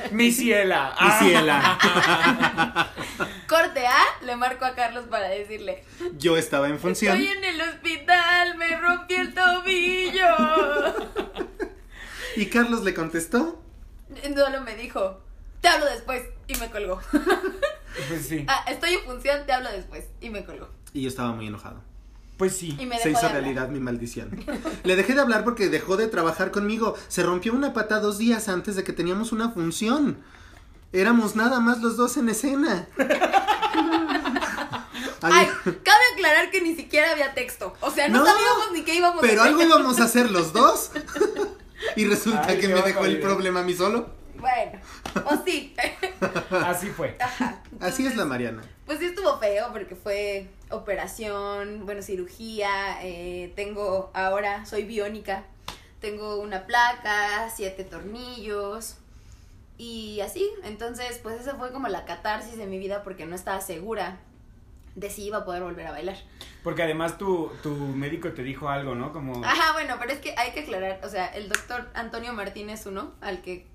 Mi 0.10 0.32
ciela. 0.32 0.92
Mi 1.00 1.10
ciela. 1.12 1.78
Corte 3.48 3.86
A, 3.86 4.02
le 4.24 4.34
marco 4.34 4.64
a 4.64 4.74
Carlos 4.74 5.04
para 5.08 5.28
decirle, 5.28 5.84
Yo 6.18 6.36
estaba 6.36 6.68
en 6.68 6.80
función. 6.80 7.16
estoy 7.16 7.36
en 7.36 7.44
el 7.44 7.60
hospital, 7.60 8.56
me 8.56 8.76
rompí 8.76 9.14
el 9.14 9.32
tobillo. 9.32 10.26
Y 12.36 12.46
Carlos 12.46 12.82
le 12.84 12.92
contestó. 12.94 13.62
Solo 14.34 14.60
me 14.62 14.74
dijo, 14.76 15.20
te 15.60 15.68
hablo 15.68 15.86
después, 15.86 16.22
y 16.48 16.54
me 16.56 16.70
colgó. 16.70 17.00
Pues 18.08 18.26
sí. 18.28 18.44
Ah, 18.48 18.64
estoy 18.68 18.94
en 18.94 19.00
función, 19.00 19.44
te 19.46 19.52
hablo 19.52 19.70
después, 19.72 20.04
y 20.20 20.30
me 20.30 20.44
colgó. 20.44 20.68
Y 20.92 21.02
yo 21.02 21.08
estaba 21.08 21.32
muy 21.32 21.46
enojado. 21.48 21.82
Pues 22.38 22.56
sí. 22.56 22.76
Se 23.02 23.10
hizo 23.10 23.18
hablar. 23.18 23.32
realidad 23.42 23.68
mi 23.68 23.80
maldición. 23.80 24.30
Le 24.84 24.96
dejé 24.96 25.14
de 25.14 25.20
hablar 25.20 25.44
porque 25.44 25.68
dejó 25.68 25.96
de 25.96 26.06
trabajar 26.06 26.50
conmigo. 26.52 26.94
Se 27.08 27.22
rompió 27.22 27.52
una 27.52 27.72
pata 27.74 28.00
dos 28.00 28.16
días 28.16 28.48
antes 28.48 28.76
de 28.76 28.84
que 28.84 28.92
teníamos 28.92 29.32
una 29.32 29.50
función. 29.50 30.18
Éramos 30.92 31.34
nada 31.36 31.60
más 31.60 31.82
los 31.82 31.96
dos 31.96 32.16
en 32.16 32.28
escena. 32.28 32.86
Ay, 35.20 35.48
cabe 35.64 35.98
aclarar 36.14 36.50
que 36.50 36.60
ni 36.60 36.76
siquiera 36.76 37.10
había 37.10 37.34
texto. 37.34 37.74
O 37.80 37.90
sea, 37.90 38.08
no, 38.08 38.20
No, 38.20 38.26
sabíamos 38.26 38.70
ni 38.72 38.82
qué 38.84 38.94
íbamos 38.94 39.20
pero 39.20 39.40
a 39.42 39.44
hacer. 39.44 39.54
algo 39.60 39.62
íbamos 39.66 40.00
a 40.00 40.04
hacer 40.04 40.30
los 40.30 40.52
dos. 40.52 40.90
Y 41.96 42.06
resulta 42.06 42.42
Ay, 42.48 42.58
que 42.58 42.66
me 42.66 42.82
dejó 42.82 43.04
el 43.04 43.20
problema 43.20 43.60
a 43.60 43.62
mí 43.62 43.72
solo. 43.72 44.10
Bueno, 44.38 44.78
o 45.24 45.36
sí. 45.44 45.74
Así 46.50 46.88
fue. 46.88 47.16
Ajá. 47.20 47.60
Así 47.80 48.06
es 48.06 48.16
la 48.16 48.24
Mariana. 48.24 48.62
Pues 48.86 48.98
sí 48.98 49.06
estuvo 49.06 49.38
feo 49.38 49.72
porque 49.72 49.94
fue 49.94 50.48
operación, 50.70 51.84
bueno, 51.84 52.02
cirugía, 52.02 53.02
eh, 53.02 53.52
tengo 53.56 54.10
ahora, 54.14 54.64
soy 54.66 54.84
biónica, 54.84 55.44
tengo 56.00 56.36
una 56.40 56.66
placa, 56.66 57.50
siete 57.54 57.84
tornillos 57.84 58.96
y 59.76 60.20
así. 60.20 60.48
Entonces, 60.64 61.18
pues 61.22 61.40
esa 61.40 61.56
fue 61.56 61.72
como 61.72 61.88
la 61.88 62.04
catarsis 62.04 62.56
de 62.56 62.66
mi 62.66 62.78
vida 62.78 63.02
porque 63.02 63.26
no 63.26 63.34
estaba 63.34 63.60
segura 63.60 64.18
de 64.94 65.10
si 65.10 65.24
iba 65.24 65.38
a 65.38 65.44
poder 65.44 65.62
volver 65.62 65.86
a 65.86 65.92
bailar. 65.92 66.16
Porque 66.64 66.82
además 66.82 67.18
tu, 67.18 67.50
tu 67.62 67.70
médico 67.74 68.32
te 68.32 68.42
dijo 68.42 68.68
algo, 68.68 68.94
¿no? 68.94 69.12
Como. 69.12 69.44
Ajá, 69.44 69.72
bueno, 69.72 69.96
pero 70.00 70.12
es 70.12 70.18
que 70.18 70.34
hay 70.36 70.52
que 70.52 70.60
aclarar, 70.60 71.00
o 71.04 71.08
sea, 71.08 71.26
el 71.28 71.48
doctor 71.48 71.88
Antonio 71.94 72.32
Martínez 72.32 72.84
uno, 72.86 73.12
al 73.20 73.40
que 73.40 73.66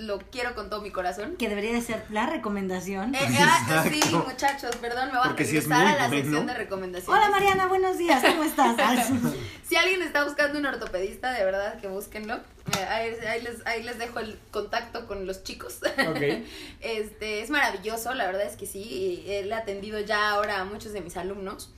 lo 0.00 0.18
quiero 0.18 0.54
con 0.54 0.70
todo 0.70 0.80
mi 0.80 0.90
corazón. 0.90 1.36
Que 1.36 1.48
debería 1.48 1.72
de 1.72 1.82
ser 1.82 2.04
la 2.10 2.26
recomendación. 2.26 3.14
Eh, 3.14 3.18
ah, 3.40 3.84
sí, 3.88 4.00
muchachos, 4.14 4.74
perdón, 4.76 5.06
me 5.06 5.18
voy 5.18 5.20
a 5.20 5.28
Porque 5.28 5.44
regresar 5.44 5.84
muy 5.84 5.92
a 5.92 5.96
la 5.96 6.08
bueno. 6.08 6.22
sección 6.22 6.46
de 6.46 6.54
recomendaciones. 6.54 7.22
Hola 7.22 7.30
Mariana, 7.30 7.66
buenos 7.66 7.98
días, 7.98 8.22
¿cómo 8.24 8.44
estás? 8.44 8.76
Si 9.68 9.76
alguien 9.76 10.02
está 10.02 10.24
buscando 10.24 10.58
un 10.58 10.66
ortopedista, 10.66 11.30
de 11.30 11.44
verdad 11.44 11.80
que 11.80 11.86
búsquenlo. 11.86 12.34
Eh, 12.34 12.84
ahí, 12.88 13.14
ahí 13.24 13.40
les, 13.40 13.64
ahí 13.66 13.84
les 13.84 13.98
dejo 13.98 14.18
el 14.18 14.36
contacto 14.50 15.06
con 15.06 15.26
los 15.26 15.44
chicos. 15.44 15.78
Ok. 16.08 16.20
Este, 16.80 17.42
es 17.42 17.50
maravilloso, 17.50 18.12
la 18.14 18.26
verdad 18.26 18.42
es 18.46 18.56
que 18.56 18.66
sí. 18.66 18.80
y 18.80 19.30
Él 19.30 19.52
ha 19.52 19.58
atendido 19.58 20.00
ya 20.00 20.30
ahora 20.30 20.60
a 20.60 20.64
muchos 20.64 20.92
de 20.92 21.02
mis 21.02 21.16
alumnos. 21.16 21.72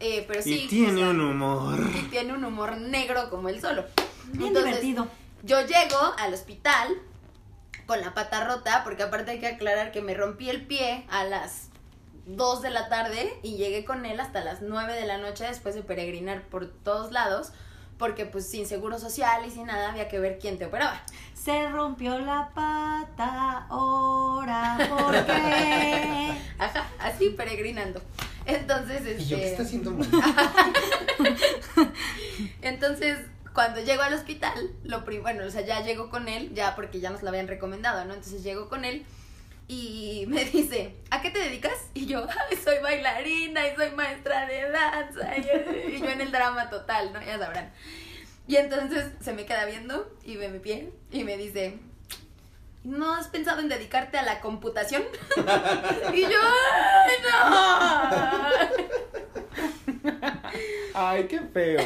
Eh, 0.00 0.24
pero 0.26 0.42
sí. 0.42 0.64
Y 0.64 0.68
tiene 0.68 0.92
o 0.92 0.96
sea, 0.96 1.08
un 1.10 1.20
humor. 1.20 1.80
y 1.98 2.02
tiene 2.04 2.32
un 2.32 2.44
humor 2.44 2.78
negro 2.78 3.28
como 3.28 3.48
él 3.48 3.60
solo. 3.60 3.84
Bien 4.32 4.48
Entonces, 4.48 4.80
divertido. 4.80 5.08
Yo 5.42 5.60
llego 5.66 5.98
al 6.18 6.32
hospital 6.32 6.96
con 7.86 8.00
la 8.00 8.14
pata 8.14 8.44
rota, 8.44 8.82
porque 8.84 9.02
aparte 9.02 9.32
hay 9.32 9.40
que 9.40 9.46
aclarar 9.46 9.92
que 9.92 10.02
me 10.02 10.14
rompí 10.14 10.48
el 10.48 10.66
pie 10.66 11.04
a 11.10 11.24
las 11.24 11.68
2 12.26 12.62
de 12.62 12.70
la 12.70 12.88
tarde 12.88 13.32
y 13.42 13.56
llegué 13.56 13.84
con 13.84 14.06
él 14.06 14.18
hasta 14.20 14.42
las 14.42 14.62
9 14.62 14.94
de 14.94 15.06
la 15.06 15.18
noche 15.18 15.44
después 15.44 15.74
de 15.74 15.82
peregrinar 15.82 16.42
por 16.42 16.68
todos 16.68 17.12
lados, 17.12 17.52
porque 17.98 18.26
pues 18.26 18.48
sin 18.48 18.66
seguro 18.66 18.98
social 18.98 19.44
y 19.46 19.50
sin 19.50 19.66
nada 19.66 19.90
había 19.90 20.08
que 20.08 20.18
ver 20.18 20.38
quién 20.38 20.58
te 20.58 20.66
operaba. 20.66 21.02
Se 21.34 21.68
rompió 21.68 22.18
la 22.18 22.50
pata, 22.54 23.66
ahora, 23.68 24.78
¿por 24.88 25.12
qué? 25.26 26.34
Ajá, 26.58 26.88
así 26.98 27.30
peregrinando. 27.30 28.00
Entonces, 28.46 29.20
¿Y 29.20 29.26
yo 29.26 29.36
qué 29.36 29.50
está 29.50 29.62
este, 29.62 29.62
haciendo 29.62 29.90
mal? 29.92 30.08
entonces 32.62 33.18
cuando 33.54 33.80
llego 33.80 34.02
al 34.02 34.12
hospital, 34.14 34.70
lo 34.82 35.04
prim- 35.04 35.22
bueno, 35.22 35.44
o 35.46 35.50
sea, 35.50 35.62
ya 35.62 35.80
llego 35.80 36.10
con 36.10 36.28
él, 36.28 36.52
ya 36.54 36.74
porque 36.74 37.00
ya 37.00 37.10
nos 37.10 37.22
lo 37.22 37.28
habían 37.30 37.48
recomendado, 37.48 38.04
¿no? 38.04 38.12
Entonces 38.14 38.42
llego 38.42 38.68
con 38.68 38.84
él 38.84 39.06
y 39.68 40.24
me 40.28 40.44
dice, 40.44 40.96
¿a 41.10 41.22
qué 41.22 41.30
te 41.30 41.38
dedicas? 41.38 41.72
Y 41.94 42.06
yo, 42.06 42.26
"Ay, 42.50 42.56
soy 42.62 42.78
bailarina 42.82 43.66
y 43.68 43.74
soy 43.76 43.90
maestra 43.92 44.46
de 44.46 44.70
danza. 44.70 45.36
Y, 45.38 45.94
y 45.96 46.00
yo 46.00 46.08
en 46.10 46.20
el 46.20 46.32
drama 46.32 46.68
total, 46.68 47.12
¿no? 47.12 47.22
Ya 47.22 47.38
sabrán. 47.38 47.72
Y 48.46 48.56
entonces 48.56 49.06
se 49.22 49.32
me 49.32 49.46
queda 49.46 49.64
viendo 49.64 50.12
y 50.24 50.36
ve 50.36 50.48
mi 50.48 50.58
pie 50.58 50.90
y 51.10 51.24
me 51.24 51.36
dice, 51.38 51.78
¿no 52.82 53.14
has 53.14 53.28
pensado 53.28 53.60
en 53.60 53.68
dedicarte 53.70 54.18
a 54.18 54.22
la 54.22 54.40
computación? 54.40 55.02
y 56.12 56.20
yo, 56.22 56.38
¡ay, 56.42 57.16
no! 57.30 58.84
Ay, 60.94 61.24
qué 61.24 61.40
feo. 61.52 61.80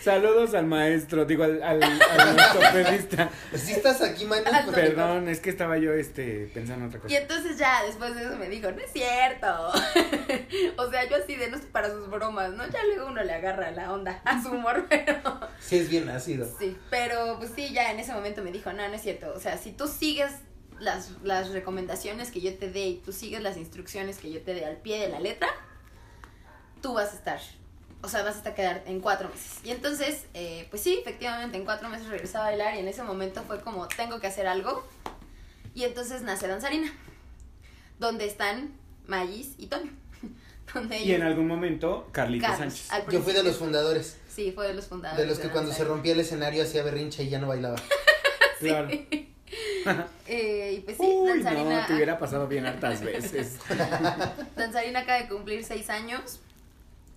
Saludos 0.00 0.52
al 0.54 0.66
maestro, 0.66 1.24
digo, 1.24 1.44
al, 1.44 1.62
al, 1.62 1.82
al 1.82 2.36
ortopedista. 2.38 3.30
Si 3.54 3.72
estás 3.72 4.02
aquí, 4.02 4.26
man. 4.26 4.42
Ah. 4.46 4.66
Perdón, 4.74 5.28
es 5.28 5.40
que 5.40 5.48
estaba 5.50 5.78
yo 5.78 5.92
este, 5.94 6.50
pensando 6.52 6.84
en 6.84 6.88
otra 6.90 6.98
Y 6.98 7.02
cosa. 7.04 7.18
entonces 7.18 7.58
ya 7.58 7.82
después 7.86 8.14
de 8.14 8.24
eso 8.24 8.36
me 8.36 8.48
dijo, 8.50 8.70
no 8.70 8.80
es 8.80 8.92
cierto. 8.92 9.46
o 10.76 10.90
sea, 10.90 11.08
yo 11.08 11.16
así 11.16 11.36
de 11.36 11.48
no 11.50 11.56
sé 11.58 11.64
para 11.72 11.90
sus 11.90 12.10
bromas, 12.10 12.52
¿no? 12.52 12.66
Ya 12.68 12.84
luego 12.84 13.06
uno 13.06 13.22
le 13.24 13.32
agarra 13.32 13.70
la 13.70 13.92
onda 13.92 14.20
a 14.24 14.42
su 14.42 14.50
humor, 14.50 14.84
pero 14.90 15.40
Sí, 15.60 15.78
es 15.78 15.88
bien 15.88 16.08
ácido. 16.10 16.46
sí. 16.58 16.76
Pero 16.90 17.38
pues 17.38 17.52
sí, 17.56 17.72
ya 17.72 17.90
en 17.90 17.98
ese 17.98 18.12
momento 18.12 18.42
me 18.42 18.52
dijo, 18.52 18.72
no, 18.72 18.86
no 18.86 18.94
es 18.94 19.00
cierto. 19.02 19.32
O 19.34 19.40
sea, 19.40 19.56
si 19.56 19.72
tú 19.72 19.88
sigues 19.88 20.32
las, 20.80 21.12
las 21.22 21.48
recomendaciones 21.50 22.30
que 22.30 22.40
yo 22.42 22.54
te 22.58 22.68
dé 22.68 22.86
y 22.88 22.96
tú 22.98 23.12
sigues 23.12 23.40
las 23.40 23.56
instrucciones 23.56 24.18
que 24.18 24.30
yo 24.30 24.42
te 24.42 24.52
dé 24.52 24.66
al 24.66 24.76
pie 24.76 25.00
de 25.00 25.08
la 25.08 25.20
letra, 25.20 25.48
tú 26.84 26.92
vas 26.92 27.12
a 27.12 27.16
estar. 27.16 27.40
O 28.02 28.10
sea, 28.10 28.22
vas 28.22 28.34
a 28.34 28.38
estar 28.38 28.54
quedar 28.54 28.82
en 28.84 29.00
cuatro 29.00 29.30
meses. 29.30 29.60
Y 29.64 29.70
entonces, 29.70 30.26
eh, 30.34 30.66
pues 30.68 30.82
sí, 30.82 30.98
efectivamente, 31.00 31.56
en 31.56 31.64
cuatro 31.64 31.88
meses 31.88 32.08
regresé 32.08 32.36
a 32.36 32.42
bailar 32.42 32.74
y 32.74 32.80
en 32.80 32.88
ese 32.88 33.02
momento 33.02 33.42
fue 33.46 33.62
como, 33.62 33.88
tengo 33.88 34.20
que 34.20 34.26
hacer 34.26 34.46
algo. 34.46 34.86
Y 35.74 35.84
entonces 35.84 36.20
nace 36.20 36.46
Danzarina, 36.46 36.92
donde 37.98 38.26
están 38.26 38.74
Magis 39.06 39.54
y 39.56 39.68
Toño. 39.68 39.90
donde 40.74 40.98
Y 41.00 41.14
en 41.14 41.22
algún 41.22 41.46
momento, 41.46 42.06
Carlitos 42.12 42.50
Carlos, 42.50 42.74
Sánchez. 42.74 43.10
Yo 43.10 43.22
fui 43.22 43.32
de 43.32 43.44
los 43.44 43.56
fundadores. 43.56 44.18
Sí, 44.28 44.52
fue 44.52 44.68
de 44.68 44.74
los 44.74 44.84
fundadores. 44.84 45.24
De 45.24 45.26
los 45.26 45.38
que 45.38 45.48
cuando 45.48 45.72
se 45.72 45.84
rompía 45.84 46.12
el 46.12 46.20
escenario 46.20 46.64
hacía 46.64 46.82
berrinche 46.82 47.22
y 47.22 47.30
ya 47.30 47.38
no 47.38 47.48
bailaba. 47.48 47.76
Claro. 48.60 48.88
Eh, 50.26 50.76
y 50.78 50.80
pues 50.80 50.96
sí, 50.96 51.04
Uy, 51.04 51.28
Danzarina, 51.28 51.80
no, 51.82 51.86
te 51.86 51.94
hubiera 51.94 52.18
pasado 52.18 52.48
bien 52.48 52.64
hartas 52.64 53.02
veces. 53.02 53.58
Danzarina 54.56 55.00
acaba 55.00 55.20
de 55.20 55.28
cumplir 55.28 55.62
seis 55.64 55.90
años. 55.90 56.40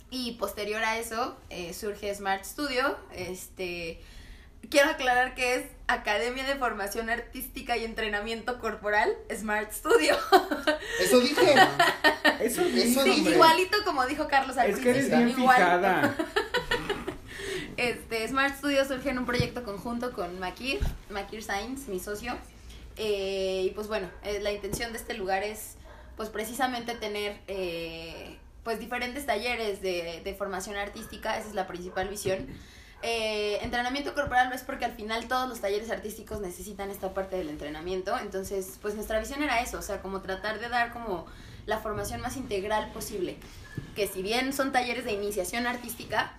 Y 0.10 0.34
posterior 0.34 0.84
a 0.84 0.98
eso 0.98 1.38
eh, 1.50 1.74
surge 1.74 2.14
Smart 2.16 2.46
Studio. 2.46 2.98
Este, 3.14 4.00
quiero 4.70 4.90
aclarar 4.90 5.36
que 5.36 5.56
es 5.56 5.66
Academia 5.88 6.46
de 6.46 6.56
Formación 6.56 7.10
Artística 7.10 7.76
y 7.78 7.84
Entrenamiento 7.84 8.60
Corporal 8.60 9.14
Smart 9.36 9.72
Studio. 9.72 10.16
Eso 11.02 11.20
dije. 11.20 11.56
Eso, 12.40 12.62
Eso 12.62 13.04
Sí, 13.04 13.28
igualito 13.28 13.78
como 13.86 14.06
dijo 14.06 14.28
Carlos 14.28 14.58
al 14.58 14.70
Es 14.70 14.80
que 14.80 14.90
eres 14.90 15.06
principio, 15.06 15.26
bien 15.26 15.40
igualito. 15.40 16.14
Este, 17.78 18.28
Smart 18.28 18.58
Studio 18.58 18.84
surge 18.86 19.12
en 19.12 19.20
un 19.20 19.28
proyecto 19.28 19.64
conjunto 19.64 20.12
con 20.12 20.40
Makir, 20.40 20.80
Makir 21.12 21.44
Sainz, 21.44 21.88
mi 21.88 22.00
socio. 22.00 22.36
Eh, 22.98 23.66
y 23.68 23.70
pues 23.76 23.88
bueno, 23.88 24.10
eh, 24.24 24.40
la 24.42 24.52
intención 24.52 24.92
de 24.92 24.98
este 24.98 25.14
lugar 25.14 25.44
es 25.44 25.76
pues 26.16 26.30
precisamente 26.30 26.96
tener 26.96 27.38
eh, 27.48 28.38
pues 28.68 28.82
diferentes 28.82 29.26
talleres 29.26 29.82
de, 29.82 30.20
de 30.26 30.34
formación 30.34 30.76
artística, 30.76 31.38
esa 31.38 31.48
es 31.48 31.56
la 31.56 31.68
principal 31.68 32.10
visión. 32.10 32.46
Eh, 33.02 33.60
entrenamiento 33.62 34.14
corporal 34.14 34.50
no 34.50 34.56
es 34.56 34.64
porque 34.64 34.84
al 34.84 34.92
final 34.92 35.30
todos 35.30 35.48
los 35.48 35.62
talleres 35.62 35.90
artísticos 35.90 36.42
necesitan 36.42 36.90
esta 36.90 37.14
parte 37.14 37.38
del 37.38 37.48
entrenamiento, 37.48 38.20
entonces 38.20 38.78
pues 38.82 38.94
nuestra 38.94 39.20
visión 39.20 39.42
era 39.42 39.62
eso, 39.62 39.80
o 39.80 39.82
sea, 39.82 40.02
como 40.02 40.20
tratar 40.20 40.60
de 40.60 40.68
dar 40.68 40.92
como 40.92 41.28
la 41.66 41.78
formación 41.78 42.20
más 42.20 42.36
integral 42.36 42.92
posible, 42.92 43.38
que 43.96 44.06
si 44.06 44.22
bien 44.22 44.52
son 44.52 44.74
talleres 44.74 45.06
de 45.06 45.14
iniciación 45.14 45.66
artística, 45.66 46.34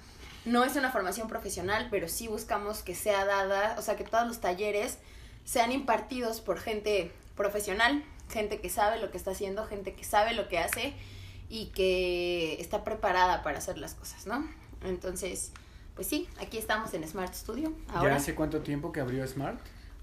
no 0.45 0.65
es 0.65 0.77
una 0.77 0.93
formación 0.93 1.29
profesional, 1.29 1.89
pero 1.91 2.09
sí 2.09 2.29
buscamos 2.29 2.83
que 2.83 2.95
sea 2.95 3.25
dada, 3.25 3.75
o 3.79 3.81
sea, 3.81 3.97
que 3.97 4.05
todos 4.05 4.27
los 4.27 4.39
talleres 4.43 4.99
sean 5.47 5.73
impartidos 5.73 6.43
por 6.43 6.61
gente 6.61 7.11
profesional, 7.39 8.05
gente 8.31 8.61
que 8.61 8.69
sabe 8.69 9.01
lo 9.01 9.11
que 9.11 9.17
está 9.17 9.31
haciendo, 9.31 9.65
gente 9.65 9.95
que 9.95 10.05
sabe 10.05 10.35
lo 10.35 10.47
que 10.49 10.59
hace 10.59 10.93
y 11.49 11.67
que 11.67 12.61
está 12.61 12.85
preparada 12.85 13.43
para 13.43 13.59
hacer 13.59 13.79
las 13.79 13.95
cosas, 13.95 14.27
¿no? 14.27 14.47
Entonces, 14.85 15.53
pues 15.95 16.07
sí, 16.07 16.29
aquí 16.41 16.59
estamos 16.59 16.93
en 16.95 17.07
Smart 17.07 17.35
Studio. 17.35 17.73
¿Ya 17.93 18.15
hace 18.15 18.35
cuánto 18.35 18.61
tiempo 18.61 18.93
que 18.93 19.01
abrió 19.01 19.27
Smart? 19.27 19.59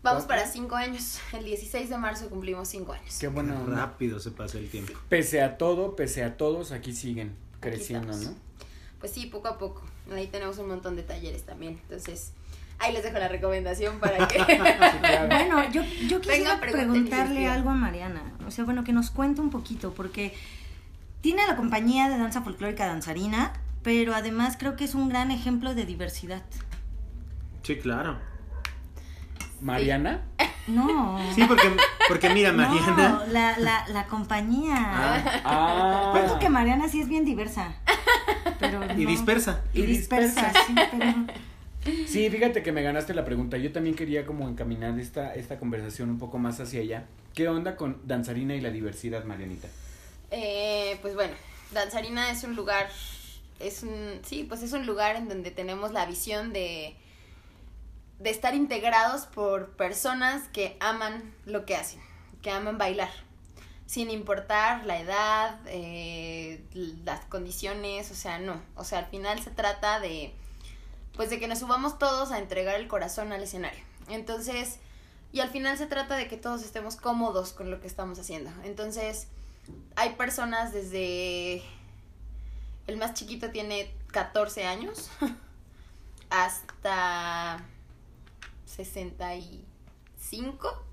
vamos 0.05 0.25
para 0.25 0.45
cinco 0.47 0.75
años. 0.75 1.19
El 1.33 1.43
16 1.43 1.89
de 1.89 1.97
marzo 1.97 2.29
cumplimos 2.29 2.69
cinco 2.69 2.93
años. 2.93 3.17
Qué 3.19 3.27
bueno. 3.27 3.65
Rápido 3.65 4.19
se 4.19 4.31
pasa 4.31 4.57
el 4.57 4.69
tiempo. 4.69 4.93
Pese 5.09 5.41
a 5.41 5.57
todo, 5.57 5.95
pese 5.95 6.23
a 6.23 6.37
todos, 6.37 6.71
aquí 6.71 6.93
siguen 6.93 7.35
creciendo. 7.59 8.15
¿no? 8.15 8.35
Pues 8.99 9.11
sí, 9.11 9.25
poco 9.25 9.47
a 9.47 9.57
poco. 9.57 9.81
Ahí 10.13 10.27
tenemos 10.27 10.57
un 10.59 10.67
montón 10.67 10.95
de 10.95 11.03
talleres 11.03 11.43
también. 11.43 11.79
Entonces, 11.83 12.31
ahí 12.79 12.93
les 12.93 13.03
dejo 13.03 13.17
la 13.17 13.27
recomendación 13.27 13.99
para 13.99 14.27
que... 14.27 14.37
Bueno, 15.27 15.71
yo, 15.71 15.83
yo 16.07 16.21
quisiera 16.21 16.55
Venga, 16.55 16.61
preguntarle 16.61 17.47
algo 17.47 17.71
a 17.71 17.75
Mariana. 17.75 18.37
O 18.47 18.51
sea, 18.51 18.63
bueno, 18.63 18.83
que 18.83 18.93
nos 18.93 19.09
cuente 19.09 19.41
un 19.41 19.49
poquito, 19.49 19.93
porque 19.93 20.33
tiene 21.25 21.47
la 21.47 21.55
compañía 21.55 22.07
de 22.07 22.19
danza 22.19 22.43
folclórica 22.43 22.85
danzarina, 22.85 23.51
pero 23.81 24.13
además 24.13 24.57
creo 24.59 24.75
que 24.75 24.83
es 24.83 24.93
un 24.93 25.09
gran 25.09 25.31
ejemplo 25.31 25.73
de 25.73 25.83
diversidad. 25.83 26.43
Sí, 27.63 27.77
claro. 27.77 28.19
Mariana. 29.59 30.21
No. 30.67 31.17
Sí, 31.33 31.43
porque, 31.47 31.75
porque 32.07 32.29
mira, 32.29 32.53
Mariana. 32.53 33.09
No, 33.09 33.25
la, 33.33 33.57
la, 33.57 33.87
la 33.87 34.05
compañía. 34.05 34.75
Ah. 35.43 36.09
Cuento 36.11 36.37
que 36.37 36.47
Mariana 36.47 36.89
sí 36.89 37.01
es 37.01 37.09
bien 37.09 37.25
diversa. 37.25 37.73
Pero 38.59 38.81
Y 38.95 39.07
dispersa. 39.07 39.63
Y 39.73 39.81
dispersa. 39.81 40.53
sí, 40.67 40.75
pero... 40.91 42.05
Sí, 42.05 42.29
fíjate 42.29 42.61
que 42.61 42.71
me 42.71 42.83
ganaste 42.83 43.15
la 43.15 43.25
pregunta. 43.25 43.57
Yo 43.57 43.71
también 43.71 43.95
quería 43.95 44.27
como 44.27 44.47
encaminar 44.47 44.99
esta, 44.99 45.33
esta 45.33 45.57
conversación 45.57 46.11
un 46.11 46.19
poco 46.19 46.37
más 46.37 46.59
hacia 46.59 46.81
allá. 46.81 47.05
¿Qué 47.33 47.47
onda 47.49 47.75
con 47.77 47.97
danzarina 48.05 48.53
y 48.53 48.61
la 48.61 48.69
diversidad, 48.69 49.23
Marianita? 49.23 49.69
Eh, 50.31 50.97
pues 51.01 51.15
bueno, 51.15 51.33
Danzarina 51.71 52.31
es 52.31 52.43
un 52.43 52.55
lugar, 52.55 52.89
es 53.59 53.83
un, 53.83 54.19
sí, 54.23 54.43
pues 54.43 54.63
es 54.63 54.73
un 54.73 54.85
lugar 54.85 55.15
en 55.15 55.29
donde 55.29 55.51
tenemos 55.51 55.91
la 55.91 56.05
visión 56.05 56.53
de, 56.53 56.95
de 58.19 58.29
estar 58.29 58.55
integrados 58.55 59.25
por 59.25 59.71
personas 59.75 60.47
que 60.49 60.77
aman 60.79 61.33
lo 61.45 61.65
que 61.65 61.75
hacen, 61.75 62.01
que 62.41 62.51
aman 62.51 62.77
bailar, 62.77 63.11
sin 63.85 64.09
importar 64.09 64.85
la 64.85 64.99
edad, 64.99 65.59
eh, 65.67 66.63
las 67.03 67.25
condiciones, 67.25 68.11
o 68.11 68.15
sea, 68.15 68.39
no, 68.39 68.61
o 68.75 68.83
sea, 68.83 68.99
al 68.99 69.07
final 69.07 69.41
se 69.43 69.51
trata 69.51 69.99
de, 69.99 70.33
pues 71.15 71.29
de 71.29 71.39
que 71.39 71.47
nos 71.47 71.59
subamos 71.59 71.99
todos 71.99 72.31
a 72.31 72.39
entregar 72.39 72.75
el 72.75 72.87
corazón 72.87 73.31
al 73.31 73.43
escenario. 73.43 73.83
Entonces, 74.07 74.79
y 75.31 75.41
al 75.41 75.49
final 75.49 75.77
se 75.77 75.87
trata 75.87 76.15
de 76.15 76.27
que 76.27 76.37
todos 76.37 76.63
estemos 76.63 76.95
cómodos 76.95 77.51
con 77.51 77.69
lo 77.69 77.81
que 77.81 77.87
estamos 77.87 78.19
haciendo. 78.19 78.51
Entonces, 78.63 79.27
hay 79.95 80.13
personas 80.15 80.73
desde 80.73 81.61
el 82.87 82.97
más 82.97 83.13
chiquito 83.13 83.51
tiene 83.51 83.93
14 84.11 84.65
años 84.65 85.09
hasta 86.29 87.63
65 88.65 90.83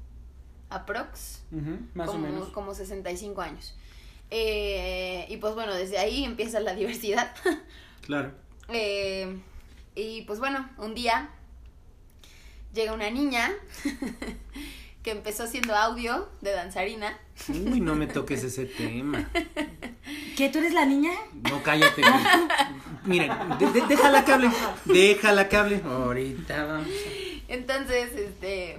aprox 0.70 1.42
Ujú, 1.52 1.78
más 1.94 2.08
como, 2.08 2.18
o 2.18 2.22
menos. 2.30 2.48
como 2.50 2.74
65 2.74 3.40
años 3.42 3.74
Eh, 4.30 5.26
y 5.28 5.36
pues 5.36 5.54
bueno 5.54 5.74
desde 5.74 5.98
ahí 5.98 6.24
empieza 6.24 6.60
la 6.60 6.74
diversidad 6.74 7.34
Claro. 8.02 8.32
Eh, 8.68 9.38
y 9.94 10.22
pues 10.22 10.38
bueno, 10.38 10.68
un 10.78 10.94
día 10.94 11.28
llega 12.72 12.94
una 12.94 13.10
niña 13.10 13.50
que 15.02 15.10
empezó 15.10 15.44
haciendo 15.44 15.74
audio 15.74 16.28
de 16.40 16.52
danzarina. 16.52 17.18
Uy, 17.48 17.80
no 17.80 17.94
me 17.96 18.06
toques 18.06 18.44
ese 18.44 18.66
tema. 18.66 19.28
¿Qué? 20.36 20.48
¿Tú 20.48 20.58
eres 20.58 20.72
la 20.74 20.84
niña? 20.86 21.10
No, 21.50 21.62
cállate. 21.62 22.02
Mira, 23.04 23.56
de- 23.58 23.66
de- 23.80 23.86
déjala 23.88 24.24
que 24.24 24.32
hable. 24.32 24.50
Déjala 24.84 25.48
que 25.48 25.56
hable. 25.56 25.80
Ahorita 25.84 26.64
vamos. 26.66 26.88
Entonces, 27.48 28.12
este, 28.14 28.78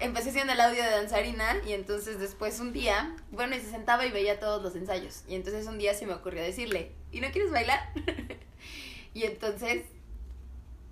empecé 0.00 0.30
haciendo 0.30 0.52
el 0.54 0.60
audio 0.60 0.82
de 0.82 0.90
danzarina 0.90 1.56
y 1.66 1.72
entonces 1.72 2.18
después 2.18 2.58
un 2.58 2.72
día, 2.72 3.14
bueno, 3.30 3.54
y 3.54 3.60
se 3.60 3.70
sentaba 3.70 4.04
y 4.06 4.10
veía 4.10 4.40
todos 4.40 4.60
los 4.62 4.74
ensayos. 4.74 5.22
Y 5.28 5.36
entonces 5.36 5.66
un 5.68 5.78
día 5.78 5.94
se 5.94 6.04
me 6.06 6.14
ocurrió 6.14 6.42
decirle, 6.42 6.90
¿y 7.12 7.20
no 7.20 7.30
quieres 7.30 7.52
bailar? 7.52 7.78
y 9.14 9.22
entonces, 9.22 9.82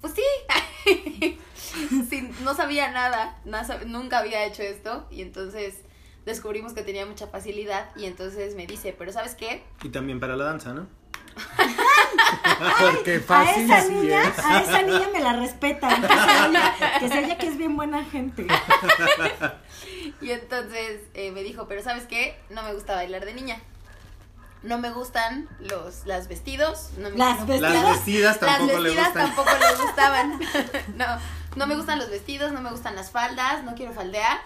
pues 0.02 0.12
sí. 0.14 1.38
Sí, 2.10 2.30
no 2.42 2.54
sabía 2.54 2.90
nada, 2.90 3.40
nunca 3.86 4.18
había 4.18 4.44
hecho 4.44 4.62
esto 4.62 5.06
y 5.10 5.22
entonces 5.22 5.76
descubrimos 6.26 6.74
que 6.74 6.82
tenía 6.82 7.06
mucha 7.06 7.28
facilidad 7.28 7.88
y 7.96 8.04
entonces 8.04 8.54
me 8.56 8.66
dice, 8.66 8.94
pero 8.96 9.10
¿sabes 9.10 9.34
qué? 9.34 9.62
Y 9.82 9.88
también 9.88 10.20
para 10.20 10.36
la 10.36 10.44
danza, 10.44 10.74
¿no? 10.74 10.86
Porque 12.80 13.16
A 13.16 13.20
fácil 13.20 13.64
esa 13.64 13.80
sí 13.82 13.94
niña, 13.94 14.22
es. 14.28 14.38
a 14.38 14.60
esa 14.60 14.82
niña 14.82 15.08
me 15.14 15.20
la 15.20 15.32
respetan. 15.32 16.02
Que 17.00 17.08
se 17.08 17.22
que, 17.22 17.36
que 17.38 17.46
es 17.48 17.56
bien 17.56 17.76
buena 17.76 18.04
gente. 18.04 18.46
Y 20.20 20.30
entonces 20.30 21.00
eh, 21.14 21.32
me 21.32 21.42
dijo, 21.42 21.66
pero 21.66 21.82
¿sabes 21.82 22.04
qué? 22.06 22.36
No 22.50 22.62
me 22.62 22.72
gusta 22.74 22.94
bailar 22.94 23.24
de 23.24 23.34
niña. 23.34 23.60
No 24.62 24.78
me 24.78 24.90
gustan 24.90 25.48
los 25.60 26.06
las 26.06 26.28
vestidos. 26.28 26.90
No 26.98 27.10
me, 27.10 27.16
Las 27.16 27.46
vestidas. 27.46 27.72
Las 27.74 27.92
vestidas 27.96 28.38
tampoco 28.40 28.72
las 28.72 28.82
le 28.82 28.88
vestidas 28.90 29.06
gustan. 29.08 29.26
tampoco 29.26 29.50
les 29.58 29.80
gustaban. 29.86 30.40
no, 30.96 31.06
no 31.56 31.66
me 31.66 31.74
gustan 31.76 31.98
los 31.98 32.10
vestidos, 32.10 32.52
no 32.52 32.60
me 32.60 32.70
gustan 32.70 32.94
las 32.94 33.10
faldas, 33.10 33.64
no 33.64 33.74
quiero 33.74 33.92
faldear, 33.92 34.38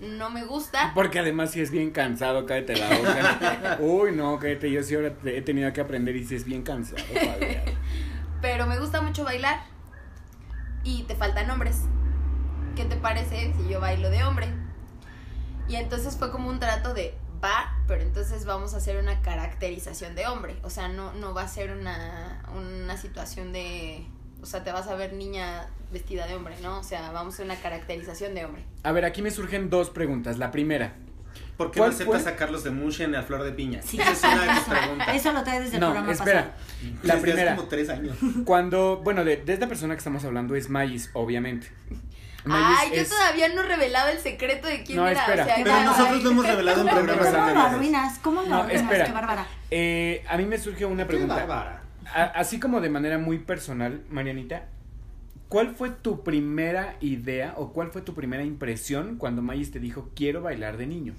no 0.00 0.30
me 0.30 0.44
gusta. 0.44 0.90
Porque 0.94 1.20
además 1.20 1.52
si 1.52 1.60
es 1.60 1.70
bien 1.70 1.92
cansado, 1.92 2.44
cállate 2.44 2.76
la 2.76 2.88
boca. 2.98 3.76
Uy, 3.80 4.12
no, 4.12 4.38
cállate, 4.40 4.70
yo 4.70 4.82
sí 4.82 4.96
ahora 4.96 5.14
te- 5.14 5.38
he 5.38 5.42
tenido 5.42 5.72
que 5.72 5.80
aprender 5.80 6.16
y 6.16 6.24
si 6.26 6.34
es 6.34 6.44
bien 6.44 6.62
cansado. 6.62 7.00
Pero 8.40 8.66
me 8.66 8.78
gusta 8.80 9.00
mucho 9.00 9.22
bailar 9.24 9.60
y 10.82 11.04
te 11.04 11.14
faltan 11.14 11.48
hombres. 11.50 11.82
¿Qué 12.74 12.84
te 12.84 12.96
parece 12.96 13.54
si 13.56 13.68
yo 13.68 13.78
bailo 13.80 14.10
de 14.10 14.24
hombre? 14.24 14.48
Y 15.68 15.76
entonces 15.76 16.16
fue 16.16 16.32
como 16.32 16.48
un 16.48 16.58
trato 16.58 16.92
de 16.94 17.14
pero 17.86 18.02
entonces 18.02 18.44
vamos 18.44 18.74
a 18.74 18.78
hacer 18.78 18.96
una 18.96 19.20
caracterización 19.22 20.14
de 20.14 20.26
hombre. 20.26 20.56
O 20.62 20.70
sea, 20.70 20.88
no, 20.88 21.12
no 21.14 21.34
va 21.34 21.42
a 21.42 21.48
ser 21.48 21.72
una, 21.72 22.42
una 22.56 22.96
situación 22.96 23.52
de. 23.52 24.06
O 24.42 24.46
sea, 24.46 24.64
te 24.64 24.72
vas 24.72 24.88
a 24.88 24.94
ver 24.94 25.12
niña 25.12 25.66
vestida 25.92 26.26
de 26.26 26.34
hombre, 26.34 26.56
¿no? 26.62 26.78
O 26.78 26.82
sea, 26.82 27.10
vamos 27.12 27.34
a 27.34 27.36
hacer 27.36 27.44
una 27.46 27.56
caracterización 27.56 28.34
de 28.34 28.44
hombre. 28.44 28.64
A 28.82 28.92
ver, 28.92 29.04
aquí 29.04 29.22
me 29.22 29.30
surgen 29.30 29.70
dos 29.70 29.90
preguntas. 29.90 30.38
La 30.38 30.50
primera, 30.50 30.94
¿Por 31.56 31.70
qué 31.70 31.78
no 31.80 31.84
¿Cuál 31.84 31.94
aceptas 31.94 32.22
fue? 32.22 32.32
a 32.32 32.36
Carlos 32.36 32.64
de 32.64 32.70
Mush 32.70 33.02
en 33.02 33.12
la 33.12 33.22
flor 33.22 33.42
de 33.44 33.52
piña? 33.52 33.80
Sí. 33.82 34.00
Esa 34.00 34.12
es 34.12 34.24
una 34.24 34.42
de 34.44 34.52
mis 34.52 34.62
preguntas. 34.64 35.08
Eso 35.14 35.32
lo 35.32 35.44
trae 35.44 35.60
desde 35.60 35.74
el 35.76 35.80
no, 35.80 35.86
programa 35.88 36.12
espera. 36.12 36.40
pasado. 36.42 36.62
La 36.82 36.90
Desde 37.00 37.12
hace 37.12 37.20
primera, 37.22 37.56
como 37.56 37.68
tres 37.68 37.88
años. 37.88 38.16
cuando, 38.44 39.00
bueno, 39.04 39.24
de, 39.24 39.36
de 39.36 39.52
esta 39.52 39.68
persona 39.68 39.94
que 39.94 39.98
estamos 39.98 40.24
hablando 40.24 40.54
es 40.56 40.70
Mayis, 40.70 41.10
obviamente. 41.12 41.68
Ay, 42.50 42.90
yo 42.96 43.06
todavía 43.06 43.48
no 43.50 43.62
revelaba 43.62 44.10
el 44.10 44.18
secreto 44.18 44.66
de 44.68 44.82
quién 44.82 44.98
No, 44.98 45.06
era. 45.08 45.20
espera. 45.20 45.42
O 45.44 45.46
sea, 45.46 45.56
Pero 45.62 45.80
nosotros 45.84 46.22
lo 46.22 46.30
hemos 46.30 46.46
revelado 46.46 46.80
en 46.82 46.88
¿Cómo, 46.88 47.00
programas 47.02 47.26
cómo 47.34 47.50
lo 47.54 47.60
arruinas? 47.60 48.18
¿Cómo 48.18 48.42
lo 48.42 48.48
No, 48.48 48.56
arruinas? 48.62 48.82
espera. 48.82 49.04
Qué 49.06 49.12
bárbara. 49.12 49.46
Eh, 49.70 50.24
a 50.28 50.36
mí 50.36 50.44
me 50.46 50.58
surge 50.58 50.84
una 50.84 51.06
pregunta. 51.06 51.34
bárbara. 51.36 51.82
A- 52.14 52.24
así 52.40 52.58
como 52.60 52.80
de 52.80 52.90
manera 52.90 53.18
muy 53.18 53.38
personal, 53.38 54.02
Marianita, 54.10 54.66
¿cuál 55.48 55.74
fue 55.76 55.90
tu 55.90 56.22
primera 56.24 56.96
idea 57.00 57.54
o 57.56 57.72
cuál 57.72 57.90
fue 57.90 58.02
tu 58.02 58.14
primera 58.14 58.42
impresión 58.42 59.16
cuando 59.18 59.40
Mayis 59.42 59.70
te 59.70 59.78
dijo 59.78 60.10
quiero 60.16 60.42
bailar 60.42 60.76
de 60.78 60.86
niño? 60.86 61.14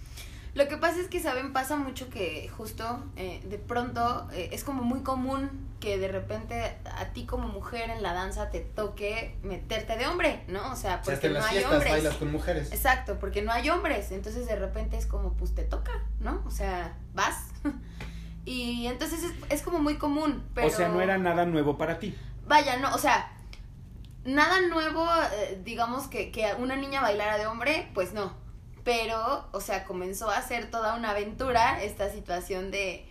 Lo 0.54 0.68
que 0.68 0.78
pasa 0.78 1.00
es 1.00 1.08
que, 1.08 1.20
¿saben? 1.20 1.52
Pasa 1.52 1.78
mucho 1.78 2.10
que 2.10 2.48
justo 2.50 3.04
eh, 3.16 3.42
de 3.46 3.58
pronto 3.58 4.28
eh, 4.32 4.50
es 4.52 4.64
como 4.64 4.84
muy 4.84 5.02
común 5.02 5.50
que 5.80 5.98
de 5.98 6.08
repente 6.08 6.78
a 6.86 7.06
ti 7.12 7.26
como 7.26 7.48
mujer 7.48 7.90
en 7.90 8.04
la 8.04 8.14
danza 8.14 8.50
te 8.52 8.60
toque 8.60 9.36
meterte 9.44 9.98
de 9.98 10.06
hombre, 10.08 10.44
¿no? 10.48 10.72
O 10.72 10.76
sea, 10.76 11.02
O 11.02 11.06
sea, 11.06 11.16
porque 11.16 11.28
no 11.28 11.34
las 11.36 11.46
hay 11.46 11.52
fiestas 11.52 11.74
hombres. 11.74 11.92
bailas 11.92 12.16
con 12.16 12.32
mujeres. 12.32 12.72
Exacto, 12.72 13.18
porque 13.20 13.42
no 13.42 13.52
hay 13.52 13.70
hombres. 13.70 14.12
Entonces 14.12 14.48
de 14.48 14.56
repente 14.56 14.96
es 14.96 15.08
como, 15.08 15.34
pues 15.34 15.56
te 15.56 15.64
toca, 15.64 15.92
¿no? 16.20 16.42
O 16.46 16.52
sea, 16.52 16.98
vas. 17.14 17.48
y 18.46 18.86
entonces 18.86 19.24
es, 19.24 19.34
es 19.50 19.62
como 19.64 19.80
muy 19.80 19.98
común. 19.98 20.44
Pero... 20.54 20.68
O 20.68 20.70
sea, 20.70 20.88
no 20.88 21.02
era 21.02 21.18
nada 21.18 21.46
nuevo 21.46 21.78
para 21.78 21.98
ti. 21.98 22.16
Vaya, 22.48 22.78
no, 22.78 22.94
o 22.94 22.98
sea, 22.98 23.32
nada 24.24 24.62
nuevo, 24.62 25.06
eh, 25.34 25.60
digamos 25.66 26.08
que, 26.08 26.32
que 26.32 26.54
una 26.60 26.76
niña 26.76 27.02
bailara 27.02 27.38
de 27.38 27.48
hombre, 27.48 27.90
pues 27.94 28.14
no. 28.14 28.43
Pero, 28.84 29.48
o 29.52 29.62
sea, 29.62 29.86
comenzó 29.86 30.30
a 30.30 30.42
ser 30.42 30.70
toda 30.70 30.96
una 30.96 31.12
aventura 31.12 31.84
esta 31.84 32.10
situación 32.12 32.72
de, 32.72 33.06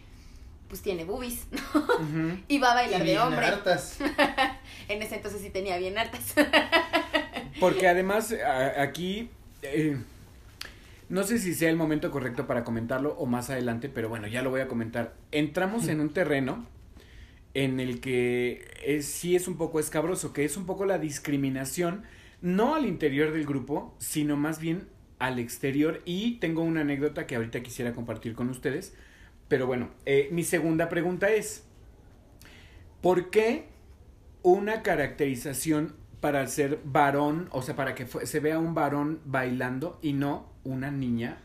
pues 0.68 0.82
tiene 0.82 1.04
boobies, 1.04 1.46
¿no? 1.52 1.60
Ujú. 1.98 2.38
Y 2.48 2.58
va 2.58 2.72
a 2.72 2.74
Y 2.84 2.86
bailar 2.86 3.04
de 3.04 3.04
bien 3.04 3.18
hombre. 3.18 3.46
hartas. 3.46 3.98
En 4.88 5.02
ese 5.02 5.16
entonces 5.16 5.40
sí 5.40 5.50
tenía 5.50 5.78
bien 5.78 5.96
hartas. 5.98 6.34
Porque 7.58 7.88
además 7.88 8.32
a- 8.32 8.82
aquí 8.82 9.30
eh, 9.62 9.96
no 11.08 11.22
sé 11.24 11.38
si 11.38 11.54
sea 11.54 11.70
el 11.70 11.76
momento 11.76 12.10
correcto 12.10 12.46
para 12.46 12.64
comentarlo 12.64 13.14
o 13.18 13.26
más 13.26 13.50
adelante, 13.50 13.88
pero 13.88 14.08
bueno, 14.08 14.26
ya 14.26 14.42
lo 14.42 14.50
voy 14.50 14.60
a 14.60 14.68
comentar. 14.68 15.14
Entramos 15.30 15.88
en 15.88 16.00
un 16.00 16.10
terreno 16.12 16.66
en 17.54 17.80
el 17.80 18.00
que 18.00 18.66
es, 18.84 19.06
sí 19.06 19.36
es 19.36 19.48
un 19.48 19.56
poco 19.56 19.80
escabroso, 19.80 20.32
que 20.32 20.44
es 20.44 20.56
un 20.56 20.66
poco 20.66 20.86
la 20.86 20.98
discriminación, 20.98 22.04
no 22.42 22.74
al 22.74 22.86
interior 22.86 23.32
del 23.32 23.46
grupo, 23.46 23.94
sino 23.98 24.36
más 24.36 24.58
bien 24.60 24.88
al 25.22 25.38
exterior. 25.38 26.02
Y 26.04 26.38
tengo 26.38 26.62
una 26.62 26.80
anécdota 26.80 27.26
que 27.26 27.36
ahorita 27.36 27.62
quisiera 27.62 27.94
compartir 27.94 28.34
con 28.34 28.50
ustedes. 28.50 28.92
Pero 29.46 29.66
bueno, 29.66 29.90
eh, 30.04 30.28
mi 30.32 30.42
segunda 30.42 30.88
pregunta 30.88 31.30
es, 31.30 31.62
¿por 33.00 33.30
qué 33.30 33.66
una 34.42 34.82
caracterización 34.82 35.94
para 36.20 36.46
ser 36.48 36.80
varón, 36.84 37.48
o 37.52 37.62
sea, 37.62 37.76
para 37.76 37.94
que 37.94 38.06
se 38.06 38.40
vea 38.40 38.58
un 38.58 38.74
varón 38.74 39.20
bailando 39.24 39.98
y 40.02 40.12
no 40.12 40.46
una 40.64 40.90
niña 40.90 41.40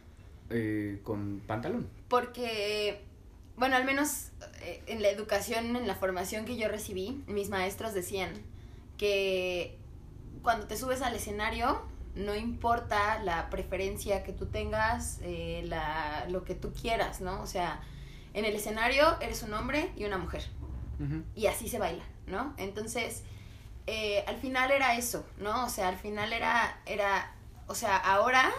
eh, 0.50 1.00
con 1.04 1.42
pantalón? 1.46 1.88
Porque, 2.08 3.02
bueno, 3.58 3.76
al 3.76 3.86
menos 3.86 4.30
eh, 4.62 4.82
en 4.88 5.04
la 5.04 5.10
educación, 5.10 5.76
en 5.76 5.86
la 5.86 5.96
formación 5.96 6.46
que 6.46 6.58
yo 6.58 6.68
recibí, 6.68 7.24
mis 7.28 7.50
maestros 7.50 7.94
decían 7.94 8.32
que 8.98 9.78
cuando 10.42 10.66
te 10.66 10.78
subes 10.78 11.02
al 11.04 11.16
escenario, 11.16 11.82
no 12.18 12.36
importa 12.36 13.20
la 13.24 13.50
preferencia 13.50 14.24
que 14.24 14.34
tú 14.34 14.48
tengas, 14.48 15.20
eh, 15.22 15.64
la, 15.66 16.26
lo 16.30 16.44
que 16.44 16.56
tú 16.56 16.74
quieras, 16.74 17.22
¿no? 17.22 17.42
O 17.42 17.48
sea, 17.48 17.82
en 18.34 18.46
el 18.46 18.56
escenario 18.56 19.20
eres 19.22 19.44
un 19.44 19.54
hombre 19.54 19.92
y 19.96 20.06
una 20.06 20.18
mujer. 20.18 20.44
Y 21.36 21.46
así 21.46 21.70
se 21.70 21.78
baila, 21.78 22.04
¿no? 22.26 22.56
Entonces, 22.58 23.22
eh, 23.86 24.24
al 24.26 24.38
final 24.38 24.72
era 24.72 24.96
eso, 24.96 25.24
¿no? 25.38 25.66
O 25.66 25.70
sea, 25.70 25.90
al 25.90 25.98
final 25.98 26.34
era, 26.34 26.82
era, 26.88 27.36
o 27.68 27.76
sea, 27.76 27.98
ahora 27.98 28.52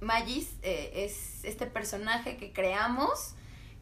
Magis 0.00 0.56
eh, 0.62 1.04
es 1.04 1.44
este 1.44 1.66
personaje 1.66 2.36
que 2.36 2.52
creamos, 2.52 3.35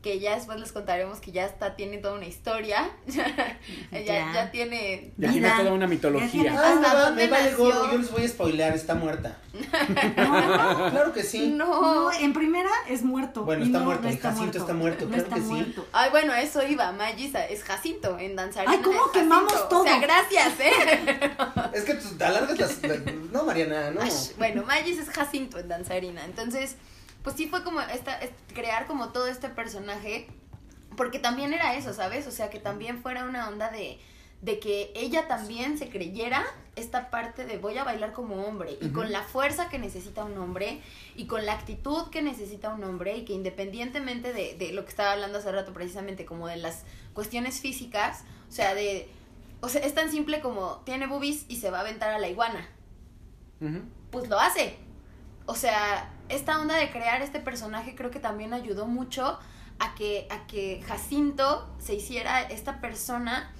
que 0.04 0.20
ya 0.20 0.34
después 0.36 0.60
les 0.60 0.70
contaremos 0.70 1.18
que 1.18 1.32
ya 1.32 1.46
está, 1.46 1.76
tiene 1.76 1.96
toda 1.96 2.12
una 2.14 2.26
historia, 2.26 2.90
ya, 3.06 3.26
Ya. 3.90 4.32
ya 4.34 4.50
tiene... 4.50 5.12
Ya 5.16 5.30
Vida. 5.30 5.32
tiene 5.32 5.50
toda 5.56 5.72
una 5.72 5.86
mitología. 5.86 6.52
¿Hasta 6.52 6.68
Ay, 6.68 6.76
me, 6.76 6.82
va- 6.86 7.00
dónde 7.06 7.24
me 7.24 7.30
vale 7.30 7.50
nació? 7.52 7.64
gorro, 7.64 7.90
yo 7.92 7.98
les 7.98 8.10
voy 8.10 8.24
a 8.24 8.28
spoilear, 8.28 8.74
está 8.74 8.94
muerta. 8.94 9.38
No, 9.54 9.62
Claro 10.90 11.12
que 11.14 11.22
sí. 11.22 11.48
No. 11.56 11.80
no, 12.10 12.12
en 12.12 12.34
primera 12.34 12.68
es 12.88 13.02
muerto. 13.02 13.44
Bueno, 13.44 13.64
está 13.64 13.78
no, 13.78 13.86
muerto, 13.86 14.02
no 14.02 14.10
y 14.12 14.16
Jacinto 14.18 14.58
está 14.58 14.74
muerto, 14.74 15.04
No 15.06 15.08
claro 15.12 15.22
está 15.24 15.34
que 15.36 15.40
sí. 15.40 15.46
muerto. 15.48 15.86
Ay, 15.92 16.10
bueno, 16.10 16.34
eso 16.34 16.62
iba, 16.62 16.92
Magis 16.92 17.34
es 17.34 17.64
Jacinto 17.64 18.18
en 18.18 18.36
Danzarina. 18.36 18.72
Ay, 18.74 18.80
¿cómo 18.82 19.10
quemamos 19.10 19.52
Jacinto. 19.52 19.80
O 19.80 19.84
sea, 19.84 19.92
todo? 19.94 20.02
gracias, 20.02 20.60
¿eh? 20.60 21.30
Es 21.72 21.84
que 21.84 21.94
tú 21.94 22.08
alargas 22.22 22.58
las... 22.58 22.82
la- 22.82 23.12
No, 23.32 23.44
Mariana, 23.44 23.90
no. 23.90 24.02
Ash, 24.02 24.32
Bueno, 24.36 24.64
Magis 24.66 24.98
es 24.98 25.08
Jacinto 25.08 25.58
en 25.58 25.68
Danzarina. 25.68 26.24
Entonces, 26.26 26.76
pues 27.24 27.34
sí 27.34 27.48
fue 27.48 27.64
como 27.64 27.80
esta, 27.80 28.16
es- 28.20 28.30
crear 28.54 28.86
como 28.86 29.08
todo 29.08 29.26
este 29.26 29.48
personaje. 29.48 30.28
Porque 30.96 31.18
también 31.18 31.52
era 31.52 31.74
eso, 31.74 31.92
¿sabes? 31.92 32.28
O 32.28 32.30
sea, 32.30 32.50
que 32.50 32.60
también 32.60 33.02
fuera 33.02 33.24
una 33.24 33.48
onda 33.48 33.68
de, 33.70 33.98
de 34.42 34.60
que 34.60 34.92
ella 34.94 35.26
también 35.26 35.76
se 35.76 35.88
creyera 35.88 36.44
esta 36.76 37.10
parte 37.10 37.44
de 37.46 37.58
voy 37.58 37.76
a 37.78 37.82
bailar 37.82 38.12
como 38.12 38.44
hombre. 38.46 38.78
Y 38.80 38.90
con 38.90 39.10
la 39.10 39.22
fuerza 39.22 39.68
que 39.68 39.80
necesita 39.80 40.22
un 40.22 40.38
hombre. 40.38 40.80
Y 41.16 41.26
con 41.26 41.46
la 41.46 41.54
actitud 41.54 42.10
que 42.10 42.22
necesita 42.22 42.72
un 42.72 42.84
hombre. 42.84 43.16
Y 43.16 43.24
que 43.24 43.32
independientemente 43.32 44.32
de, 44.32 44.54
de 44.56 44.72
lo 44.72 44.84
que 44.84 44.90
estaba 44.90 45.10
hablando 45.12 45.38
hace 45.38 45.50
rato 45.50 45.72
precisamente, 45.72 46.24
como 46.24 46.46
de 46.46 46.58
las 46.58 46.84
cuestiones 47.12 47.60
físicas. 47.60 48.22
O 48.48 48.52
sea, 48.52 48.74
de... 48.76 49.08
O 49.60 49.68
sea, 49.68 49.80
es 49.80 49.94
tan 49.94 50.10
simple 50.12 50.40
como 50.40 50.82
tiene 50.84 51.06
boobies 51.08 51.46
y 51.48 51.56
se 51.56 51.70
va 51.70 51.78
a 51.78 51.80
aventar 51.80 52.10
a 52.12 52.18
la 52.20 52.28
iguana 52.28 52.68
pues 54.10 54.28
lo 54.28 54.38
hace. 54.38 54.76
O 55.46 55.54
sea, 55.54 56.12
esta 56.28 56.60
onda 56.60 56.76
de 56.76 56.90
crear 56.90 57.22
este 57.22 57.40
personaje 57.40 57.94
creo 57.94 58.10
que 58.10 58.20
también 58.20 58.52
ayudó 58.52 58.86
mucho 58.86 59.38
a 59.78 59.94
que, 59.94 60.26
a 60.30 60.46
que 60.46 60.82
Jacinto 60.86 61.68
se 61.78 61.94
hiciera 61.94 62.42
esta 62.42 62.80
persona 62.80 63.52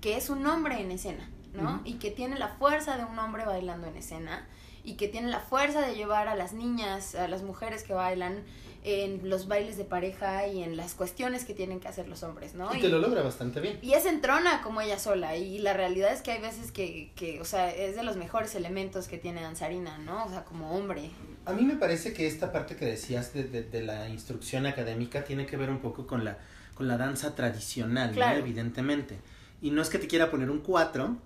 que 0.00 0.16
es 0.16 0.30
un 0.30 0.46
hombre 0.46 0.80
en 0.80 0.90
escena, 0.90 1.28
¿no? 1.54 1.80
Y 1.84 1.94
que 1.94 2.10
tiene 2.10 2.38
la 2.38 2.48
fuerza 2.48 2.96
de 2.96 3.04
un 3.04 3.18
hombre 3.18 3.44
bailando 3.44 3.86
en 3.86 3.96
escena 3.96 4.46
y 4.84 4.94
que 4.94 5.08
tiene 5.08 5.28
la 5.28 5.40
fuerza 5.40 5.80
de 5.80 5.94
llevar 5.94 6.28
a 6.28 6.34
las 6.34 6.52
niñas, 6.52 7.14
a 7.14 7.28
las 7.28 7.42
mujeres 7.42 7.84
que 7.84 7.94
bailan 7.94 8.42
en 8.84 9.28
los 9.30 9.46
bailes 9.46 9.76
de 9.76 9.84
pareja 9.84 10.46
y 10.48 10.62
en 10.62 10.76
las 10.76 10.94
cuestiones 10.94 11.44
que 11.44 11.54
tienen 11.54 11.78
que 11.78 11.86
hacer 11.86 12.08
los 12.08 12.22
hombres, 12.24 12.54
¿no? 12.54 12.74
Y 12.74 12.80
te 12.80 12.88
lo 12.88 12.98
logra 12.98 13.22
bastante 13.22 13.60
bien. 13.60 13.78
Y 13.80 13.92
es 13.92 14.06
entrona 14.06 14.60
como 14.62 14.80
ella 14.80 14.98
sola. 14.98 15.36
Y 15.36 15.58
la 15.58 15.72
realidad 15.72 16.12
es 16.12 16.20
que 16.22 16.32
hay 16.32 16.40
veces 16.40 16.72
que, 16.72 17.12
que, 17.14 17.40
o 17.40 17.44
sea, 17.44 17.70
es 17.72 17.94
de 17.94 18.02
los 18.02 18.16
mejores 18.16 18.54
elementos 18.56 19.06
que 19.06 19.18
tiene 19.18 19.40
Danzarina, 19.40 19.98
¿no? 19.98 20.24
O 20.24 20.28
sea, 20.30 20.44
como 20.44 20.76
hombre. 20.76 21.10
A 21.46 21.52
mí 21.52 21.62
me 21.62 21.76
parece 21.76 22.12
que 22.12 22.26
esta 22.26 22.50
parte 22.50 22.74
que 22.74 22.84
decías 22.86 23.32
de, 23.34 23.44
de- 23.44 23.62
de 23.62 23.82
la 23.82 24.08
instrucción 24.08 24.66
académica 24.66 25.22
tiene 25.24 25.46
que 25.46 25.56
ver 25.56 25.70
un 25.70 25.78
poco 25.78 26.06
con 26.08 26.24
la, 26.24 26.38
con 26.74 26.88
la 26.88 26.96
danza 26.96 27.36
tradicional, 27.36 28.10
¿no? 28.16 28.30
Evidentemente. 28.38 29.16
Y 29.60 29.70
no 29.70 29.80
es 29.82 29.90
que 29.90 29.98
te 29.98 30.08
quiera 30.08 30.28
poner 30.30 30.50
un 30.50 30.58
cuatro, 30.60 31.16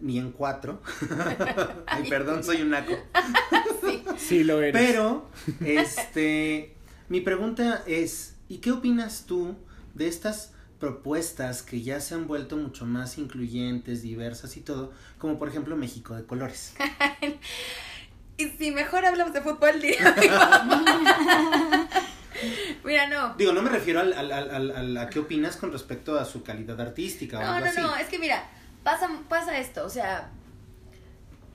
ni 0.00 0.18
en 0.18 0.32
cuatro. 0.32 0.80
Ay, 1.86 2.08
perdón, 2.08 2.42
soy 2.44 2.62
un 2.62 2.70
naco. 2.70 2.94
Sí 4.16 4.42
lo 4.44 4.62
eres. 4.62 4.72
Pero, 4.90 5.28
este, 5.64 6.74
mi 7.08 7.20
pregunta 7.20 7.82
es, 7.86 8.34
¿y 8.48 8.58
qué 8.58 8.72
opinas 8.72 9.24
tú 9.26 9.56
de 9.94 10.08
estas 10.08 10.52
propuestas 10.80 11.62
que 11.62 11.82
ya 11.82 12.00
se 12.00 12.14
han 12.14 12.26
vuelto 12.28 12.56
mucho 12.56 12.86
más 12.86 13.18
incluyentes, 13.18 14.02
diversas 14.02 14.56
y 14.56 14.60
todo, 14.60 14.92
como 15.18 15.38
por 15.38 15.48
ejemplo 15.48 15.76
México 15.76 16.14
de 16.14 16.24
colores? 16.24 16.74
Y 18.40 18.50
si 18.50 18.70
mejor 18.70 19.04
hablamos 19.04 19.32
de 19.34 19.40
fútbol, 19.40 19.80
diría. 19.80 20.14
Mira, 22.84 23.08
no. 23.08 23.34
Digo, 23.34 23.52
no 23.52 23.62
me 23.62 23.70
refiero 23.70 23.98
al, 23.98 24.12
al, 24.12 24.30
al, 24.30 24.70
al- 24.70 24.96
a 24.96 25.10
qué 25.10 25.18
opinas 25.18 25.56
con 25.56 25.72
respecto 25.72 26.18
a 26.18 26.24
su 26.24 26.44
calidad 26.44 26.80
artística 26.80 27.38
o 27.38 27.42
No, 27.42 27.48
algo 27.54 27.64
no, 27.64 27.70
así. 27.70 27.80
no, 27.80 27.96
es 27.96 28.06
que 28.08 28.18
mira, 28.20 28.44
pasa, 28.84 29.10
pasa 29.28 29.58
esto, 29.58 29.84
o 29.84 29.88
sea, 29.90 30.30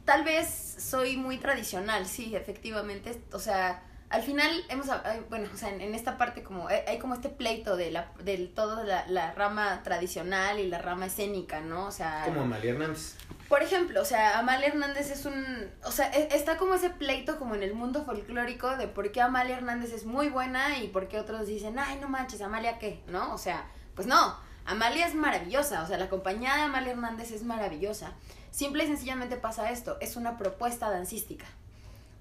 tal 0.05 0.23
vez 0.23 0.75
soy 0.77 1.15
muy 1.17 1.37
tradicional, 1.37 2.05
sí, 2.05 2.35
efectivamente, 2.35 3.21
o 3.31 3.39
sea, 3.39 3.81
al 4.13 4.21
final 4.23 4.49
hemos, 4.69 4.87
bueno, 5.29 5.49
o 5.53 5.57
sea, 5.57 5.69
en, 5.69 5.81
en 5.81 5.95
esta 5.95 6.17
parte 6.17 6.43
como, 6.43 6.67
hay, 6.67 6.79
hay 6.87 6.99
como 6.99 7.13
este 7.15 7.29
pleito 7.29 7.75
de 7.75 7.91
la, 7.91 8.11
del 8.23 8.53
todo 8.53 8.83
la, 8.83 9.05
la 9.07 9.33
rama 9.33 9.81
tradicional 9.83 10.59
y 10.59 10.67
la 10.67 10.77
rama 10.79 11.07
escénica, 11.07 11.59
¿no? 11.61 11.87
O 11.87 11.91
sea, 11.91 12.21
Como 12.25 12.41
Amalia 12.41 12.71
Hernández. 12.71 13.15
por 13.49 13.61
ejemplo, 13.63 14.01
o 14.01 14.05
sea, 14.05 14.39
Amalia 14.39 14.67
Hernández 14.69 15.09
es 15.11 15.25
un, 15.25 15.69
o 15.83 15.91
sea, 15.91 16.09
e- 16.11 16.29
está 16.35 16.57
como 16.57 16.75
ese 16.75 16.89
pleito 16.91 17.37
como 17.39 17.55
en 17.55 17.63
el 17.63 17.73
mundo 17.73 18.05
folclórico 18.05 18.77
de 18.77 18.87
por 18.87 19.11
qué 19.11 19.21
Amalia 19.21 19.57
Hernández 19.57 19.91
es 19.93 20.05
muy 20.05 20.29
buena 20.29 20.77
y 20.79 20.87
por 20.87 21.07
qué 21.07 21.19
otros 21.19 21.47
dicen, 21.47 21.77
ay, 21.79 21.97
no 21.99 22.07
manches, 22.07 22.41
Amalia 22.41 22.79
qué, 22.79 23.01
¿no? 23.07 23.33
O 23.33 23.37
sea, 23.37 23.65
pues 23.95 24.07
no, 24.07 24.37
Amalia 24.65 25.07
es 25.07 25.15
maravillosa, 25.15 25.83
o 25.83 25.87
sea, 25.87 25.97
la 25.97 26.07
compañía 26.09 26.55
de 26.55 26.61
Amalia 26.61 26.91
Hernández 26.93 27.31
es 27.31 27.43
maravillosa. 27.43 28.13
Simple 28.51 28.83
y 28.83 28.87
sencillamente 28.87 29.35
pasa 29.37 29.71
esto, 29.71 29.97
es 29.99 30.15
una 30.15 30.37
propuesta 30.37 30.89
dancística. 30.91 31.45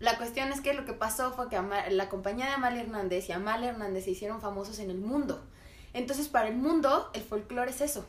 La 0.03 0.19
cuestión 0.19 0.53
es 0.53 0.61
que 0.61 0.75
lo 0.75 0.85
que 0.85 0.93
pasó 0.93 1.33
fue 1.33 1.49
que 1.49 1.59
la 1.91 2.09
compañía 2.09 2.47
de 2.47 2.53
Amalia 2.53 2.83
Hernández 2.83 3.29
y 3.29 3.33
Amalia 3.33 3.71
Hernández 3.71 4.05
se 4.05 4.11
hicieron 4.11 4.41
famosos 4.41 4.79
en 4.79 4.91
el 4.91 4.99
mundo. 4.99 5.43
Entonces, 5.95 6.29
para 6.29 6.49
el 6.49 6.57
mundo, 6.57 7.11
el 7.15 7.23
folclore 7.23 7.71
es 7.71 7.81
eso, 7.81 8.05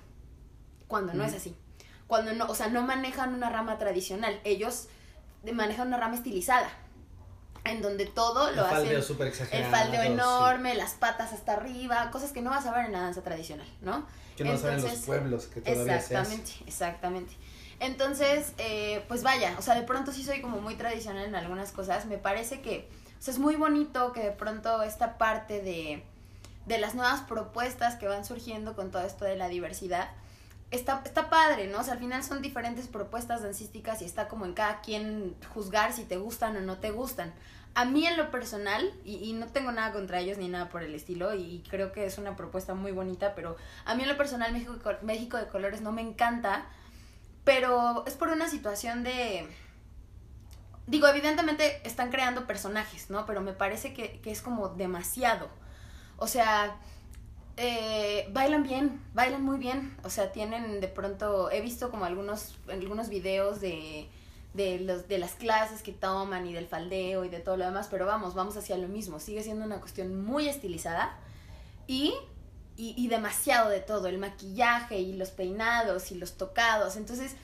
cuando 0.88 1.14
no 1.14 1.24
es 1.24 1.34
así 1.34 1.56
cuando 2.08 2.34
no, 2.34 2.46
o 2.46 2.56
sea, 2.56 2.68
no 2.68 2.84
manejan 2.84 3.34
una 3.34 3.50
rama 3.50 3.78
tradicional, 3.78 4.40
ellos 4.44 4.88
manejan 5.52 5.88
una 5.88 5.98
rama 5.98 6.16
estilizada, 6.16 6.70
en 7.64 7.82
donde 7.82 8.06
todo 8.06 8.50
El 8.50 8.56
lo 8.56 8.66
faldeo 8.66 9.00
hacen 9.00 9.18
el 9.20 9.28
exagerado. 9.28 9.72
faldeo 9.72 10.02
sí. 10.02 10.08
enorme, 10.10 10.76
las 10.76 10.94
patas 10.94 11.34
hasta 11.34 11.54
arriba, 11.54 12.12
cosas 12.12 12.32
que 12.32 12.42
no 12.42 12.50
vas 12.50 12.66
a 12.66 12.72
ver 12.72 12.86
en 12.86 12.92
la 12.92 13.02
danza 13.02 13.24
tradicional, 13.24 13.68
¿no? 13.82 14.06
Que 14.38 14.44
no 14.44 14.58
saben 14.58 14.76
los 14.76 14.84
Entonces, 14.84 15.06
pueblos 15.06 15.48
que 15.48 15.62
todavía 15.62 16.00
se 16.00 16.16
hace. 16.16 16.36
Exactamente, 16.36 16.52
exactamente. 16.68 17.34
Entonces, 17.80 18.54
eh, 18.58 19.04
pues 19.08 19.24
vaya, 19.24 19.56
o 19.58 19.62
sea, 19.62 19.76
de 19.76 19.84
pronto 19.84 20.12
sí 20.12 20.24
soy 20.24 20.42
como 20.42 20.62
muy 20.62 20.76
tradicional 20.76 21.26
en 21.26 21.36
algunas 21.36 21.72
cosas. 21.72 22.06
Me 22.06 22.18
parece 22.18 22.62
que, 22.62 22.90
o 23.20 23.22
sea, 23.22 23.34
es 23.34 23.40
muy 23.40 23.56
bonito 23.56 24.14
que 24.14 24.22
de 24.22 24.32
pronto 24.32 24.84
esta 24.84 25.18
parte 25.18 25.62
de, 25.62 26.04
de 26.66 26.78
las 26.78 26.96
nuevas 26.96 27.22
propuestas 27.22 27.96
que 27.96 28.08
van 28.08 28.26
surgiendo 28.26 28.76
con 28.76 28.92
todo 28.92 29.04
esto 29.04 29.26
de 29.26 29.36
la 29.36 29.48
diversidad, 29.48 30.10
está, 30.72 31.02
está 31.06 31.30
padre, 31.30 31.68
¿no? 31.68 31.80
O 31.80 31.84
sea, 31.84 31.94
al 31.94 32.00
final 32.00 32.24
son 32.24 32.42
diferentes 32.42 32.88
propuestas 32.88 33.44
dancísticas 33.44 34.02
y 34.02 34.06
está 34.06 34.28
como 34.28 34.46
en 34.46 34.54
cada 34.54 34.82
quien 34.82 35.36
juzgar 35.54 35.94
si 35.94 36.04
te 36.04 36.18
gustan 36.18 36.56
o 36.58 36.62
no 36.62 36.78
te 36.78 36.92
gustan. 36.92 37.34
A 37.76 37.86
mí 37.86 38.06
en 38.06 38.18
lo 38.18 38.30
personal, 38.30 38.94
y, 39.04 39.16
y 39.16 39.34
no 39.34 39.48
tengo 39.48 39.72
nada 39.72 39.92
contra 39.94 40.20
ellos 40.20 40.38
ni 40.38 40.48
nada 40.48 40.70
por 40.70 40.84
el 40.84 40.94
estilo, 40.94 41.34
y 41.34 41.64
creo 41.70 41.92
que 41.92 42.06
es 42.06 42.18
una 42.18 42.36
propuesta 42.36 42.76
muy 42.76 42.92
bonita, 42.92 43.34
pero 43.36 43.56
a 43.86 43.96
mí 43.96 44.04
en 44.04 44.10
lo 44.10 44.18
personal 44.18 44.54
México, 44.54 44.78
México 45.02 45.38
de 45.38 45.48
Colores 45.48 45.82
no 45.82 45.92
me 45.92 46.02
encanta, 46.02 46.66
pero 47.44 48.04
es 48.06 48.14
por 48.14 48.30
una 48.30 48.50
situación 48.50 49.04
de... 49.04 49.48
Digo, 50.88 51.08
evidentemente 51.08 51.82
están 51.86 52.12
creando 52.12 52.46
personajes, 52.46 53.10
¿no? 53.10 53.26
Pero 53.26 53.42
me 53.42 53.54
parece 53.54 53.94
que, 53.94 54.20
que 54.20 54.32
es 54.32 54.42
como 54.42 54.70
demasiado. 54.70 55.48
O 56.18 56.28
sea, 56.28 56.78
eh, 57.56 58.28
bailan 58.32 58.64
bien, 58.64 59.02
bailan 59.14 59.44
muy 59.44 59.58
bien. 59.58 59.96
O 60.04 60.10
sea, 60.10 60.32
tienen 60.32 60.82
de 60.82 60.88
pronto, 60.88 61.52
he 61.52 61.62
visto 61.62 61.92
como 61.92 62.06
algunos, 62.06 62.58
algunos 62.68 63.10
videos 63.10 63.62
de, 63.62 64.10
de, 64.54 64.80
los, 64.80 65.08
de 65.08 65.18
las 65.20 65.34
clases 65.34 65.84
que 65.84 65.92
toman 65.92 66.48
y 66.48 66.54
del 66.54 66.68
faldeo 66.68 67.26
y 67.26 67.30
de 67.30 67.40
todo 67.40 67.58
lo 67.58 67.66
demás, 67.66 67.88
pero 67.90 68.06
vamos, 68.06 68.34
vamos 68.34 68.58
hacia 68.58 68.78
lo 68.78 68.88
mismo. 68.88 69.20
Sigue 69.20 69.44
siendo 69.44 69.66
una 69.66 69.80
cuestión 69.80 70.24
muy 70.24 70.48
estilizada 70.48 71.18
y, 71.88 72.14
y, 72.78 72.94
y 72.98 73.08
demasiado 73.08 73.70
de 73.70 73.80
todo, 73.80 74.08
el 74.08 74.18
maquillaje 74.18 75.00
y 75.00 75.14
los 75.16 75.30
peinados 75.32 76.12
y 76.12 76.16
los 76.16 76.34
tocados. 76.38 76.96
Entonces, 76.96 77.36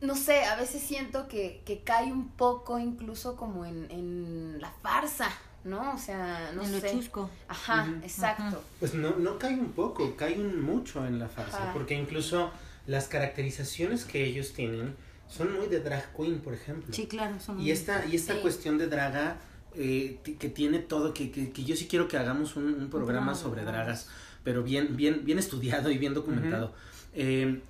no 0.00 0.16
sé, 0.16 0.44
a 0.44 0.56
veces 0.56 0.82
siento 0.82 1.28
que, 1.28 1.62
que 1.64 1.80
cae 1.82 2.10
un 2.12 2.28
poco 2.30 2.78
incluso 2.78 3.36
como 3.36 3.64
en, 3.64 3.88
en 3.90 4.60
la 4.60 4.70
farsa, 4.82 5.30
¿no? 5.64 5.92
O 5.94 5.98
sea, 5.98 6.50
no 6.54 6.64
en 6.64 6.72
lo 6.72 6.80
sé. 6.80 6.90
chusco. 6.90 7.30
Ajá, 7.46 7.88
exacto. 8.02 8.62
Pues 8.80 8.94
no, 8.94 9.10
no 9.16 9.38
cae 9.38 9.54
un 9.54 9.70
poco, 9.72 10.16
cae 10.16 10.34
un 10.40 10.60
mucho 10.60 11.06
en 11.06 11.20
la 11.20 11.28
farsa, 11.28 11.62
Ajá. 11.62 11.72
porque 11.72 11.94
incluso 11.94 12.50
las 12.88 13.06
caracterizaciones 13.06 14.04
que 14.04 14.24
ellos 14.24 14.52
tienen 14.54 14.96
son 15.28 15.54
muy 15.54 15.68
de 15.68 15.78
drag 15.80 16.12
queen, 16.16 16.40
por 16.40 16.52
ejemplo. 16.52 16.92
Sí, 16.92 17.06
claro. 17.06 17.38
Son 17.38 17.60
Y 17.60 17.70
esta, 17.70 18.04
y 18.04 18.16
esta 18.16 18.34
Sí. 18.34 18.40
cuestión 18.40 18.78
de 18.78 18.88
draga 18.88 19.36
eh, 19.74 20.18
que 20.38 20.48
tiene 20.50 20.80
todo, 20.80 21.14
que, 21.14 21.30
que, 21.30 21.50
que 21.52 21.64
yo 21.64 21.76
sí 21.76 21.86
quiero 21.86 22.06
que 22.08 22.18
hagamos 22.18 22.56
un, 22.56 22.64
un 22.74 22.90
programa 22.90 23.34
sobre 23.34 23.62
dragas, 23.64 24.08
pero 24.44 24.62
bien, 24.62 24.96
bien, 24.96 25.24
bien 25.24 25.38
estudiado 25.38 25.90
y 25.90 25.98
bien 25.98 26.14
documentado. 26.14 26.74
Eh, 27.14 27.60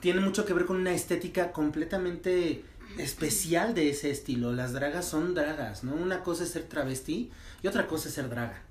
tiene 0.00 0.20
mucho 0.20 0.44
que 0.44 0.52
ver 0.52 0.66
con 0.66 0.76
una 0.76 0.92
estética 0.92 1.52
completamente 1.52 2.64
especial 2.98 3.74
de 3.74 3.90
ese 3.90 4.10
estilo. 4.10 4.52
Las 4.52 4.72
dragas 4.72 5.06
son 5.06 5.34
dragas, 5.34 5.84
¿no? 5.84 5.94
Una 5.94 6.22
cosa 6.22 6.44
es 6.44 6.50
ser 6.50 6.64
travesti 6.64 7.30
y 7.62 7.66
otra 7.66 7.86
cosa 7.86 8.08
es 8.08 8.14
ser 8.14 8.28
draga. 8.28 8.62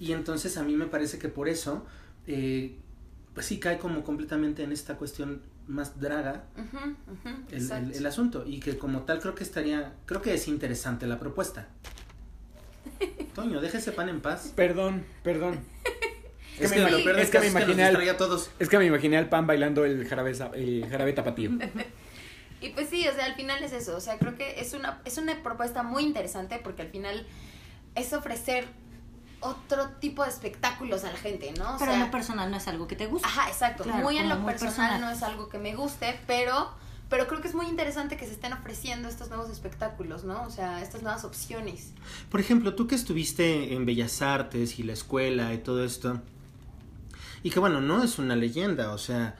Y 0.00 0.12
entonces 0.12 0.56
a 0.56 0.64
mí 0.64 0.74
me 0.74 0.86
parece 0.86 1.18
que 1.18 1.28
por 1.28 1.48
eso, 1.48 1.86
eh, 2.26 2.76
pues 3.32 3.46
sí 3.46 3.60
cae 3.60 3.78
como 3.78 4.02
completamente 4.02 4.64
en 4.64 4.72
esta 4.72 4.96
cuestión 4.96 5.40
más 5.68 6.00
draga 6.00 6.44
el 7.50 8.06
asunto. 8.06 8.44
Y 8.46 8.60
que 8.60 8.76
como 8.76 9.02
tal 9.02 9.20
creo 9.20 9.34
que 9.34 9.44
estaría, 9.44 9.94
creo 10.06 10.20
que 10.20 10.34
es 10.34 10.48
interesante 10.48 11.06
la 11.06 11.18
propuesta. 11.18 11.68
Toño, 13.34 13.60
deja 13.60 13.78
ese 13.78 13.92
pan 13.92 14.08
en 14.08 14.20
paz. 14.20 14.52
Perdón, 14.54 15.04
perdón. 15.22 15.60
Es 16.60 16.70
me 16.70 16.76
que, 16.76 16.82
imag- 16.84 16.90
lo 16.90 17.04
peor 17.04 17.18
es 17.18 17.30
que 17.30 17.38
me 17.40 17.46
imaginé 17.48 17.84
al- 17.84 18.08
a 18.08 18.16
todos. 18.16 18.50
Es 18.58 18.68
que 18.68 18.78
me 18.78 18.86
imaginé 18.86 19.16
al 19.18 19.28
pan 19.28 19.46
bailando 19.46 19.84
el 19.84 20.06
jarabe, 20.06 20.32
el 20.54 20.86
jarabe 20.90 21.12
tapatío. 21.12 21.50
Y 22.60 22.68
pues 22.68 22.88
sí, 22.88 23.08
o 23.08 23.12
sea, 23.12 23.24
al 23.24 23.34
final 23.34 23.60
es 23.64 23.72
eso. 23.72 23.96
O 23.96 24.00
sea, 24.00 24.18
creo 24.18 24.36
que 24.36 24.60
es 24.60 24.72
una, 24.72 25.00
es 25.04 25.18
una 25.18 25.42
propuesta 25.42 25.82
muy 25.82 26.04
interesante 26.04 26.60
porque 26.62 26.82
al 26.82 26.88
final 26.90 27.26
es 27.96 28.12
ofrecer 28.12 28.66
otro 29.40 29.88
tipo 29.98 30.22
de 30.22 30.28
espectáculos 30.30 31.02
a 31.02 31.10
la 31.10 31.18
gente, 31.18 31.52
¿no? 31.58 31.74
O 31.74 31.78
Pero 31.78 31.90
sea, 31.90 31.94
en 31.94 32.00
lo 32.06 32.10
personal 32.12 32.52
no 32.52 32.56
es 32.58 32.68
algo 32.68 32.86
que 32.86 32.94
te 32.94 33.06
gusta. 33.06 33.26
Ajá, 33.26 33.48
exacto. 33.48 33.82
Claro, 33.82 34.04
muy 34.04 34.16
en 34.16 34.28
lo 34.28 34.36
muy 34.36 34.52
personal, 34.52 34.74
personal. 34.76 35.00
no 35.00 35.10
es 35.10 35.22
algo 35.24 35.48
que 35.48 35.58
me 35.58 35.74
guste, 35.74 36.20
pero, 36.28 36.70
pero 37.08 37.26
creo 37.26 37.40
que 37.40 37.48
es 37.48 37.54
muy 37.56 37.66
interesante 37.66 38.16
que 38.16 38.26
se 38.26 38.32
estén 38.34 38.52
ofreciendo 38.52 39.08
estos 39.08 39.28
nuevos 39.28 39.50
espectáculos, 39.50 40.22
¿no? 40.22 40.44
O 40.44 40.50
sea, 40.50 40.80
estas 40.82 41.02
nuevas 41.02 41.24
opciones. 41.24 41.90
Por 42.30 42.38
ejemplo, 42.38 42.76
tú 42.76 42.86
que 42.86 42.94
estuviste 42.94 43.74
en 43.74 43.84
Bellas 43.86 44.22
Artes 44.22 44.78
y 44.78 44.84
la 44.84 44.92
escuela 44.92 45.52
y 45.52 45.58
todo 45.58 45.84
esto, 45.84 46.20
y 47.42 47.50
que 47.50 47.60
bueno, 47.60 47.80
no 47.80 48.02
es 48.02 48.18
una 48.18 48.36
leyenda, 48.36 48.92
o 48.92 48.98
sea, 48.98 49.36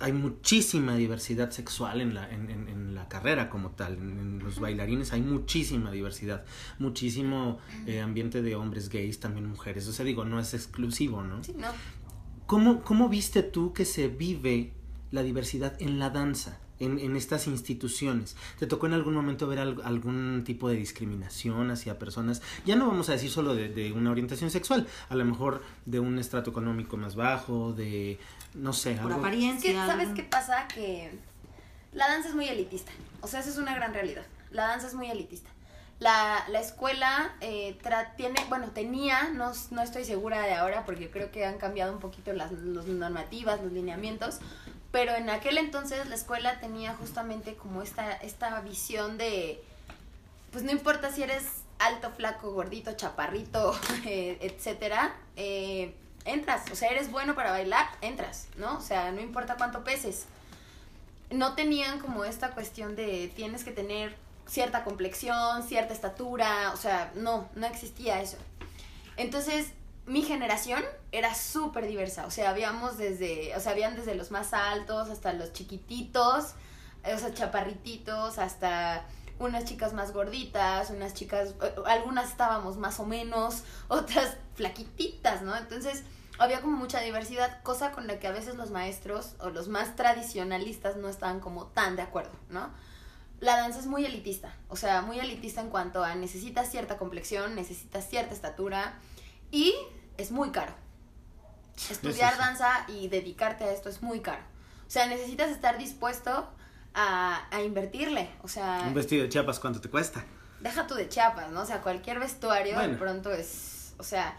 hay 0.00 0.12
muchísima 0.12 0.96
diversidad 0.96 1.50
sexual 1.50 2.00
en 2.00 2.14
la, 2.14 2.28
en, 2.30 2.50
en- 2.50 2.68
en 2.68 2.94
la 2.94 3.08
carrera 3.08 3.48
como 3.48 3.70
tal, 3.70 3.94
en, 3.94 4.18
en 4.18 4.38
los 4.40 4.58
bailarines 4.60 5.12
hay 5.12 5.22
muchísima 5.22 5.90
diversidad, 5.92 6.44
muchísimo 6.78 7.58
eh, 7.86 8.00
ambiente 8.00 8.42
de 8.42 8.54
hombres 8.56 8.88
gays, 8.88 9.20
también 9.20 9.46
mujeres, 9.48 9.86
o 9.88 9.92
sea, 9.92 10.04
digo, 10.04 10.24
no 10.24 10.40
es 10.40 10.52
exclusivo, 10.54 11.22
¿no? 11.22 11.42
Sí, 11.44 11.54
¿no? 11.56 11.68
¿Cómo, 12.46 12.82
¿Cómo 12.82 13.08
viste 13.08 13.42
tú 13.42 13.72
que 13.72 13.84
se 13.84 14.08
vive 14.08 14.72
la 15.10 15.22
diversidad 15.22 15.76
en 15.80 15.98
la 15.98 16.10
danza, 16.10 16.58
en, 16.84 16.98
en 16.98 17.16
estas 17.16 17.46
instituciones? 17.46 18.36
¿Te 18.58 18.66
tocó 18.66 18.86
en 18.86 18.92
algún 18.94 19.14
momento 19.14 19.46
ver 19.46 19.58
al- 19.58 19.80
algún 19.84 20.42
tipo 20.44 20.68
de 20.68 20.76
discriminación 20.76 21.70
hacia 21.70 21.98
personas? 21.98 22.42
Ya 22.64 22.76
no 22.76 22.86
vamos 22.86 23.08
a 23.08 23.12
decir 23.12 23.30
solo 23.30 23.54
de, 23.54 23.68
de 23.68 23.92
una 23.92 24.10
orientación 24.10 24.50
sexual, 24.50 24.86
a 25.08 25.14
lo 25.14 25.24
mejor 25.24 25.62
de 25.86 26.00
un 26.00 26.18
estrato 26.18 26.50
económico 26.50 26.96
más 26.96 27.16
bajo, 27.16 27.72
de, 27.72 28.18
no 28.54 28.72
sé, 28.72 28.92
Por 28.94 29.12
algo... 29.12 29.14
Es 29.14 29.18
apariencia. 29.18 29.70
que, 29.72 29.76
¿sabes 29.76 30.08
qué 30.14 30.22
pasa? 30.22 30.68
Que 30.68 31.18
la 31.92 32.08
danza 32.08 32.28
es 32.28 32.34
muy 32.34 32.48
elitista. 32.48 32.92
O 33.20 33.28
sea, 33.28 33.40
esa 33.40 33.50
es 33.50 33.56
una 33.58 33.74
gran 33.74 33.92
realidad. 33.94 34.24
La 34.50 34.68
danza 34.68 34.86
es 34.86 34.94
muy 34.94 35.10
elitista. 35.10 35.50
La, 36.00 36.44
la 36.50 36.58
escuela 36.60 37.36
eh, 37.40 37.78
tra- 37.82 38.16
tiene, 38.16 38.34
bueno, 38.48 38.70
tenía, 38.72 39.30
no, 39.30 39.52
no 39.70 39.80
estoy 39.82 40.04
segura 40.04 40.42
de 40.42 40.52
ahora 40.52 40.84
porque 40.84 41.08
creo 41.08 41.30
que 41.30 41.46
han 41.46 41.56
cambiado 41.56 41.92
un 41.92 42.00
poquito 42.00 42.32
las 42.32 42.50
normativas, 42.52 43.62
los 43.62 43.72
lineamientos, 43.72 44.40
pero 44.94 45.12
en 45.16 45.28
aquel 45.28 45.58
entonces 45.58 46.06
la 46.06 46.14
escuela 46.14 46.60
tenía 46.60 46.94
justamente 46.94 47.56
como 47.56 47.82
esta, 47.82 48.12
esta 48.12 48.60
visión 48.60 49.18
de, 49.18 49.60
pues 50.52 50.62
no 50.62 50.70
importa 50.70 51.10
si 51.10 51.24
eres 51.24 51.42
alto, 51.80 52.12
flaco, 52.12 52.52
gordito, 52.52 52.92
chaparrito, 52.92 53.76
eh, 54.04 54.38
etcétera, 54.40 55.16
eh, 55.34 55.96
entras, 56.24 56.70
o 56.70 56.76
sea, 56.76 56.90
eres 56.90 57.10
bueno 57.10 57.34
para 57.34 57.50
bailar, 57.50 57.88
entras, 58.02 58.46
¿no? 58.56 58.78
O 58.78 58.80
sea, 58.80 59.10
no 59.10 59.20
importa 59.20 59.56
cuánto 59.56 59.82
peses. 59.82 60.26
No 61.28 61.56
tenían 61.56 61.98
como 61.98 62.24
esta 62.24 62.52
cuestión 62.52 62.94
de 62.94 63.32
tienes 63.34 63.64
que 63.64 63.72
tener 63.72 64.14
cierta 64.46 64.84
complexión, 64.84 65.64
cierta 65.64 65.92
estatura, 65.92 66.70
o 66.72 66.76
sea, 66.76 67.10
no, 67.16 67.48
no 67.56 67.66
existía 67.66 68.22
eso. 68.22 68.36
Entonces, 69.16 69.72
mi 70.06 70.22
generación 70.22 70.82
era 71.12 71.34
súper 71.34 71.86
diversa, 71.86 72.26
o 72.26 72.30
sea, 72.30 72.50
habíamos 72.50 72.98
desde, 72.98 73.56
o 73.56 73.60
sea, 73.60 73.72
habían 73.72 73.96
desde 73.96 74.14
los 74.14 74.30
más 74.30 74.52
altos 74.52 75.08
hasta 75.08 75.32
los 75.32 75.52
chiquititos, 75.52 76.54
eh, 77.04 77.14
o 77.14 77.18
sea, 77.18 77.32
chaparrititos, 77.32 78.38
hasta 78.38 79.06
unas 79.38 79.64
chicas 79.64 79.92
más 79.94 80.12
gorditas, 80.12 80.90
unas 80.90 81.14
chicas, 81.14 81.54
eh, 81.62 81.74
algunas 81.86 82.30
estábamos 82.30 82.76
más 82.76 83.00
o 83.00 83.06
menos, 83.06 83.62
otras 83.88 84.36
flaquititas, 84.54 85.42
¿no? 85.42 85.56
Entonces, 85.56 86.02
había 86.38 86.60
como 86.60 86.76
mucha 86.76 87.00
diversidad, 87.00 87.62
cosa 87.62 87.92
con 87.92 88.06
la 88.06 88.18
que 88.18 88.26
a 88.26 88.32
veces 88.32 88.56
los 88.56 88.70
maestros 88.70 89.36
o 89.38 89.50
los 89.50 89.68
más 89.68 89.96
tradicionalistas 89.96 90.96
no 90.96 91.08
estaban 91.08 91.40
como 91.40 91.66
tan 91.66 91.96
de 91.96 92.02
acuerdo, 92.02 92.32
¿no? 92.50 92.70
La 93.40 93.56
danza 93.56 93.80
es 93.80 93.86
muy 93.86 94.04
elitista, 94.04 94.54
o 94.68 94.76
sea, 94.76 95.02
muy 95.02 95.18
elitista 95.18 95.60
en 95.60 95.70
cuanto 95.70 96.04
a 96.04 96.14
necesitas 96.14 96.70
cierta 96.70 96.98
complexión, 96.98 97.54
necesitas 97.54 98.08
cierta 98.08 98.32
estatura 98.32 98.98
y 99.50 99.74
es 100.18 100.30
muy 100.30 100.50
caro. 100.50 100.72
Estudiar 101.90 102.36
danza 102.38 102.84
y 102.88 103.08
dedicarte 103.08 103.64
a 103.64 103.72
esto 103.72 103.88
es 103.88 104.02
muy 104.02 104.20
caro. 104.20 104.42
O 104.86 104.90
sea, 104.90 105.06
necesitas 105.06 105.50
estar 105.50 105.76
dispuesto 105.78 106.48
a, 106.94 107.46
a 107.50 107.62
invertirle, 107.62 108.30
o 108.42 108.48
sea, 108.48 108.84
Un 108.86 108.94
vestido 108.94 109.24
de 109.24 109.28
chiapas, 109.28 109.58
¿cuánto 109.58 109.80
te 109.80 109.90
cuesta? 109.90 110.24
deja 110.60 110.86
tú 110.86 110.94
de 110.94 111.08
Chiapas, 111.10 111.50
¿no? 111.50 111.60
O 111.60 111.66
sea, 111.66 111.82
cualquier 111.82 112.18
vestuario 112.20 112.72
de 112.78 112.86
Bueno. 112.86 112.98
pronto 112.98 113.30
es, 113.32 113.92
o 113.98 114.02
sea, 114.02 114.34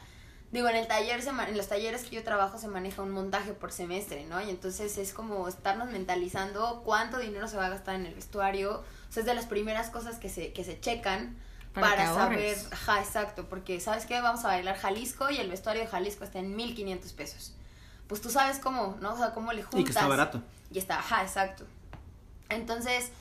digo, 0.52 0.68
en 0.70 0.76
el 0.78 0.88
taller, 0.88 1.22
se 1.22 1.30
en 1.30 1.56
los 1.58 1.68
talleres 1.68 2.04
que 2.04 2.16
yo 2.16 2.24
trabajo 2.24 2.58
se 2.58 2.68
maneja 2.68 3.04
un 3.04 3.12
montaje 3.12 3.52
por 3.54 3.72
semestre, 3.72 4.26
¿no? 4.26 4.42
Y 4.42 4.50
entonces 4.50 4.98
es 4.98 5.14
como 5.14 5.48
estarnos 5.48 5.90
mentalizando 5.92 6.82
cuánto 6.84 7.20
dinero 7.20 7.48
se 7.48 7.58
va 7.58 7.68
a 7.68 7.70
gastar 7.70 7.96
en 7.96 8.08
el 8.08 8.16
vestuario, 8.16 8.80
o 9.10 9.12
sea, 9.12 9.22
es 9.22 9.28
de 9.28 9.36
las 9.36 9.46
primeras 9.46 9.90
cosas 9.92 10.18
que 10.18 10.30
se, 10.30 10.52
que 10.52 10.64
se 10.64 10.80
checan 10.80 11.38
Para 11.76 11.88
para, 11.88 12.08
que 12.08 12.16
saber, 12.16 12.58
ajá, 12.72 13.00
exacto, 13.02 13.48
porque 13.50 13.80
¿sabes 13.80 14.06
qué? 14.06 14.20
Vamos 14.22 14.44
a 14.46 14.48
bailar 14.48 14.78
Jalisco 14.78 15.30
y 15.30 15.38
el 15.38 15.50
vestuario 15.50 15.84
de 15.84 15.88
Jalisco 15.88 16.24
está 16.24 16.40
en 16.40 16.56
1500 16.56 17.14
pesos. 17.14 17.54
Pues 18.08 18.22
tú 18.22 18.30
sabes 18.30 18.60
cómo, 18.60 18.98
¿no? 19.02 19.14
O 19.14 19.18
sea, 19.18 19.34
cómo 19.34 19.52
le 19.52 19.62
juntas. 19.64 19.82
Y 19.82 19.84
que 19.84 19.92
está 19.92 20.08
barato. 20.08 20.42
Y 20.72 20.80
está, 20.80 21.00
ajá, 21.00 21.22
exacto. 21.24 21.66
Entonces, 22.50 23.12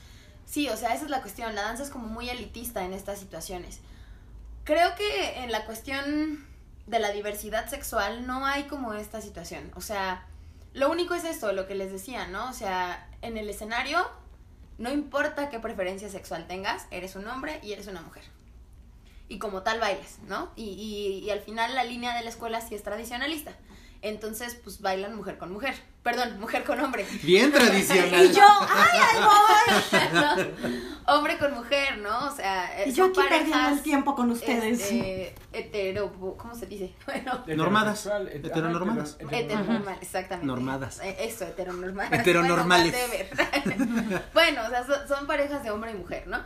sí, 0.46 0.68
o 0.68 0.76
sea, 0.76 0.94
esa 0.94 1.04
es 1.04 1.10
la 1.10 1.20
cuestión. 1.20 1.54
La 1.54 1.62
danza 1.62 1.82
es 1.82 1.90
como 1.90 2.06
muy 2.06 2.30
elitista 2.30 2.84
en 2.84 2.92
estas 2.92 3.18
situaciones. 3.18 3.80
Creo 4.64 4.94
que 4.94 5.42
en 5.42 5.50
la 5.50 5.64
cuestión 5.64 6.46
de 6.86 6.98
la 6.98 7.10
diversidad 7.10 7.68
sexual 7.68 8.26
no 8.26 8.46
hay 8.46 8.64
como 8.64 8.94
esta 8.94 9.20
situación. 9.20 9.70
O 9.74 9.80
sea, 9.80 10.26
lo 10.74 10.90
único 10.90 11.14
es 11.14 11.24
esto, 11.24 11.52
lo 11.52 11.66
que 11.66 11.74
les 11.74 11.90
decía, 11.90 12.26
¿no? 12.26 12.48
O 12.50 12.52
sea, 12.52 13.08
en 13.22 13.36
el 13.36 13.48
escenario 13.48 14.06
no 14.78 14.92
importa 14.92 15.50
qué 15.50 15.60
preferencia 15.60 16.08
sexual 16.08 16.46
tengas, 16.46 16.86
eres 16.90 17.14
un 17.14 17.26
hombre 17.28 17.60
y 17.62 17.72
eres 17.72 17.86
una 17.86 18.02
mujer. 18.02 18.24
Y 19.28 19.38
como 19.38 19.62
tal 19.62 19.80
bailes, 19.80 20.18
¿no? 20.28 20.50
Y, 20.56 20.64
y, 20.64 21.24
y 21.24 21.30
al 21.30 21.40
final 21.40 21.74
la 21.74 21.84
línea 21.84 22.14
de 22.16 22.22
la 22.22 22.30
escuela 22.30 22.60
sí 22.60 22.74
es 22.74 22.82
tradicionalista. 22.82 23.52
Entonces, 24.02 24.54
pues 24.62 24.82
bailan 24.82 25.16
mujer 25.16 25.38
con 25.38 25.50
mujer. 25.50 25.74
Perdón, 26.02 26.38
mujer 26.38 26.62
con 26.64 26.78
hombre. 26.78 27.06
Bien 27.22 27.50
tradicional. 27.50 28.26
Y 28.30 28.34
yo, 28.34 28.42
¡ay, 28.68 29.00
ahí 29.00 30.10
No, 31.06 31.14
hombre 31.14 31.38
con 31.38 31.54
mujer, 31.54 31.96
¿no? 31.96 32.26
O 32.26 32.30
sea! 32.36 32.84
Y 32.86 32.92
yo 32.92 33.06
aquí 33.06 33.20
perdiendo 33.26 33.68
el 33.70 33.80
tiempo 33.80 34.14
con 34.14 34.30
ustedes. 34.30 34.78
este, 34.82 35.34
hetero, 35.54 36.12
¿cómo 36.36 36.54
se 36.54 36.66
dice? 36.66 36.92
Bueno, 37.06 37.42
Normadas. 37.46 38.04
Heteronormadas. 38.30 39.16
hetero- 39.18 39.30
heteronormal, 39.38 39.98
exactamente. 40.02 40.46
Normadas. 40.46 41.00
Eh, 41.02 41.16
Eso, 41.20 41.46
heteronormales. 41.46 42.20
Heteronormales. 42.20 42.94
Bueno, 43.64 44.20
bueno, 44.34 44.62
o 44.66 44.68
sea, 44.68 44.84
son, 44.86 45.08
son 45.08 45.26
parejas 45.26 45.62
de 45.64 45.70
hombre 45.70 45.92
y 45.92 45.94
mujer, 45.94 46.26
¿no? 46.26 46.40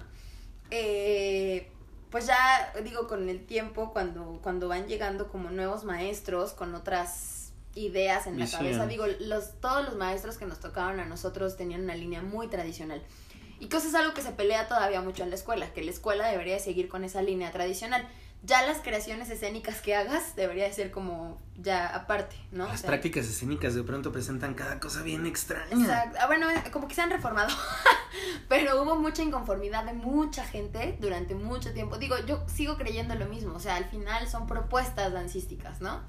Eh, 0.71 1.73
pues 2.11 2.27
ya, 2.27 2.73
digo, 2.85 3.07
con 3.07 3.29
el 3.29 3.45
tiempo, 3.45 3.93
cuando, 3.93 4.39
cuando 4.43 4.69
van 4.69 4.87
llegando 4.87 5.29
como 5.29 5.51
nuevos 5.51 5.85
maestros 5.85 6.53
con 6.53 6.75
otras 6.75 7.53
ideas 7.75 8.27
en 8.27 8.39
la 8.39 8.49
cabeza, 8.49 8.87
digo, 8.87 9.05
los, 9.21 9.61
todos 9.61 9.85
los 9.85 9.97
maestros 9.97 10.39
que 10.39 10.47
nos 10.47 10.59
tocaban 10.59 11.01
a 11.01 11.05
nosotros 11.05 11.57
tenían 11.57 11.83
una 11.83 11.95
línea 11.95 12.23
muy 12.23 12.49
tradicional. 12.49 13.03
Y 13.61 13.67
que 13.67 13.77
eso 13.77 13.89
es 13.89 13.95
algo 13.95 14.15
que 14.15 14.23
se 14.23 14.33
pelea 14.33 14.69
todavía 14.69 15.01
mucho 15.01 15.23
en 15.23 15.31
la 15.31 15.37
escuela, 15.37 15.73
que 15.73 15.83
la 15.83 15.91
escuela 15.91 16.29
debería 16.29 16.55
de 16.55 16.61
seguir 16.61 16.89
con 16.89 17.05
esa 17.05 17.23
línea 17.23 17.51
tradicional. 17.51 18.09
Ya 18.43 18.65
las 18.65 18.79
creaciones 18.79 19.29
escénicas 19.31 19.81
que 19.81 19.97
hagas 19.97 20.37
debería 20.37 20.65
de 20.65 20.73
ser 20.73 20.91
como 20.93 21.39
ya 21.57 21.89
aparte, 21.89 22.37
¿no? 22.53 22.65
O 22.65 22.69
Las 22.69 22.81
sea, 22.81 22.89
prácticas 22.89 23.27
escénicas 23.27 23.75
de 23.75 23.83
pronto 23.83 24.13
presentan 24.13 24.55
cada 24.55 24.79
cosa 24.79 25.03
bien 25.03 25.27
extraña. 25.27 25.73
Exacto. 25.73 26.19
Ah, 26.21 26.27
bueno, 26.29 26.49
eh, 26.49 26.63
como 26.73 26.87
que 26.87 26.95
se 26.95 27.03
han 27.03 27.11
reformado. 27.11 27.49
Pero 28.49 28.81
hubo 28.83 28.95
mucha 28.97 29.23
inconformidad 29.23 29.85
de 29.85 29.93
mucha 29.93 30.45
gente 30.45 30.97
durante 31.01 31.35
mucho 31.35 31.73
tiempo. 31.73 31.99
Digo, 31.99 32.17
yo 32.27 32.45
sigo 32.49 32.77
creyendo 32.77 33.17
lo 33.17 33.27
mismo. 33.27 33.55
O 33.55 33.61
sea, 33.61 33.75
al 33.75 33.87
final 33.87 34.29
son 34.29 34.47
propuestas 34.47 35.13
dancísticas, 35.13 35.81
¿no? 35.81 36.01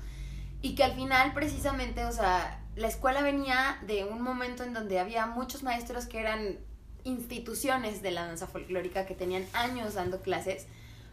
Y 0.62 0.76
que 0.76 0.84
al 0.84 0.94
final, 0.94 1.34
precisamente, 1.34 2.06
o 2.06 2.12
sea, 2.12 2.64
la 2.76 2.88
escuela 2.88 3.22
venía 3.22 3.80
de 3.88 4.06
un 4.06 4.22
momento 4.22 4.64
en 4.64 4.74
donde 4.74 5.00
había 5.00 5.26
muchos 5.26 5.64
maestros 5.64 6.06
que 6.06 6.20
eran 6.20 6.60
instituciones 7.04 8.02
de 8.02 8.12
la 8.12 8.26
danza 8.26 8.46
folclórica 8.46 9.06
que 9.06 9.16
tenían 9.16 9.46
años 9.54 9.94
dando 9.96 10.22
clases, 10.22 10.68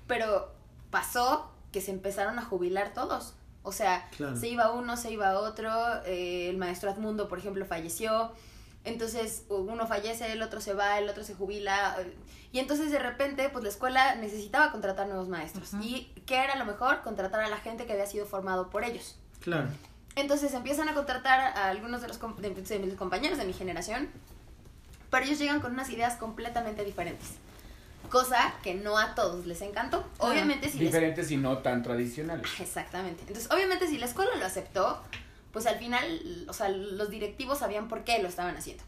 pero 0.06 0.52
pasó 0.90 1.50
que 1.72 1.80
se 1.80 1.90
empezaron 1.90 2.38
a 2.38 2.42
jubilar 2.42 2.92
todos. 2.94 3.34
O 3.62 3.72
sea, 3.72 4.08
Claro. 4.16 4.36
se 4.36 4.48
iba 4.48 4.70
uno, 4.72 4.96
se 4.96 5.10
iba 5.10 5.38
otro, 5.38 5.70
eh, 6.04 6.48
el 6.48 6.56
maestro 6.56 6.90
Admundo, 6.90 7.28
por 7.28 7.38
ejemplo, 7.38 7.64
falleció, 7.66 8.32
entonces 8.84 9.42
uno 9.48 9.86
fallece, 9.88 10.30
el 10.32 10.42
otro 10.42 10.60
se 10.60 10.72
va, 10.72 10.98
el 10.98 11.08
otro 11.08 11.24
se 11.24 11.34
jubila, 11.34 11.96
eh, 11.98 12.16
y 12.52 12.60
entonces 12.60 12.90
de 12.92 13.00
repente, 13.00 13.48
pues 13.48 13.64
la 13.64 13.70
escuela 13.70 14.14
necesitaba 14.14 14.70
contratar 14.70 15.08
nuevos 15.08 15.28
maestros. 15.28 15.72
¿Y 15.82 16.12
qué 16.26 16.36
era 16.44 16.54
lo 16.56 16.64
mejor? 16.64 17.02
Contratar 17.02 17.40
a 17.40 17.48
la 17.48 17.56
gente 17.58 17.86
que 17.86 17.92
había 17.92 18.06
sido 18.06 18.24
formado 18.26 18.70
por 18.70 18.84
ellos. 18.84 19.16
Claro. 19.40 19.66
Entonces 20.14 20.54
empiezan 20.54 20.88
a 20.88 20.94
contratar 20.94 21.40
a 21.40 21.68
algunos 21.68 22.00
de 22.00 22.08
los 22.08 22.18
com- 22.18 22.36
de, 22.36 22.50
de 22.50 22.78
mis 22.78 22.94
compañeros 22.94 23.36
de 23.36 23.44
mi 23.44 23.52
generación, 23.52 24.08
pero 25.10 25.24
ellos 25.26 25.38
llegan 25.40 25.60
con 25.60 25.72
unas 25.72 25.90
ideas 25.90 26.14
completamente 26.14 26.84
diferentes. 26.84 27.32
Cosa 28.10 28.54
que 28.62 28.74
no 28.74 28.98
a 28.98 29.14
todos 29.14 29.46
les 29.46 29.60
encantó. 29.62 30.04
Obviamente 30.18 30.68
si 30.68 30.78
les 30.78 30.88
Diferentes 30.88 31.30
y 31.30 31.36
no 31.36 31.58
tan 31.58 31.82
tradicionales. 31.82 32.46
Exactamente. 32.60 33.22
Entonces, 33.22 33.50
obviamente, 33.50 33.86
si 33.86 33.98
la 33.98 34.06
escuela 34.06 34.34
lo 34.36 34.44
aceptó, 34.44 35.02
pues 35.52 35.66
al 35.66 35.78
final, 35.78 36.46
o 36.48 36.52
sea, 36.52 36.68
los 36.68 37.10
directivos 37.10 37.58
sabían 37.58 37.88
por 37.88 38.04
qué 38.04 38.22
lo 38.22 38.28
estaban 38.28 38.56
haciendo. 38.56 38.84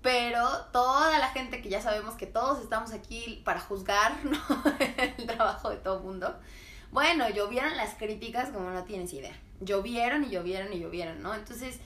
Pero 0.00 0.48
toda 0.72 1.18
la 1.18 1.28
gente 1.28 1.62
que 1.62 1.68
ya 1.68 1.80
sabemos 1.80 2.14
que 2.14 2.26
todos 2.26 2.60
estamos 2.60 2.92
aquí 2.92 3.40
para 3.44 3.60
juzgar, 3.60 4.12
¿no? 4.24 4.38
el 4.78 5.26
trabajo 5.26 5.70
de 5.70 5.76
todo 5.76 6.00
mundo. 6.00 6.34
Bueno, 6.90 7.28
llovieron 7.30 7.76
las 7.76 7.94
críticas 7.94 8.50
como 8.50 8.70
no 8.70 8.84
tienes 8.84 9.12
idea. 9.12 9.34
Llovieron 9.60 10.24
y 10.24 10.28
llovieron 10.28 10.72
y 10.72 10.80
llovieron, 10.80 11.22
¿no? 11.22 11.34
Entonces, 11.34 11.78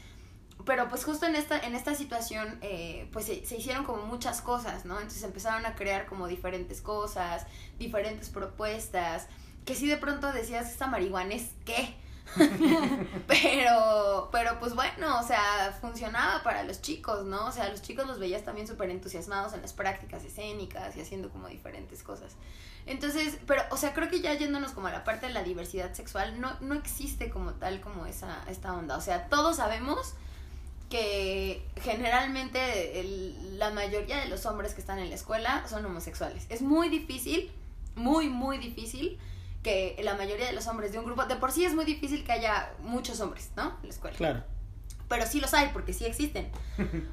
pero 0.64 0.88
pues 0.88 1.04
justo 1.04 1.26
en 1.26 1.36
esta, 1.36 1.58
en 1.58 1.74
esta 1.74 1.94
situación, 1.94 2.58
eh, 2.62 3.08
pues 3.12 3.26
se, 3.26 3.44
se 3.44 3.56
hicieron 3.56 3.84
como 3.84 4.04
muchas 4.06 4.40
cosas, 4.40 4.84
¿no? 4.84 4.94
Entonces 4.96 5.22
empezaron 5.22 5.66
a 5.66 5.74
crear 5.74 6.06
como 6.06 6.26
diferentes 6.26 6.80
cosas, 6.80 7.46
diferentes 7.78 8.30
propuestas, 8.30 9.26
que 9.64 9.74
si 9.74 9.86
de 9.86 9.96
pronto 9.96 10.32
decías, 10.32 10.70
esta 10.70 10.86
marihuana 10.86 11.34
es 11.34 11.50
qué. 11.64 11.96
pero, 13.28 14.28
pero 14.32 14.58
pues 14.58 14.74
bueno, 14.74 15.20
o 15.20 15.22
sea, 15.22 15.76
funcionaba 15.80 16.42
para 16.42 16.64
los 16.64 16.82
chicos, 16.82 17.24
¿no? 17.24 17.46
O 17.46 17.52
sea, 17.52 17.68
los 17.68 17.82
chicos 17.82 18.06
los 18.06 18.18
veías 18.18 18.44
también 18.44 18.66
súper 18.66 18.90
entusiasmados 18.90 19.52
en 19.52 19.62
las 19.62 19.72
prácticas 19.72 20.24
escénicas 20.24 20.96
y 20.96 21.00
haciendo 21.00 21.30
como 21.30 21.48
diferentes 21.48 22.02
cosas. 22.02 22.34
Entonces, 22.86 23.38
pero, 23.46 23.62
o 23.70 23.76
sea, 23.76 23.92
creo 23.94 24.08
que 24.08 24.20
ya 24.20 24.34
yéndonos 24.34 24.72
como 24.72 24.86
a 24.86 24.92
la 24.92 25.04
parte 25.04 25.26
de 25.26 25.32
la 25.32 25.42
diversidad 25.42 25.92
sexual, 25.92 26.40
no, 26.40 26.56
no 26.60 26.74
existe 26.74 27.30
como 27.30 27.54
tal 27.54 27.80
como 27.80 28.06
esa, 28.06 28.42
esta 28.48 28.72
onda. 28.72 28.96
O 28.96 29.00
sea, 29.00 29.28
todos 29.28 29.56
sabemos 29.56 30.14
que 30.90 31.64
generalmente 31.82 33.00
el- 33.00 33.58
la 33.58 33.70
mayoría 33.70 34.18
de 34.18 34.28
los 34.28 34.46
hombres 34.46 34.74
que 34.74 34.80
están 34.80 34.98
en 34.98 35.08
la 35.08 35.14
escuela 35.16 35.64
son 35.68 35.84
homosexuales. 35.84 36.46
Es 36.48 36.62
muy 36.62 36.88
difícil, 36.88 37.50
muy, 37.94 38.28
muy 38.28 38.58
difícil 38.58 39.18
que 39.62 39.98
la 40.02 40.14
mayoría 40.14 40.46
de 40.46 40.52
los 40.52 40.66
hombres 40.68 40.92
de 40.92 40.98
un 40.98 41.04
grupo, 41.06 41.24
de 41.24 41.36
por 41.36 41.50
sí 41.50 41.64
es 41.64 41.74
muy 41.74 41.84
difícil 41.84 42.22
que 42.24 42.32
haya 42.32 42.70
muchos 42.82 43.18
hombres, 43.20 43.50
¿no? 43.56 43.64
En 43.82 43.84
la 43.84 43.88
escuela. 43.88 44.16
Claro. 44.16 44.44
Pero 45.08 45.24
sí 45.24 45.38
los 45.40 45.54
hay, 45.54 45.68
porque 45.72 45.92
sí 45.92 46.04
existen. 46.04 46.48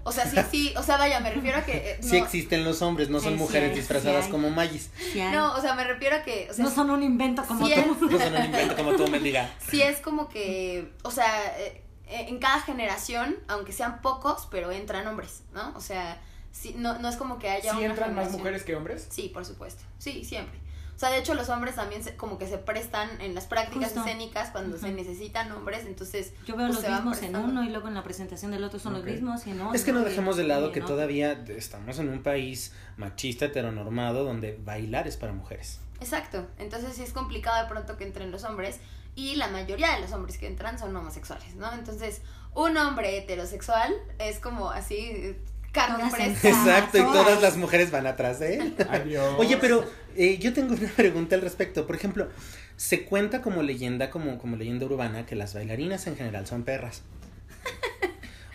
O 0.04 0.12
sea, 0.12 0.26
sí, 0.28 0.38
sí, 0.50 0.74
o 0.78 0.82
sea, 0.82 0.98
vaya, 0.98 1.20
me 1.20 1.30
refiero 1.32 1.60
a 1.60 1.62
que... 1.64 1.92
eh, 1.92 1.98
Sí 2.02 2.18
existen 2.18 2.64
los 2.64 2.82
hombres, 2.82 3.10
no 3.10 3.20
son 3.20 3.34
Sí, 3.34 3.40
mujeres 3.40 3.70
sí 3.72 3.76
disfrazadas 3.80 4.28
como 4.30 4.50
magis. 4.50 4.90
No, 5.32 5.54
o 5.54 5.62
sea, 5.62 5.76
me 5.76 5.84
refiero 5.84 6.16
a 6.16 6.24
que... 6.24 6.48
O 6.50 6.54
sea, 6.56 6.66
no 6.66 6.72
son 6.72 6.90
un 6.90 7.04
invento 7.04 7.44
como 7.46 7.68
sí 7.68 7.74
tú. 7.76 8.08
No 8.10 8.20
son 8.20 8.36
un 8.36 8.46
invento 8.46 8.76
como 8.76 8.96
tú, 8.96 9.08
mendiga. 9.10 9.52
sí 9.70 9.82
es 9.84 10.00
como 10.00 10.28
que, 10.28 10.92
o 11.04 11.12
sea, 11.12 11.56
eh, 11.60 11.83
en 12.14 12.40
cada 12.40 12.60
generación, 12.62 13.36
aunque 13.48 13.72
sean 13.72 14.02
pocos, 14.02 14.48
pero 14.52 14.72
entran 14.72 15.06
hombres, 15.08 15.44
¿no? 15.54 15.74
O 15.76 15.82
sea, 15.82 16.22
sí, 16.52 16.76
no, 16.78 16.98
no 17.00 17.10
es 17.10 17.16
como 17.16 17.40
que 17.40 17.50
haya 17.50 17.72
¿Sí 17.72 17.78
una 17.78 17.88
entran 17.88 18.14
más 18.16 18.32
mujeres 18.32 18.64
que 18.64 18.76
hombres? 18.76 19.08
Sí, 19.10 19.30
por 19.34 19.46
supuesto. 19.46 19.84
Sí, 19.98 20.24
siempre. 20.24 20.60
O 20.96 21.00
sea, 21.00 21.10
de 21.10 21.18
hecho 21.18 21.34
los 21.34 21.50
hombres 21.50 21.76
también 21.76 22.04
se- 22.04 22.16
como 22.16 22.38
que 22.38 22.48
se 22.48 22.60
prestan 22.60 23.10
en 23.20 23.34
las 23.34 23.46
prácticas 23.48 23.86
Justo. 23.92 24.02
escénicas 24.06 24.52
cuando 24.52 24.78
se 24.78 24.92
necesitan 24.92 25.52
hombres, 25.52 25.86
entonces 25.88 26.34
Yo 26.46 26.56
veo 26.56 26.68
pues, 26.68 26.82
los 26.84 26.92
mismos 26.92 27.22
en 27.24 27.36
uno 27.36 27.64
y 27.64 27.70
luego 27.70 27.88
en 27.88 27.96
la 27.96 28.04
presentación 28.04 28.52
del 28.52 28.64
otro 28.64 28.78
son 28.80 28.94
los 28.94 29.04
mismos 29.04 29.46
y 29.48 29.52
en 29.52 29.62
otro. 29.62 29.74
Es 29.74 29.84
que 29.84 29.92
no 29.92 30.02
dejemos 30.02 30.38
de 30.38 30.44
lado 30.44 30.72
que 30.72 30.82
otro. 30.82 30.94
todavía 30.94 31.44
estamos 31.50 31.98
en 31.98 32.10
un 32.10 32.22
país 32.22 32.74
machista, 32.98 33.46
heteronormado, 33.46 34.24
donde 34.24 34.58
bailar 34.64 35.08
es 35.08 35.18
para 35.18 35.34
mujeres. 35.34 35.80
Exacto. 36.00 36.46
Entonces 36.60 36.94
sí 36.96 37.02
es 37.02 37.12
complicado 37.12 37.64
de 37.64 37.70
pronto 37.70 37.98
que 37.98 38.04
entren 38.04 38.30
los 38.32 38.44
hombres 38.44 38.80
y 39.16 39.36
la 39.36 39.48
mayoría 39.48 39.96
de 39.96 40.02
los 40.02 40.12
hombres 40.12 40.38
que 40.38 40.48
entran 40.48 40.80
son 40.80 40.96
homosexuales, 40.96 41.56
¿no? 41.56 41.72
Entonces, 41.74 42.22
un 42.56 42.78
hombre 42.78 43.18
heterosexual 43.18 43.94
es 44.20 44.40
como 44.40 44.72
así 44.72 45.36
carne 45.72 45.98
Todas 45.98 46.16
fresca. 46.16 46.50
Exacto, 46.50 46.98
y 46.98 47.02
todas. 47.02 47.26
todas 47.26 47.42
las 47.42 47.58
mujeres 47.58 47.92
van 47.92 48.08
atrás 48.08 48.40
de 48.40 48.56
él. 48.58 48.76
Adiós. 48.90 49.36
Oye, 49.38 49.58
pero 49.58 49.86
eh, 50.16 50.38
yo 50.38 50.54
tengo 50.54 50.74
una 50.76 50.90
pregunta 50.96 51.36
al 51.36 51.42
respecto. 51.42 51.86
Por 51.86 51.96
ejemplo, 51.96 52.30
se 52.78 53.06
cuenta 53.06 53.42
como 53.42 53.62
leyenda, 53.64 54.10
como, 54.10 54.38
como 54.38 54.56
leyenda 54.56 54.86
urbana, 54.86 55.26
que 55.26 55.36
las 55.36 55.54
bailarinas 55.54 56.08
en 56.08 56.16
general 56.16 56.48
son 56.48 56.64
perras. 56.64 57.02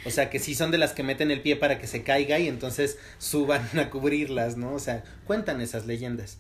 O 0.04 0.10
sea, 0.10 0.30
que 0.30 0.38
sí 0.38 0.54
son 0.54 0.70
de 0.70 0.78
las 0.78 0.92
que 0.92 1.02
meten 1.02 1.32
el 1.32 1.42
pie 1.42 1.56
para 1.56 1.78
que 1.78 1.88
se 1.88 2.02
caiga 2.04 2.38
y 2.38 2.48
entonces 2.48 2.98
suban 3.18 3.68
a 3.78 3.90
cubrirlas, 3.90 4.56
¿no? 4.56 4.72
O 4.72 4.78
sea, 4.78 5.02
cuentan 5.26 5.60
esas 5.60 5.86
leyendas. 5.86 6.38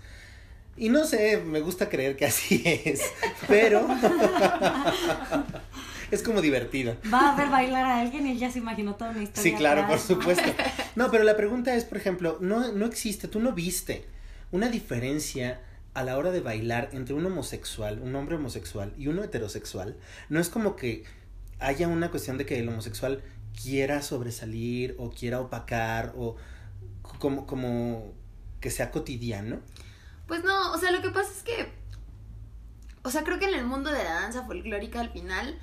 Y 0.78 0.88
no 0.88 1.04
sé, 1.04 1.38
me 1.38 1.60
gusta 1.60 1.88
creer 1.88 2.16
que 2.16 2.26
así 2.26 2.62
es, 2.64 3.02
pero 3.46 3.86
es 6.10 6.22
como 6.22 6.40
divertido. 6.40 6.96
Va 7.12 7.32
a 7.32 7.36
ver 7.36 7.48
bailar 7.48 7.84
a 7.84 8.00
alguien 8.00 8.26
y 8.26 8.38
ya 8.38 8.50
se 8.50 8.58
imaginó 8.58 8.94
toda 8.94 9.10
una 9.10 9.22
historia. 9.22 9.42
Sí, 9.42 9.56
claro, 9.56 9.86
por 9.86 9.98
supuesto. 9.98 10.48
No, 10.96 11.12
pero 11.12 11.22
la 11.22 11.36
pregunta 11.36 11.76
es, 11.76 11.84
por 11.84 11.96
ejemplo, 11.96 12.38
no, 12.40 12.72
no 12.72 12.84
existe, 12.84 13.28
tú 13.28 13.38
no 13.38 13.52
viste 13.52 14.04
una 14.50 14.68
diferencia 14.68 15.60
a 15.94 16.02
la 16.02 16.16
hora 16.16 16.32
de 16.32 16.40
bailar 16.40 16.90
entre 16.92 17.14
un 17.14 17.24
homosexual, 17.26 18.00
un 18.02 18.16
hombre 18.16 18.36
homosexual 18.36 18.92
y 18.98 19.06
uno 19.06 19.22
heterosexual. 19.22 19.96
No 20.28 20.40
es 20.40 20.48
como 20.48 20.74
que 20.74 21.04
haya 21.60 21.88
una 21.88 22.10
cuestión 22.10 22.38
de 22.38 22.46
que 22.46 22.58
el 22.58 22.68
homosexual 22.68 23.22
quiera 23.60 24.02
sobresalir 24.02 24.94
o 24.98 25.10
quiera 25.10 25.40
opacar 25.40 26.12
o 26.16 26.36
como, 27.18 27.46
como 27.46 28.12
que 28.60 28.70
sea 28.70 28.90
cotidiano. 28.90 29.60
Pues 30.28 30.44
no, 30.44 30.72
o 30.72 30.78
sea, 30.78 30.92
lo 30.92 31.02
que 31.02 31.10
pasa 31.10 31.30
es 31.36 31.42
que, 31.42 31.72
o 33.02 33.10
sea, 33.10 33.24
creo 33.24 33.38
que 33.40 33.46
en 33.46 33.54
el 33.54 33.64
mundo 33.64 33.90
de 33.90 34.04
la 34.04 34.12
danza 34.20 34.44
folclórica 34.44 35.00
al 35.00 35.10
final, 35.10 35.58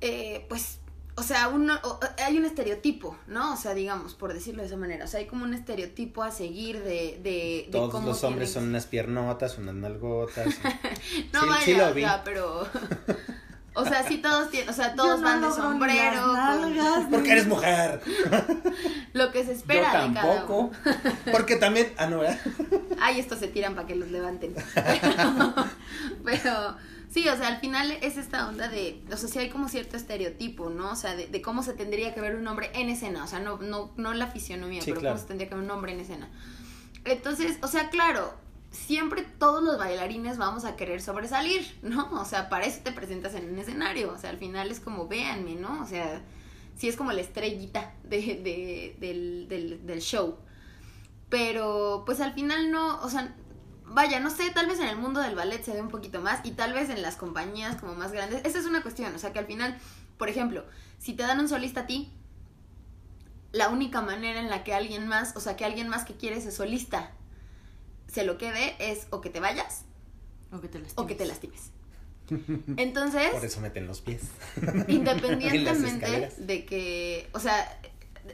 eh, 0.00 0.44
pues, 0.48 0.80
o 1.14 1.22
sea, 1.22 1.48
uno, 1.48 1.78
o- 1.84 2.00
hay 2.24 2.36
un 2.38 2.44
estereotipo, 2.44 3.16
¿no? 3.26 3.52
O 3.52 3.56
sea, 3.56 3.74
digamos, 3.74 4.14
por 4.14 4.32
decirlo 4.34 4.62
de 4.62 4.66
esa 4.68 4.76
manera, 4.76 5.04
o 5.04 5.08
sea, 5.08 5.20
hay 5.20 5.26
como 5.26 5.44
un 5.44 5.54
estereotipo 5.54 6.22
a 6.22 6.30
seguir 6.30 6.78
de, 6.82 7.20
de, 7.22 7.64
de 7.66 7.68
Todos 7.70 7.90
cómo 7.92 8.08
los 8.08 8.24
hombres 8.24 8.50
son 8.50 8.64
unas 8.68 8.86
piernotas, 8.86 9.56
unas 9.58 9.74
nalgotas. 9.74 10.46
No 11.32 11.40
Sí, 11.42 11.48
vaya, 11.48 11.64
sí 11.64 11.74
lo 11.74 11.88
o 11.88 11.94
vi. 11.94 12.02
sea, 12.02 12.24
pero, 12.24 12.66
O 13.74 13.84
sea, 13.86 14.06
sí 14.06 14.18
todos 14.18 14.50
tienen, 14.50 14.68
o 14.68 14.72
sea, 14.74 14.94
todos 14.94 15.08
Yo 15.10 15.16
no 15.18 15.22
van 15.22 15.40
de 15.40 15.50
sombrero, 15.50 16.32
nalgas, 16.34 17.06
Porque 17.10 17.32
eres 17.32 17.46
mujer. 17.46 18.02
lo 19.14 19.32
que 19.32 19.40
se 19.40 19.46
Yo 19.46 19.52
espera 19.52 19.86
de 20.06 20.12
cada 20.12 20.12
tampoco. 20.36 20.58
uno. 20.58 20.70
Porque 21.32 21.56
también. 21.56 21.92
Ah, 21.96 22.06
no, 22.06 22.18
¿verdad? 22.18 22.38
Ay, 23.00 23.18
estos 23.20 23.38
se 23.38 23.48
tiran 23.48 23.74
para 23.74 23.86
que 23.86 23.94
los 23.96 24.10
levanten. 24.10 24.54
Pero, 26.24 26.76
sí, 27.10 27.28
o 27.28 27.36
sea, 27.36 27.48
al 27.48 27.58
final 27.60 27.90
es 28.02 28.16
esta 28.16 28.48
onda 28.48 28.68
de, 28.68 29.02
o 29.10 29.16
sea, 29.16 29.28
sí 29.28 29.38
hay 29.38 29.48
como 29.50 29.68
cierto 29.68 29.96
estereotipo, 29.96 30.70
¿no? 30.70 30.90
O 30.92 30.96
sea, 30.96 31.16
de, 31.16 31.26
de 31.26 31.42
cómo 31.42 31.62
se 31.62 31.72
tendría 31.72 32.14
que 32.14 32.20
ver 32.20 32.36
un 32.36 32.46
hombre 32.48 32.70
en 32.74 32.88
escena, 32.90 33.24
o 33.24 33.26
sea, 33.26 33.40
no, 33.40 33.58
no, 33.58 33.92
no 33.96 34.12
la 34.14 34.26
fisionomía, 34.28 34.82
Sí, 34.82 34.90
pero 34.90 35.00
claro. 35.00 35.14
cómo 35.14 35.22
se 35.22 35.28
tendría 35.28 35.48
que 35.48 35.54
ver 35.54 35.64
un 35.64 35.70
hombre 35.70 35.92
en 35.92 36.00
escena. 36.00 36.28
Entonces, 37.04 37.58
o 37.62 37.66
sea, 37.68 37.88
claro, 37.90 38.32
siempre 38.72 39.22
todos 39.22 39.62
los 39.62 39.78
bailarines 39.78 40.38
vamos 40.38 40.64
a 40.64 40.76
querer 40.76 41.00
sobresalir, 41.02 41.78
¿no? 41.82 42.10
O 42.20 42.24
sea, 42.24 42.48
para 42.48 42.66
eso 42.66 42.80
te 42.82 42.92
presentas 42.92 43.34
en 43.34 43.52
un 43.52 43.58
escenario, 43.58 44.12
o 44.12 44.18
sea, 44.18 44.30
al 44.30 44.38
final 44.38 44.70
es 44.70 44.80
como, 44.80 45.08
véanme, 45.08 45.54
¿no? 45.54 45.82
O 45.82 45.86
sea, 45.86 46.22
sí 46.76 46.88
es 46.88 46.96
como 46.96 47.12
la 47.12 47.20
estrellita 47.20 47.94
de, 48.04 48.18
de- 48.18 48.96
del, 49.00 49.48
del, 49.48 49.86
del 49.86 50.00
show. 50.00 50.38
Pero, 51.28 52.02
pues 52.06 52.20
al 52.20 52.34
final 52.34 52.70
no, 52.70 53.00
o 53.02 53.08
sea, 53.08 53.34
vaya, 53.86 54.20
no 54.20 54.30
sé, 54.30 54.50
tal 54.50 54.66
vez 54.66 54.80
en 54.80 54.88
el 54.88 54.96
mundo 54.96 55.20
del 55.20 55.34
ballet 55.34 55.62
se 55.62 55.72
ve 55.72 55.80
un 55.80 55.88
poquito 55.88 56.20
más 56.20 56.40
y 56.44 56.52
tal 56.52 56.72
vez 56.74 56.90
en 56.90 57.02
las 57.02 57.16
compañías 57.16 57.76
como 57.80 57.94
más 57.94 58.12
grandes. 58.12 58.44
Esa 58.44 58.58
es 58.58 58.66
una 58.66 58.82
cuestión, 58.82 59.14
o 59.14 59.18
sea, 59.18 59.32
que 59.32 59.38
al 59.38 59.46
final, 59.46 59.78
por 60.18 60.28
ejemplo, 60.28 60.64
si 60.98 61.14
te 61.14 61.22
dan 61.22 61.40
un 61.40 61.48
solista 61.48 61.80
a 61.82 61.86
ti, 61.86 62.12
la 63.52 63.68
única 63.68 64.00
manera 64.00 64.40
en 64.40 64.48
la 64.50 64.64
que 64.64 64.74
alguien 64.74 65.06
más, 65.08 65.36
o 65.36 65.40
sea, 65.40 65.56
que 65.56 65.64
alguien 65.64 65.88
más 65.88 66.04
que 66.04 66.14
quiere 66.16 66.36
ese 66.36 66.50
solista 66.52 67.12
se 68.12 68.24
lo 68.24 68.36
quede 68.38 68.74
es 68.78 69.06
o 69.10 69.20
que 69.20 69.30
te 69.30 69.40
vayas 69.40 69.84
O 70.52 70.60
que 70.60 70.68
te 70.68 70.78
lastimes. 70.78 70.98
o 70.98 71.06
que 71.06 71.14
te 71.14 71.24
lastimes. 71.26 71.70
Entonces, 72.76 73.30
Por 73.30 73.44
eso 73.44 73.60
meten 73.60 73.86
los 73.86 74.00
pies. 74.00 74.22
independientemente 74.88 76.30
de 76.38 76.64
que, 76.64 77.28
o 77.32 77.40
sea, 77.40 77.80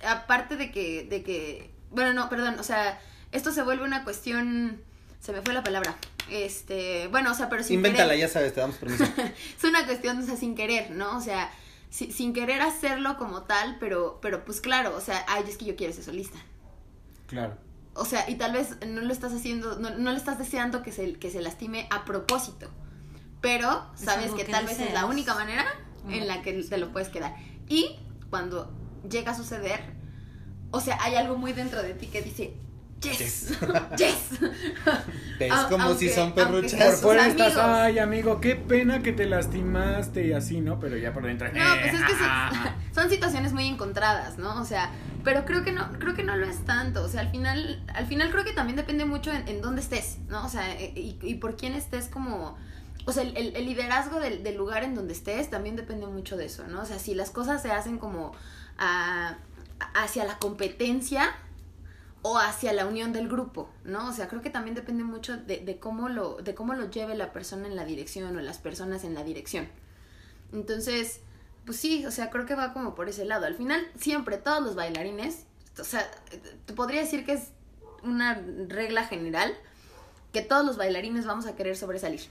aparte 0.07 0.57
de 0.57 0.70
que, 0.70 1.05
de 1.05 1.22
que, 1.22 1.70
bueno, 1.91 2.12
no, 2.12 2.29
perdón, 2.29 2.59
o 2.59 2.62
sea, 2.62 3.01
esto 3.33 3.53
se 3.53 3.62
vuelve 3.62 3.85
una 3.85 4.05
cuestión, 4.05 4.81
se 5.20 5.33
me 5.33 5.43
fue 5.43 5.55
la 5.55 5.62
palabra, 5.64 5.97
este, 6.31 7.09
bueno, 7.09 7.33
o 7.33 7.35
sea, 7.35 7.49
pero 7.49 7.62
sin 7.64 7.76
Invéntala, 7.76 8.12
querer, 8.12 8.29
ya 8.29 8.33
sabes, 8.33 8.53
te 8.55 8.61
damos 8.61 8.76
permiso. 8.76 9.05
es 9.59 9.64
una 9.64 9.87
cuestión, 9.87 10.18
o 10.18 10.26
sea, 10.26 10.37
sin 10.37 10.55
querer, 10.55 10.91
¿no? 10.91 11.16
O 11.16 11.20
sea, 11.20 11.51
si- 11.91 12.12
sin 12.12 12.33
querer 12.35 12.61
hacerlo 12.61 13.16
como 13.16 13.43
tal, 13.45 13.79
pero, 13.81 14.18
pero 14.20 14.45
pues 14.45 14.61
claro, 14.61 14.95
o 14.97 15.01
sea, 15.01 15.24
ay, 15.29 15.45
es 15.49 15.57
que 15.57 15.64
yo 15.64 15.76
quiero 15.76 15.93
ser 15.93 16.05
solista. 16.05 16.39
Claro. 17.26 17.57
O 17.99 18.05
sea, 18.05 18.29
y 18.31 18.37
tal 18.37 18.53
vez 18.53 18.77
no 18.87 19.01
lo 19.01 19.13
estás 19.13 19.33
haciendo, 19.35 19.79
no, 19.79 19.91
no 19.91 20.11
le 20.13 20.17
estás 20.17 20.39
deseando 20.39 20.83
que 20.83 20.93
se, 20.93 21.15
que 21.15 21.31
se 21.31 21.41
lastime 21.41 21.87
a 21.91 22.05
propósito. 22.05 22.71
Pero 23.41 23.87
Es 23.95 24.05
sabes 24.05 24.31
que, 24.33 24.45
que 24.45 24.53
tal 24.53 24.67
vez 24.67 24.79
es 24.81 24.93
la 24.93 25.05
única 25.07 25.35
manera 25.35 25.65
en 26.09 26.27
la 26.27 26.43
que 26.43 26.53
te 26.63 26.79
lo 26.79 26.91
puedes 26.93 27.09
quedar. 27.09 27.35
Y 27.69 27.97
cuando 28.31 28.73
llega 29.09 29.33
a 29.33 29.35
suceder, 29.37 29.81
o 30.71 30.81
sea, 30.81 30.99
hay 31.03 31.15
algo 31.17 31.37
muy 31.37 31.53
dentro 31.53 31.83
de 31.83 31.95
ti 31.95 32.07
que 32.07 32.23
dice, 32.23 32.55
yes, 33.01 33.59
yes. 33.97 34.41
¿Ves 35.39 35.51
Au- 35.53 35.69
como 35.69 35.85
aunque- 35.85 36.09
si 36.09 36.15
son 36.15 36.33
perruchas? 36.35 36.97
Por 36.97 36.97
fuera 36.97 37.27
estás, 37.29 37.57
ay, 37.57 37.99
amigo, 37.99 38.41
qué 38.41 38.57
pena 38.57 39.01
que 39.03 39.13
te 39.13 39.27
lastimaste 39.27 40.27
y 40.27 40.33
así, 40.33 40.61
¿no? 40.61 40.81
Pero 40.81 40.97
ya 40.97 41.13
por 41.13 41.25
dentro. 41.25 41.49
No, 41.49 41.61
pues 41.81 41.95
es 41.95 42.01
que 42.03 42.13
son, 42.13 42.29
son 42.95 43.11
situaciones 43.11 43.53
muy 43.53 43.67
encontradas, 43.67 44.39
¿no? 44.39 44.61
O 44.61 44.65
sea, 44.65 44.91
pero 45.29 45.45
creo 45.45 45.62
que 45.62 45.72
no, 45.72 45.93
creo 45.99 46.14
que 46.14 46.22
no 46.22 46.37
lo 46.39 46.47
es 46.47 46.64
tanto. 46.64 47.05
O 47.05 47.09
sea, 47.09 47.20
al 47.20 47.31
final, 47.31 47.85
al 47.95 48.07
final 48.07 48.31
creo 48.31 48.45
que 48.45 48.55
también 48.55 48.76
depende 48.76 49.05
mucho 49.05 49.31
en, 49.31 49.47
en 49.47 49.61
dónde 49.61 49.83
estés, 49.83 50.16
¿no? 50.31 50.47
O 50.47 50.49
sea, 50.49 50.72
eh, 50.74 50.95
y, 50.97 51.18
y 51.20 51.35
por 51.35 51.55
quién 51.55 51.74
estés 51.74 52.09
como. 52.09 52.57
O 53.05 53.12
sea, 53.12 53.24
el- 53.24 53.37
el 53.55 53.66
liderazgo 53.66 54.20
del, 54.20 54.43
del 54.43 54.57
lugar 54.57 54.85
en 54.85 54.95
donde 54.95 55.12
estés 55.12 55.51
también 55.51 55.76
depende 55.76 56.07
mucho 56.07 56.39
de 56.39 56.47
eso, 56.47 56.66
¿no? 56.66 56.81
O 56.81 56.87
sea, 56.87 56.99
si 56.99 57.14
las 57.14 57.29
cosas 57.31 57.61
se 57.61 57.70
hacen 57.70 57.99
como 57.99 58.33
a- 58.79 59.37
hacia 59.95 60.24
la 60.24 60.39
competencia 60.39 61.31
o 62.22 62.39
hacia 62.39 62.72
la 62.72 62.87
unión 62.87 63.12
del 63.12 63.29
grupo, 63.29 63.70
¿no? 63.85 64.09
O 64.09 64.12
sea, 64.14 64.29
creo 64.29 64.41
que 64.41 64.49
también 64.51 64.74
depende 64.74 65.05
mucho 65.05 65.37
de, 65.37 65.59
de 65.59 65.79
cómo 65.79 66.09
lo, 66.09 66.37
de 66.39 66.55
cómo 66.55 66.72
lo 66.72 66.89
lleve 66.91 67.14
la 67.14 67.35
persona 67.35 67.66
en 67.66 67.76
la 67.76 67.85
dirección 67.85 68.35
o 68.35 68.41
las 68.41 68.57
personas 68.57 69.05
en 69.05 69.12
la 69.14 69.24
dirección. 69.24 69.68
Entonces, 70.53 71.20
pues 71.69 71.81
sí, 71.81 72.07
o 72.07 72.11
sea, 72.11 72.31
creo 72.31 72.47
que 72.47 72.55
va 72.55 72.73
como 72.73 72.95
por 72.95 73.11
ese 73.11 73.27
lado. 73.27 73.45
Al 73.45 73.55
final, 73.55 73.87
siempre 73.95 74.39
todos 74.39 74.62
los 74.62 74.75
bailarines, 74.75 75.45
o 75.79 75.85
sea, 75.85 76.11
te 76.64 76.73
podría 76.73 77.03
decir 77.03 77.27
que 77.27 77.35
es 77.35 77.51
una 78.03 78.41
regla 78.69 79.05
general 79.05 79.55
que 80.33 80.41
todos 80.41 80.64
los 80.64 80.79
bailarines 80.79 81.27
vamos 81.27 81.45
a 81.45 81.57
querer 81.57 81.77
sobresalir. 81.77 82.23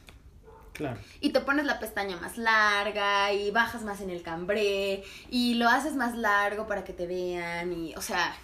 Claro. 0.73 0.97
Y 1.21 1.33
te 1.33 1.41
pones 1.41 1.67
la 1.67 1.79
pestaña 1.79 2.17
más 2.17 2.39
larga 2.39 3.31
y 3.31 3.51
bajas 3.51 3.83
más 3.83 4.01
en 4.01 4.09
el 4.09 4.23
cambré 4.23 5.03
y 5.29 5.53
lo 5.53 5.69
haces 5.69 5.95
más 5.95 6.17
largo 6.17 6.65
para 6.65 6.83
que 6.83 6.93
te 6.93 7.05
vean 7.05 7.71
y, 7.73 7.93
o 7.93 8.01
sea, 8.01 8.35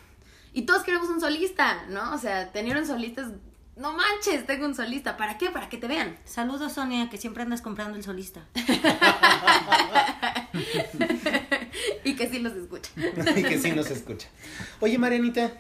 y 0.54 0.68
todos 0.68 0.84
queremos 0.84 1.10
un 1.10 1.20
solista, 1.20 1.86
¿no? 1.90 2.14
O 2.14 2.20
sea, 2.20 2.52
tener 2.52 2.78
un 2.78 2.86
solista 2.86 3.24
es, 3.24 3.30
no 3.78 3.94
manches, 3.94 4.46
tengo 4.46 4.68
un 4.68 4.76
solista, 4.76 5.18
¿para 5.18 5.40
qué? 5.40 5.50
Para 5.50 5.70
que 5.70 5.78
te 5.78 5.88
vean. 5.88 6.20
Saludos, 6.24 6.74
Sonia, 6.74 7.10
que 7.10 7.18
siempre 7.18 7.42
andas 7.42 7.64
comprando 7.64 7.98
el 7.98 8.04
solista. 8.04 8.46
y 12.04 12.16
que 12.16 12.30
sí 12.30 12.40
los 12.40 12.54
escucha. 12.54 12.92
y 13.36 13.44
que 13.44 13.60
sí 13.60 13.72
nos 13.72 13.90
escucha. 13.92 14.28
Oye, 14.80 14.98
Marianita, 14.98 15.54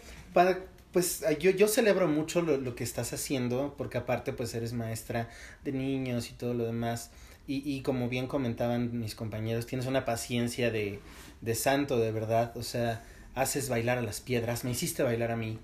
pues 0.91 1.23
yo, 1.39 1.51
yo 1.51 1.67
celebro 1.67 2.07
mucho 2.07 2.41
lo, 2.41 2.57
lo 2.57 2.75
que 2.75 2.83
estás 2.83 3.13
haciendo, 3.13 3.75
porque 3.77 3.97
aparte 3.97 4.33
pues 4.33 4.53
eres 4.53 4.73
maestra 4.73 5.29
de 5.63 5.71
niños 5.71 6.29
y 6.29 6.33
todo 6.33 6.53
lo 6.53 6.65
demás. 6.65 7.11
Y, 7.47 7.69
y 7.69 7.81
como 7.81 8.07
bien 8.07 8.27
comentaban 8.27 8.97
mis 8.99 9.15
compañeros, 9.15 9.65
tienes 9.65 9.87
una 9.87 10.05
paciencia 10.05 10.71
de, 10.71 10.99
de 11.41 11.55
santo, 11.55 11.99
de 11.99 12.11
verdad. 12.11 12.55
O 12.55 12.63
sea, 12.63 13.03
haces 13.35 13.69
bailar 13.69 13.97
a 13.97 14.01
las 14.01 14.21
piedras, 14.21 14.63
me 14.63 14.71
hiciste 14.71 15.03
bailar 15.03 15.31
a 15.31 15.35
mí. 15.35 15.59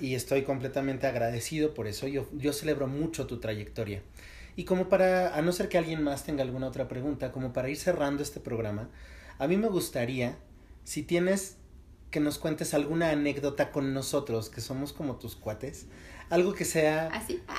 Y 0.00 0.14
estoy 0.14 0.42
completamente 0.42 1.06
agradecido 1.06 1.74
por 1.74 1.86
eso. 1.86 2.08
Yo, 2.08 2.28
yo 2.32 2.52
celebro 2.52 2.86
mucho 2.86 3.26
tu 3.26 3.38
trayectoria. 3.38 4.02
Y 4.56 4.64
como 4.64 4.88
para, 4.88 5.34
a 5.34 5.42
no 5.42 5.52
ser 5.52 5.68
que 5.68 5.78
alguien 5.78 6.02
más 6.02 6.24
tenga 6.24 6.42
alguna 6.42 6.66
otra 6.66 6.88
pregunta, 6.88 7.32
como 7.32 7.52
para 7.52 7.68
ir 7.68 7.76
cerrando 7.76 8.22
este 8.22 8.40
programa, 8.40 8.88
a 9.38 9.46
mí 9.46 9.56
me 9.56 9.68
gustaría, 9.68 10.36
si 10.84 11.02
tienes 11.02 11.56
que 12.10 12.20
nos 12.20 12.38
cuentes 12.38 12.74
alguna 12.74 13.10
anécdota 13.10 13.70
con 13.70 13.94
nosotros, 13.94 14.50
que 14.50 14.60
somos 14.60 14.92
como 14.92 15.16
tus 15.16 15.36
cuates, 15.36 15.86
algo 16.28 16.54
que 16.54 16.64
sea... 16.64 17.08
¿Así? 17.08 17.40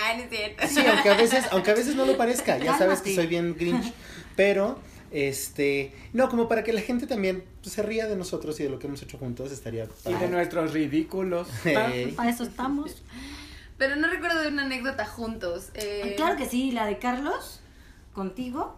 Ah, 0.00 0.14
no 0.16 0.22
es 0.22 0.30
cierto. 0.30 0.66
Sí, 0.66 0.80
aunque 0.86 1.10
a 1.10 1.14
veces, 1.14 1.44
aunque 1.50 1.70
a 1.70 1.74
veces 1.74 1.94
no 1.94 2.06
lo 2.06 2.16
parezca, 2.16 2.56
ya 2.56 2.78
sabes 2.78 3.02
que 3.02 3.14
soy 3.14 3.26
bien 3.26 3.54
grinch, 3.54 3.92
pero 4.36 4.78
este, 5.10 5.92
no, 6.12 6.28
como 6.28 6.48
para 6.48 6.64
que 6.64 6.72
la 6.72 6.80
gente 6.80 7.06
también 7.06 7.44
pues, 7.62 7.74
se 7.74 7.82
ría 7.82 8.06
de 8.06 8.16
nosotros 8.16 8.58
y 8.60 8.64
de 8.64 8.70
lo 8.70 8.78
que 8.78 8.86
hemos 8.86 9.02
hecho 9.02 9.18
juntos, 9.18 9.52
estaría 9.52 9.86
Y 10.06 10.14
de 10.14 10.28
nuestros 10.28 10.72
ridículos. 10.72 11.48
Hey. 11.64 12.14
Para 12.16 12.30
eso 12.30 12.44
estamos. 12.44 13.02
Pero 13.78 13.96
no 13.96 14.08
recuerdo 14.08 14.40
de 14.42 14.48
una 14.48 14.64
anécdota 14.64 15.06
juntos. 15.06 15.70
eh, 15.74 16.14
Claro 16.16 16.36
que 16.36 16.46
sí, 16.46 16.72
la 16.72 16.84
de 16.86 16.98
Carlos, 16.98 17.60
contigo. 18.12 18.76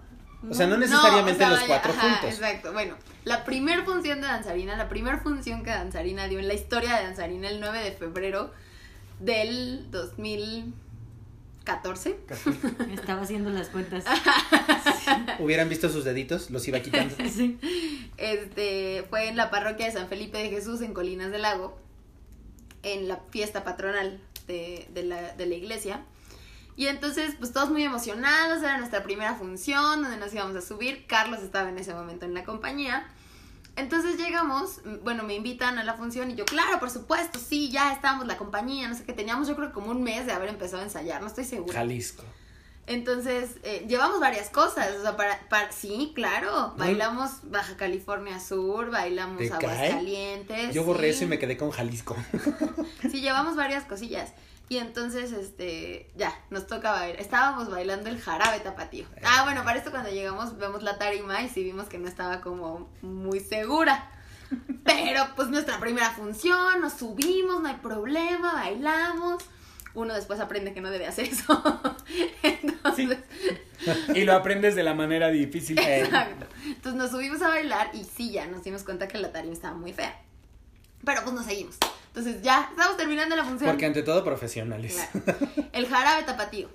O 0.49 0.55
sea, 0.55 0.67
no 0.67 0.75
No, 0.75 0.81
necesariamente 0.81 1.45
o 1.45 1.49
sea, 1.49 1.51
los 1.51 1.61
cuatro 1.65 1.93
ajá, 1.93 2.01
juntos. 2.03 2.31
Exacto. 2.31 2.73
Bueno, 2.73 2.97
la 3.25 3.45
primer 3.45 3.85
función 3.85 4.21
de 4.21 4.27
Danzarina, 4.27 4.77
la 4.77 4.89
primer 4.89 5.21
función 5.21 5.63
que 5.65 5.71
Danzarina 5.71 6.29
dio 6.29 6.39
en 6.39 6.49
la 6.49 6.55
historia 6.55 6.97
de 6.97 7.05
Danzarina 7.05 7.49
el 7.49 7.61
9 7.61 7.79
de 7.83 7.93
febrero 7.93 8.51
del 9.19 9.91
2014. 9.91 12.21
Estaba 12.95 13.23
haciendo 13.23 13.51
las 13.51 13.69
cuentas. 13.69 14.05
Hubieran 15.39 15.69
visto 15.69 15.89
sus 15.91 16.05
deditos, 16.05 16.51
los 16.51 16.67
iba 16.69 16.81
quitando. 16.81 17.15
Sí. 17.31 17.59
Este 18.17 19.05
fue 19.09 19.29
en 19.29 19.37
la 19.37 19.51
parroquia 19.51 19.87
de 19.87 19.93
San 19.93 20.09
Felipe 20.09 20.39
de 20.39 20.51
Jesús 20.51 20.81
en 20.83 20.93
Colinas 20.95 21.31
del 21.31 21.43
Lago, 21.43 21.79
en 22.83 23.07
la 23.09 23.19
fiesta 23.31 23.63
patronal 23.65 24.21
de, 24.51 25.03
la, 25.03 25.35
de 25.35 25.47
la 25.47 25.55
iglesia. 25.55 26.05
Y 26.77 26.87
entonces, 26.87 27.35
pues 27.39 27.53
todos 27.53 27.71
muy 27.71 27.83
emocionados, 27.83 28.63
era 28.63 28.79
nuestra 28.79 29.03
primera 29.03 29.35
función 29.35 30.03
donde 30.03 30.17
nos 30.17 30.33
íbamos 30.33 30.57
a 30.57 30.61
subir. 30.63 31.07
Carlos 31.07 31.41
estaba 31.41 31.69
en 31.69 31.79
ese 31.79 31.93
momento 31.95 32.25
en 32.25 32.35
la 32.35 32.45
compañía. 32.45 33.07
Entonces 33.77 34.19
llegamos, 34.19 34.81
bueno, 35.03 35.23
me 35.23 35.35
invitan 35.35 35.79
a 35.79 35.85
la 35.85 35.95
función 35.95 36.31
y 36.31 36.35
yo, 36.35 36.45
claro, 36.45 36.79
por 36.81 36.91
supuesto, 36.91 37.39
sí, 37.39 37.71
ya 37.71 37.93
estábamos 37.93 38.27
la 38.27 38.37
compañía, 38.37 38.89
no 38.89 38.95
sé 38.95 39.05
qué, 39.05 39.13
teníamos 39.13 39.49
yo 39.49 39.57
creo 39.57 39.73
como 39.73 39.91
un 39.91 40.03
mes 40.03 40.27
de 40.27 40.33
haber 40.33 40.49
empezado 40.49 40.83
a 40.83 40.85
ensayar, 40.85 41.21
no 41.23 41.29
estoy 41.29 41.45
segura. 41.45 41.75
Jalisco. 41.75 42.25
Entonces, 42.87 43.51
eh, 43.63 43.85
llevamos 43.89 44.19
varias 44.19 44.51
cosas, 44.51 44.97
o 44.99 45.03
sea, 45.03 45.17
para, 45.17 45.39
para 45.49 45.71
sí, 45.71 46.13
claro, 46.15 46.75
bailamos 46.77 47.31
Baja 47.45 47.77
California 47.77 48.41
Sur, 48.41 48.91
bailamos. 48.91 49.41
Aguascalientes. 49.51 50.75
Yo 50.75 50.85
borré 50.85 51.13
sí. 51.13 51.17
eso 51.17 51.25
y 51.25 51.29
me 51.29 51.39
quedé 51.39 51.57
con 51.57 51.71
Jalisco. 51.71 52.17
Sí, 53.11 53.21
llevamos 53.21 53.57
varias 53.57 53.85
cosillas. 53.85 54.33
Y 54.69 54.79
entonces, 54.79 55.33
este, 55.33 56.09
ya, 56.17 56.33
nos 56.51 56.69
toca 56.69 56.93
bailar. 56.93 57.21
Estábamos 57.21 57.69
bailando 57.71 58.09
el 58.09 58.21
jarabe 58.21 58.61
tapatío. 58.61 59.05
Ah, 59.25 59.43
bueno, 59.43 59.65
para 59.65 59.79
esto 59.79 59.91
cuando 59.91 60.11
llegamos 60.11 60.57
vemos 60.59 60.85
la 60.85 60.97
tarima 60.97 61.43
y 61.43 61.49
sí 61.49 61.65
vimos 61.65 61.89
que 61.89 61.99
no 61.99 62.07
estaba 62.07 62.41
como 62.41 62.89
muy 63.03 63.41
segura. 63.41 64.11
Pero 64.85 65.25
pues 65.35 65.49
nuestra 65.49 65.81
primera 65.81 66.11
función, 66.13 66.81
nos 66.81 66.93
subimos, 66.93 67.61
no 67.61 67.69
hay 67.69 67.77
problema, 67.77 68.55
bailamos. 68.55 69.43
Uno 69.95 70.15
después 70.15 70.41
aprende 70.41 70.73
que 70.73 70.81
no 70.81 70.91
debe 70.91 71.07
hacer 71.07 71.27
eso. 71.27 71.63
Entonces, 72.43 73.19
Y 74.15 74.25
lo 74.25 74.35
aprendes 74.35 74.75
de 74.75 74.83
la 74.83 74.95
manera 74.95 75.29
difícil. 75.31 75.79
Exacto. 75.79 76.47
Entonces 76.65 76.95
nos 76.95 77.11
subimos 77.11 77.43
a 77.43 77.49
bailar 77.49 77.91
y 77.95 78.05
sí, 78.05 78.31
ya 78.31 78.47
nos 78.47 78.63
dimos 78.63 78.85
cuenta 78.85 79.09
que 79.09 79.19
la 79.19 79.33
tarima 79.33 79.53
estaba 79.53 79.77
muy 79.77 79.93
fea. 79.93 80.21
Pero 81.05 81.23
pues 81.23 81.35
nos 81.35 81.47
seguimos. 81.47 81.77
Entonces 82.09 82.43
ya 82.43 82.69
estamos 82.71 82.97
terminando 82.97 83.35
la 83.37 83.45
función. 83.45 83.71
Porque 83.71 83.87
ante 83.87 84.03
todo 84.03 84.25
profesionales. 84.25 85.09
Claro. 85.25 85.39
El 85.73 85.87
jarabe 85.87 86.23
tapatío. 86.25 86.69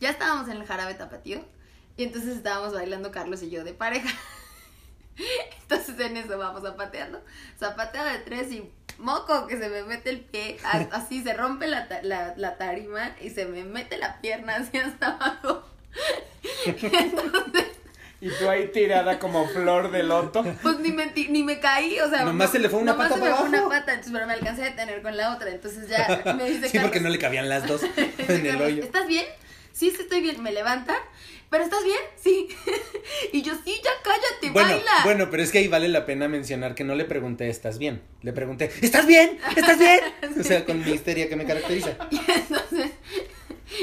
Ya 0.00 0.10
estábamos 0.10 0.48
en 0.48 0.56
el 0.56 0.66
jarabe 0.66 0.94
tapatío. 0.94 1.44
Y 1.96 2.04
entonces 2.04 2.36
estábamos 2.36 2.72
bailando 2.72 3.10
Carlos 3.10 3.42
y 3.42 3.50
yo 3.50 3.64
de 3.64 3.74
pareja. 3.74 4.08
Entonces 5.62 5.98
en 6.00 6.16
eso 6.16 6.38
vamos 6.38 6.62
zapateando. 6.62 7.22
Zapateo 7.58 8.04
de 8.04 8.18
tres 8.18 8.50
y 8.52 8.70
moco 8.98 9.46
que 9.46 9.58
se 9.58 9.68
me 9.68 9.82
mete 9.82 10.10
el 10.10 10.20
pie. 10.20 10.58
Así 10.92 11.22
se 11.22 11.34
rompe 11.34 11.66
la, 11.66 11.88
la, 12.02 12.34
la 12.36 12.56
tarima 12.56 13.14
y 13.20 13.30
se 13.30 13.46
me 13.46 13.64
mete 13.64 13.98
la 13.98 14.20
pierna 14.20 14.56
hacia 14.56 14.86
hasta 14.86 15.08
abajo. 15.08 15.64
Entonces, 16.66 17.66
Y 18.20 18.30
tú 18.30 18.48
ahí 18.48 18.68
tirada 18.68 19.18
como 19.18 19.46
flor 19.48 19.90
de 19.90 20.02
loto. 20.02 20.44
pues 20.62 20.78
ni 20.80 20.90
me, 20.92 21.06
ni 21.06 21.42
me 21.42 21.60
caí, 21.60 21.98
o 22.00 22.08
sea. 22.08 22.24
Nomás 22.24 22.50
se 22.50 22.58
le 22.58 22.68
fue 22.68 22.80
una 22.80 22.92
nomás 22.92 23.08
pata 23.08 23.20
se 23.20 23.28
me 23.30 23.36
fue 23.36 23.48
una 23.48 23.68
pata, 23.68 23.92
entonces, 23.92 24.12
pero 24.12 24.26
me 24.26 24.32
alcancé 24.34 24.62
a 24.62 24.64
detener 24.66 25.02
con 25.02 25.16
la 25.16 25.34
otra. 25.34 25.50
Entonces 25.50 25.88
ya 25.88 26.34
me 26.36 26.44
dice 26.50 26.68
Sí, 26.68 26.78
porque 26.78 27.00
no 27.00 27.08
le 27.08 27.18
cabían 27.18 27.48
las 27.48 27.66
dos 27.66 27.82
en 28.18 28.46
el 28.46 28.60
hoyo. 28.60 28.82
¿Estás 28.82 29.06
bien? 29.06 29.26
Sí, 29.78 29.90
sí, 29.90 30.02
estoy 30.02 30.20
bien. 30.20 30.42
Me 30.42 30.50
levanta. 30.52 30.96
¿Pero 31.50 31.64
estás 31.64 31.82
bien? 31.84 31.98
Sí. 32.22 32.48
y 33.32 33.42
yo, 33.42 33.54
sí, 33.64 33.80
ya 33.82 33.90
cállate, 34.02 34.50
Bueno, 34.50 34.68
baila. 34.74 34.90
bueno, 35.04 35.30
pero 35.30 35.42
es 35.42 35.50
que 35.50 35.58
ahí 35.58 35.68
vale 35.68 35.88
la 35.88 36.04
pena 36.04 36.28
mencionar 36.28 36.74
que 36.74 36.84
no 36.84 36.94
le 36.94 37.04
pregunté, 37.06 37.48
¿estás 37.48 37.78
bien? 37.78 38.02
Le 38.22 38.32
pregunté, 38.34 38.70
¿estás 38.82 39.06
bien? 39.06 39.38
¿Estás 39.56 39.78
bien? 39.78 40.00
O 40.40 40.42
sea, 40.42 40.64
con 40.66 40.84
mi 40.84 40.90
histeria 40.92 41.28
que 41.28 41.36
me 41.36 41.46
caracteriza. 41.46 41.96
Y 42.10 42.18
entonces, 42.18 42.90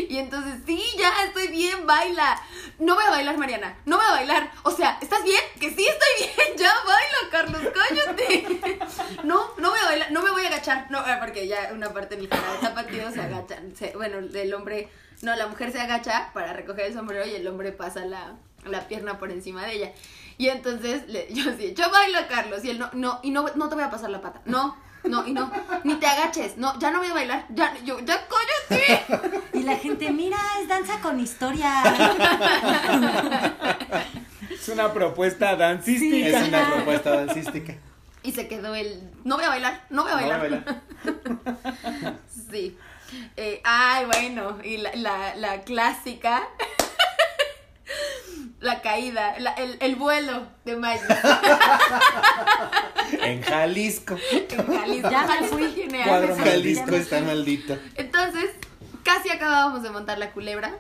y 0.10 0.18
entonces, 0.18 0.54
sí, 0.66 0.84
ya 1.00 1.12
estoy 1.26 1.48
bien, 1.48 1.86
baila. 1.88 2.40
No 2.80 2.96
voy 2.96 3.04
a 3.06 3.12
bailar, 3.12 3.38
Mariana. 3.38 3.78
No 3.86 3.98
voy 3.98 4.06
a 4.08 4.12
bailar. 4.12 4.52
O 4.64 4.72
sea, 4.72 4.98
¿estás 5.02 5.24
bien? 5.24 5.42
Que 5.60 5.70
sí 5.70 5.88
estoy 5.88 6.28
bien. 6.28 6.58
Ya 6.58 6.72
baila, 6.86 7.18
Carlos, 7.32 7.62
cállate. 7.74 8.48
No, 9.24 9.54
no 9.58 9.70
voy 9.72 9.80
a 9.80 9.86
bailar, 9.86 10.12
no 10.12 10.22
me 10.22 10.32
voy 10.32 10.44
a 10.44 10.48
agachar. 10.50 10.88
No, 10.92 11.00
ah, 11.00 11.18
porque 11.20 11.48
ya 11.48 11.72
una 11.74 11.94
parte 11.94 12.16
del 12.16 12.28
jarabe 12.28 12.58
tapatío 12.62 13.12
se 13.12 13.22
agachan. 13.22 13.76
se- 13.76 13.92
bueno, 13.96 14.18
el 14.20 14.54
hombre, 14.54 14.90
no, 15.22 15.36
la 15.36 15.48
mujer 15.48 15.72
se 15.72 15.80
agacha 15.80 16.32
para 16.34 16.54
recoger 16.54 16.86
el 16.86 16.94
sombrero 16.94 17.26
y 17.26 17.36
el 17.36 17.48
hombre 17.48 17.72
pasa 17.72 18.06
la, 18.06 18.36
la 18.66 18.88
pierna 18.88 19.18
por 19.18 19.32
encima 19.32 19.66
de 19.66 19.74
ella. 19.74 19.92
Y 20.38 20.50
entonces 20.50 21.08
le, 21.08 21.28
yo 21.34 21.50
así, 21.52 21.74
yo 21.74 21.90
bailo, 21.90 22.20
Carlos. 22.30 22.64
Y 22.64 22.72
él, 22.72 22.80
no, 22.80 22.90
no, 22.94 23.20
y 23.24 23.32
no, 23.32 23.46
no 23.56 23.70
te 23.70 23.76
voy 23.76 23.84
a 23.84 23.90
pasar 23.90 24.10
la 24.10 24.22
pata. 24.22 24.42
No, 24.46 24.76
no, 25.04 25.28
y 25.28 25.34
no, 25.34 25.52
ni 25.84 25.96
te 25.96 26.08
agaches. 26.08 26.58
No, 26.58 26.78
ya 26.80 26.92
no 26.92 27.00
voy 27.00 27.08
a 27.08 27.14
bailar. 27.14 27.46
Ya, 27.50 27.76
yo, 27.84 28.00
ya 28.00 28.28
cállate. 28.28 29.04
Y 29.54 29.64
la 29.64 29.76
gente, 29.78 30.12
mira, 30.12 30.38
es 30.62 30.68
danza 30.68 31.00
con 31.00 31.20
historia. 31.20 31.84
Es 34.52 34.70
una 34.70 34.92
propuesta 34.94 35.56
dancística. 35.56 36.42
Es 36.42 36.48
una 36.48 36.74
propuesta 36.74 37.26
dancística. 37.26 37.76
Y 38.24 38.32
se 38.32 38.48
quedó 38.48 38.74
el, 38.74 39.12
no 39.24 39.36
voy 39.36 39.46
a 39.46 39.50
bailar, 39.50 39.86
no 39.92 40.04
voy 40.04 40.12
a 40.12 40.16
No 40.16 40.22
voy 40.22 40.32
a 40.32 40.38
bailar. 40.38 40.82
Sí. 42.50 42.78
Eh, 43.38 43.62
ay, 43.64 44.06
bueno, 44.06 44.58
y 44.64 44.78
la, 44.78 44.94
la, 44.96 45.36
la 45.36 45.62
clásica. 45.62 46.48
La 48.62 48.82
caída, 48.82 49.36
la- 49.40 49.52
el, 49.54 49.78
el 49.80 49.96
vuelo 49.96 50.48
de 50.64 50.76
Miley. 50.76 51.00
En 53.22 53.42
Jalisco. 53.44 54.16
En 54.32 54.48
Jalisco. 54.78 55.10
Ya 55.12 55.22
me 55.22 55.28
Jalisco 55.28 55.58
fui. 55.58 55.88
Cuadro 56.04 56.36
está 56.96 57.22
maldito. 57.22 57.78
Entonces, 57.96 58.50
casi 59.04 59.30
acabábamos 59.30 59.84
de 59.84 59.92
montar 59.92 60.18
la 60.18 60.32
culebra. 60.32 60.74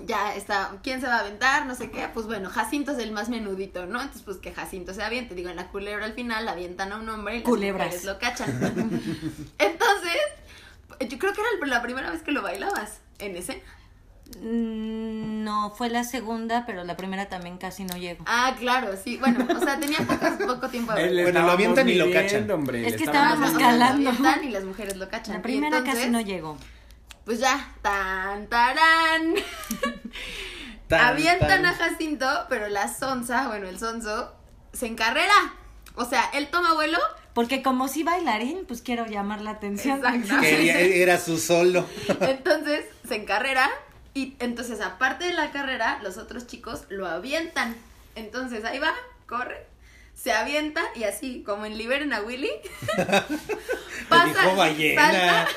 Ya 0.00 0.34
está, 0.34 0.72
¿quién 0.82 1.00
se 1.00 1.06
va 1.06 1.16
a 1.16 1.20
aventar? 1.20 1.64
No 1.66 1.74
sé 1.74 1.90
qué. 1.90 2.08
Pues 2.12 2.26
bueno, 2.26 2.50
Jacinto 2.50 2.92
es 2.92 2.98
el 2.98 3.12
más 3.12 3.28
menudito, 3.30 3.86
¿no? 3.86 4.00
Entonces, 4.00 4.22
pues 4.24 4.36
que 4.38 4.52
Jacinto 4.52 4.92
se 4.92 5.02
aviente. 5.02 5.34
Digo, 5.34 5.48
en 5.48 5.56
la 5.56 5.68
culebra 5.68 6.04
al 6.04 6.12
final 6.14 6.44
la 6.44 6.52
avientan 6.52 6.92
a 6.92 6.96
un 6.98 7.08
hombre 7.08 7.36
y 7.36 7.38
las 7.38 7.48
Culebras. 7.48 8.04
lo 8.04 8.18
cachan. 8.18 8.50
Entonces, 9.58 10.16
yo 11.08 11.18
creo 11.18 11.32
que 11.32 11.40
era 11.40 11.66
la 11.66 11.82
primera 11.82 12.10
vez 12.10 12.22
que 12.22 12.32
lo 12.32 12.42
bailabas 12.42 13.00
en 13.18 13.36
escena. 13.36 13.62
Mm, 14.40 15.44
No, 15.44 15.70
fue 15.76 15.90
la 15.90 16.04
segunda, 16.04 16.64
pero 16.66 16.84
la 16.84 16.96
primera 16.96 17.28
también 17.28 17.58
casi 17.58 17.84
no 17.84 17.96
llego. 17.96 18.24
Ah, 18.26 18.54
claro, 18.58 18.96
sí. 19.02 19.16
Bueno, 19.18 19.46
o 19.54 19.60
sea, 19.60 19.78
tenía 19.78 19.98
poco, 19.98 20.26
poco 20.54 20.68
tiempo 20.68 20.92
de 20.94 21.22
Bueno, 21.22 21.42
lo 21.42 21.50
avientan 21.52 21.88
y 21.88 21.94
lo 21.94 22.10
cachan. 22.10 22.50
hombre, 22.50 22.86
Es 22.86 22.96
que 22.96 23.04
estábamos- 23.04 23.48
estábamos 23.48 23.54
O 23.54 23.58
sea, 23.58 23.68
lo 23.68 23.74
escalando. 23.84 24.10
avientan 24.10 24.44
y 24.44 24.50
las 24.50 24.64
mujeres 24.64 24.96
lo 24.96 25.08
cachan. 25.08 25.34
La 25.36 25.42
primera 25.42 25.82
casi 25.84 26.08
no 26.08 26.20
llego. 26.20 26.56
Pues 27.24 27.38
ya, 27.40 27.72
tan, 27.82 28.46
tarán. 28.48 29.34
Tan, 30.88 31.00
Avientan 31.00 31.48
tan. 31.62 31.66
a 31.66 31.72
Jacinto, 31.74 32.26
pero 32.50 32.68
la 32.68 32.92
sonza, 32.92 33.48
bueno, 33.48 33.66
el 33.68 33.78
sonso, 33.78 34.34
se 34.74 34.86
encarrera. 34.86 35.32
O 35.94 36.04
sea, 36.04 36.24
él 36.34 36.48
toma 36.50 36.74
vuelo. 36.74 36.98
Porque 37.34 37.62
como 37.62 37.88
si 37.88 38.02
bailarín, 38.02 38.64
pues 38.66 38.82
quiero 38.82 39.06
llamar 39.06 39.40
la 39.40 39.52
atención. 39.52 39.98
Exacto. 40.04 40.40
Quería- 40.40 40.78
era 40.80 41.18
su 41.18 41.38
solo. 41.38 41.86
Entonces 42.20 42.84
se 43.08 43.16
encarrera. 43.16 43.70
Y 44.14 44.34
entonces, 44.40 44.82
aparte 44.82 45.24
de 45.24 45.32
la 45.32 45.50
carrera, 45.52 45.98
los 46.02 46.18
otros 46.18 46.46
chicos 46.46 46.82
lo 46.90 47.06
avientan. 47.06 47.74
Entonces 48.14 48.62
ahí 48.66 48.78
va, 48.78 48.92
corre, 49.26 49.64
se 50.14 50.32
avienta 50.32 50.82
y 50.94 51.04
así, 51.04 51.42
como 51.46 51.64
en 51.64 51.78
Liberen 51.78 52.12
a 52.12 52.20
Willy, 52.20 52.50
ballena. 54.10 54.94
salta, 54.94 55.48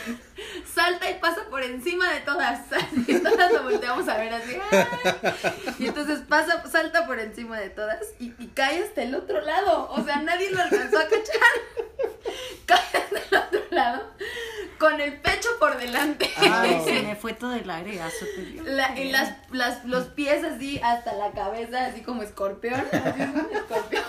salta 0.74 1.10
y 1.10 1.16
pasa 1.20 1.41
por 1.49 1.64
encima 1.64 2.12
de 2.14 2.20
todas. 2.22 2.62
Y 3.08 3.20
todas 3.20 3.51
lo 3.51 3.64
volteamos 3.64 4.08
a 4.08 4.18
ver 4.18 4.34
así. 4.34 4.58
¡ay! 4.72 5.76
Y 5.80 5.88
entonces 5.88 6.20
pasa, 6.28 6.64
salta 6.70 7.06
por 7.06 7.20
encima 7.20 7.60
de 7.60 7.70
todas 7.70 7.99
y, 8.20 8.34
y 8.39 8.47
cae 8.47 8.84
hasta 8.84 9.03
el 9.03 9.16
otro 9.16 9.41
lado. 9.41 9.89
O 9.91 10.03
sea, 10.03 10.18
nadie 10.22 10.49
lo 10.51 10.62
alcanzó 10.62 10.97
a 10.99 11.03
cachar. 11.03 11.56
Cae 12.66 12.80
hasta 12.80 13.20
el 13.30 13.38
otro 13.43 13.62
lado 13.70 14.12
con 14.78 14.99
el 14.99 15.20
pecho 15.22 15.49
por 15.60 15.78
delante. 15.78 16.30
Ay, 16.38 16.82
se 16.86 17.01
me 17.03 17.16
fue 17.16 17.34
todo 17.34 17.53
el 17.53 17.70
aire. 17.70 17.99
La- 18.66 18.97
y 18.99 19.12
las, 19.12 19.34
las, 19.51 19.86
los 19.86 20.06
pies 20.08 20.43
así 20.43 20.80
hasta 20.84 21.14
la 21.14 21.32
cabeza, 21.32 21.86
así 21.86 22.01
como 22.01 22.24
escorpión. 22.24 22.84
Así 22.91 23.22
es 23.22 23.30
un 23.30 23.49
escorpión. 23.56 24.03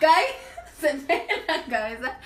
Cae, 0.00 0.24
se 0.80 0.90
en 0.90 1.06
la 1.46 1.64
cabeza. 1.68 2.18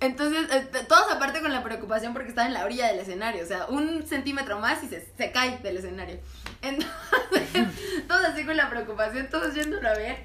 Entonces, 0.00 0.48
este, 0.52 0.84
todos 0.84 1.10
aparte 1.10 1.40
con 1.40 1.52
la 1.52 1.62
preocupación 1.62 2.12
porque 2.12 2.28
estaba 2.28 2.46
en 2.46 2.54
la 2.54 2.64
orilla 2.64 2.88
del 2.88 3.00
escenario. 3.00 3.42
O 3.42 3.46
sea, 3.46 3.66
un 3.66 4.06
centímetro 4.06 4.58
más 4.58 4.82
y 4.82 4.88
se, 4.88 5.06
se 5.16 5.32
cae 5.32 5.58
del 5.58 5.78
escenario. 5.78 6.18
Entonces, 6.62 7.68
todos 8.08 8.24
así 8.24 8.44
con 8.44 8.56
la 8.56 8.70
preocupación, 8.70 9.28
todos 9.28 9.54
yéndolo 9.54 9.88
a 9.88 9.94
ver. 9.94 10.18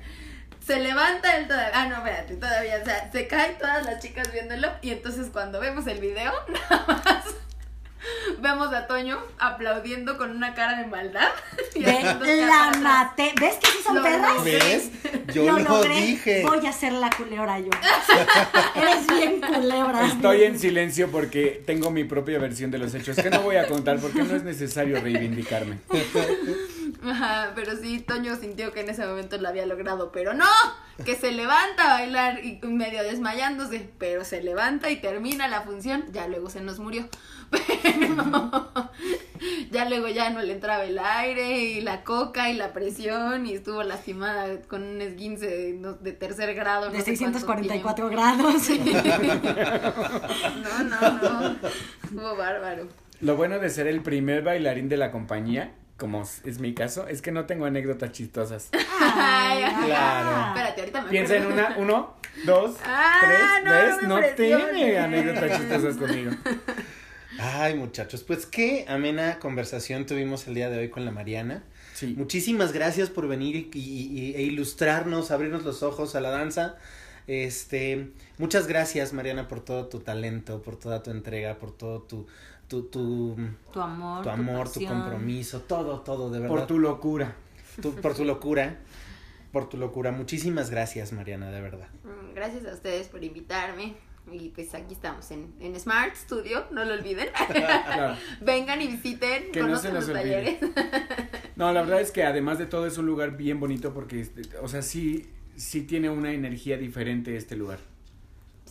Se 0.65 0.79
levanta 0.79 1.37
él 1.37 1.47
todavía. 1.47 1.71
Ah, 1.73 1.87
no, 1.87 1.97
espérate, 1.97 2.35
todavía. 2.35 2.79
O 2.81 2.85
sea, 2.85 3.11
se 3.11 3.27
caen 3.27 3.57
todas 3.57 3.85
las 3.85 4.01
chicas 4.01 4.31
viéndolo. 4.31 4.71
Y 4.81 4.91
entonces 4.91 5.29
cuando 5.31 5.59
vemos 5.59 5.85
el 5.87 5.99
video, 5.99 6.33
nada 6.69 6.85
más 6.87 7.25
vemos 8.39 8.73
a 8.73 8.87
Toño 8.87 9.19
aplaudiendo 9.39 10.17
con 10.17 10.31
una 10.31 10.53
cara 10.53 10.77
de 10.77 10.87
maldad. 10.87 11.29
y 11.75 11.81
la 11.81 12.71
maté. 12.81 13.33
¿Ves 13.39 13.55
que 13.55 13.67
sí 13.67 13.77
son 13.83 13.95
Lo 13.95 14.03
perras? 14.03 14.43
¿Ves? 14.43 14.89
Yo 15.33 15.45
Lo 15.45 15.59
lo, 15.59 15.69
logré. 15.77 16.01
dije. 16.01 16.43
Voy 16.45 16.65
a 16.65 16.69
hacer 16.69 16.93
la 16.93 17.09
culebra 17.09 17.59
yo. 17.59 17.69
Eres 18.75 19.07
bien 19.07 19.41
culebra. 19.41 20.07
Estoy 20.07 20.43
en 20.43 20.59
silencio 20.59 21.09
porque 21.11 21.63
tengo 21.65 21.91
mi 21.91 22.03
propia 22.03 22.39
versión 22.39 22.71
de 22.71 22.77
los 22.77 22.93
hechos 22.93 23.15
que 23.15 23.29
no 23.29 23.41
voy 23.41 23.55
a 23.57 23.67
contar 23.67 23.99
porque 23.99 24.23
no 24.23 24.35
es 24.35 24.43
necesario 24.43 24.99
reivindicarme. 25.01 25.79
Ajá, 27.03 27.51
pero 27.55 27.75
sí, 27.77 27.99
Toño 27.99 28.35
sintió 28.35 28.71
que 28.71 28.81
en 28.81 28.89
ese 28.89 29.05
momento 29.05 29.37
lo 29.37 29.47
había 29.47 29.65
logrado, 29.65 30.11
pero 30.11 30.33
no, 30.33 30.47
que 31.03 31.15
se 31.15 31.31
levanta 31.31 31.91
a 31.91 31.99
bailar 31.99 32.43
y 32.43 32.59
medio 32.65 33.03
desmayándose, 33.03 33.89
pero 33.99 34.23
se 34.25 34.41
levanta 34.41 34.89
y 34.89 34.95
termina 34.97 35.47
la 35.47 35.61
función, 35.61 36.05
ya 36.11 36.27
luego 36.27 36.49
se 36.49 36.61
nos 36.61 36.79
murió, 36.79 37.07
pero 37.67 38.89
ya 39.71 39.89
luego 39.89 40.07
ya 40.07 40.29
no 40.29 40.41
le 40.41 40.53
entraba 40.53 40.83
el 40.85 40.97
aire 40.99 41.57
y 41.59 41.81
la 41.81 42.03
coca 42.03 42.49
y 42.49 42.53
la 42.53 42.73
presión 42.73 43.45
y 43.45 43.53
estuvo 43.53 43.83
lastimada 43.83 44.61
con 44.67 44.83
un 44.83 45.01
esguince 45.01 45.47
de, 45.47 45.73
no- 45.73 45.93
de 45.93 46.11
tercer 46.13 46.53
grado. 46.55 46.89
De 46.89 46.97
no 46.99 47.03
sé 47.03 47.17
cuánto 47.17 47.39
644 47.39 48.09
grados. 48.09 48.69
No, 50.63 50.83
no, 50.83 51.11
no, 51.21 51.55
estuvo 52.03 52.35
bárbaro. 52.35 52.87
Lo 53.21 53.35
bueno 53.35 53.59
de 53.59 53.69
ser 53.69 53.87
el 53.87 54.01
primer 54.01 54.43
bailarín 54.43 54.89
de 54.89 54.97
la 54.97 55.11
compañía, 55.11 55.71
como 55.97 56.23
es 56.43 56.59
mi 56.59 56.73
caso, 56.73 57.07
es 57.07 57.21
que 57.21 57.31
no 57.31 57.45
tengo 57.45 57.65
anécdotas 57.65 58.11
chistosas. 58.11 58.69
Ay, 59.01 59.63
Claro. 59.85 60.47
Espérate, 60.49 60.81
ahorita 60.81 61.01
me 61.03 61.09
Piensa 61.09 61.35
en 61.37 61.45
una, 61.47 61.75
uno, 61.77 62.15
dos, 62.45 62.75
Ah, 62.85 63.21
tres, 63.21 63.39
no, 63.63 63.71
¿ves? 63.71 63.95
no 64.03 64.35
tiene 64.35 64.97
anécdotas 64.99 65.57
chistosas 65.59 65.95
conmigo. 65.97 66.31
Ay, 67.39 67.75
muchachos, 67.75 68.23
pues 68.23 68.45
qué 68.45 68.85
amena 68.87 69.39
conversación 69.39 70.05
tuvimos 70.05 70.47
el 70.47 70.55
día 70.55 70.69
de 70.69 70.77
hoy 70.79 70.89
con 70.89 71.03
la 71.05 71.11
Mariana. 71.11 71.63
Sí. 71.93 72.13
Muchísimas 72.17 72.71
gracias 72.73 73.09
por 73.09 73.27
venir 73.27 73.55
y, 73.73 73.79
y- 73.79 74.19
y- 74.19 74.35
e 74.35 74.41
ilustrarnos, 74.43 75.31
abrirnos 75.31 75.63
los 75.63 75.83
ojos 75.83 76.15
a 76.15 76.21
la 76.21 76.29
danza. 76.29 76.75
Este, 77.27 78.11
muchas 78.37 78.67
gracias, 78.67 79.11
Mariana, 79.13 79.47
por 79.47 79.59
todo 79.59 79.87
tu 79.87 79.99
talento, 79.99 80.61
por 80.61 80.77
toda 80.77 81.01
tu 81.03 81.11
entrega, 81.11 81.55
por 81.57 81.71
todo 81.71 82.01
tu, 82.03 82.27
tu, 82.67 82.83
tu, 82.83 83.35
Tu 83.73 83.81
amor, 83.81 84.23
tu 84.23 84.29
amor, 84.29 84.71
tu 84.71 84.79
compromiso, 84.85 85.61
todo, 85.61 86.01
todo, 86.01 86.29
de 86.29 86.39
verdad. 86.39 86.55
Por 86.55 86.67
tu 86.67 86.79
locura. 86.79 87.35
tu, 87.81 87.93
por 87.95 88.13
tu 88.15 88.23
locura, 88.25 88.77
por 89.51 89.67
tu 89.69 89.77
locura. 89.77 90.11
Muchísimas 90.11 90.69
gracias, 90.69 91.11
Mariana, 91.11 91.51
de 91.51 91.61
verdad. 91.61 91.87
Mm, 92.03 92.33
Gracias 92.35 92.65
a 92.65 92.73
ustedes 92.73 93.07
por 93.07 93.23
invitarme. 93.23 93.95
Y 94.31 94.49
pues 94.49 94.73
aquí 94.73 94.93
estamos 94.93 95.29
en, 95.31 95.53
en 95.59 95.79
Smart 95.79 96.15
Studio, 96.15 96.65
no 96.71 96.83
lo 96.85 96.93
olviden. 96.95 97.27
Claro. 97.47 98.17
Vengan 98.41 98.81
y 98.81 98.87
visiten, 98.87 99.51
Que 99.51 99.61
no 99.61 99.77
se 99.77 99.91
nos 99.91 100.07
los 100.07 100.17
olvide. 100.17 100.57
talleres. 100.57 100.57
No, 101.55 101.71
la 101.71 101.83
verdad 101.83 102.01
es 102.01 102.11
que 102.11 102.23
además 102.23 102.57
de 102.57 102.65
todo 102.65 102.85
es 102.85 102.97
un 102.97 103.05
lugar 103.05 103.37
bien 103.37 103.59
bonito 103.61 103.93
porque, 103.93 104.19
este, 104.19 104.41
o 104.61 104.67
sea, 104.67 104.81
sí, 104.81 105.25
sí 105.55 105.83
tiene 105.83 106.09
una 106.09 106.33
energía 106.33 106.77
diferente 106.77 107.37
este 107.37 107.55
lugar. 107.55 107.79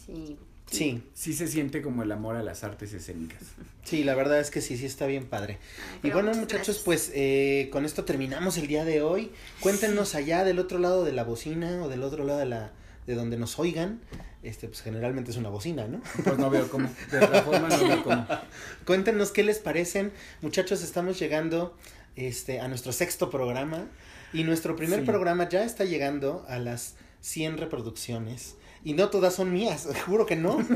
Sí. 0.07 0.37
Sí, 0.71 1.03
Sí 1.13 1.35
se 1.35 1.47
siente 1.47 1.83
como 1.83 2.03
el 2.03 2.11
amor 2.11 2.37
a 2.37 2.43
las 2.43 2.65
artes 2.65 2.93
escénicas. 2.95 3.41
sí, 3.85 4.03
la 4.03 4.15
verdad 4.15 4.41
es 4.41 4.51
que 4.51 4.61
sí, 4.61 4.77
sí 4.77 4.87
está 4.87 5.07
bien 5.07 5.25
padre. 5.27 5.59
Ay, 6.03 6.11
Y 6.11 6.13
bueno, 6.13 6.31
muchachos, 6.31 6.49
gracias. 6.67 6.79
pues 6.79 7.13
eh, 7.15 7.69
con 7.71 7.85
esto 7.85 8.05
terminamos 8.05 8.57
el 8.59 8.67
día 8.67 8.85
de 8.85 9.01
hoy. 9.03 9.31
Cuéntenos 9.61 10.15
allá 10.15 10.43
del 10.45 10.59
otro 10.59 10.79
lado 10.79 11.05
de 11.05 11.13
la 11.13 11.23
bocina 11.25 11.83
o 11.83 11.89
del 11.89 12.03
otro 12.03 12.25
lado 12.25 12.39
de 12.41 12.47
la 12.47 12.73
de 13.07 13.15
donde 13.15 13.37
nos 13.37 13.59
oigan. 13.59 14.01
Este, 14.45 14.69
pues 14.69 14.83
generalmente 14.83 15.31
es 15.31 15.37
una 15.39 15.49
bocina, 15.49 15.89
¿no? 15.89 16.01
Pues 16.23 16.39
no 16.39 16.51
veo 16.51 16.69
cómo. 16.69 16.89
De 17.11 17.19
otra 17.19 17.43
forma 17.43 17.69
no 17.69 17.79
veo 17.89 18.03
cómo. 18.05 18.27
Cuéntenos 18.87 19.31
qué 19.33 19.43
les 19.43 19.59
parecen. 19.59 20.13
Muchachos, 20.43 20.83
estamos 20.83 21.19
llegando 21.19 21.75
este, 22.15 22.61
a 22.61 22.69
nuestro 22.69 22.93
sexto 22.93 23.31
programa. 23.31 23.87
Y 24.35 24.45
nuestro 24.45 24.77
primer 24.77 25.01
Sí. 25.01 25.07
programa 25.07 25.49
ya 25.49 25.65
está 25.65 25.85
llegando 25.85 26.45
a 26.49 26.59
las 26.59 26.95
100 27.23 27.57
reproducciones. 27.59 28.57
Y 28.85 28.93
no 28.93 29.09
todas 29.09 29.35
son 29.35 29.51
mías, 29.53 29.89
juro 30.07 30.27
que 30.27 30.37
no. 30.37 30.59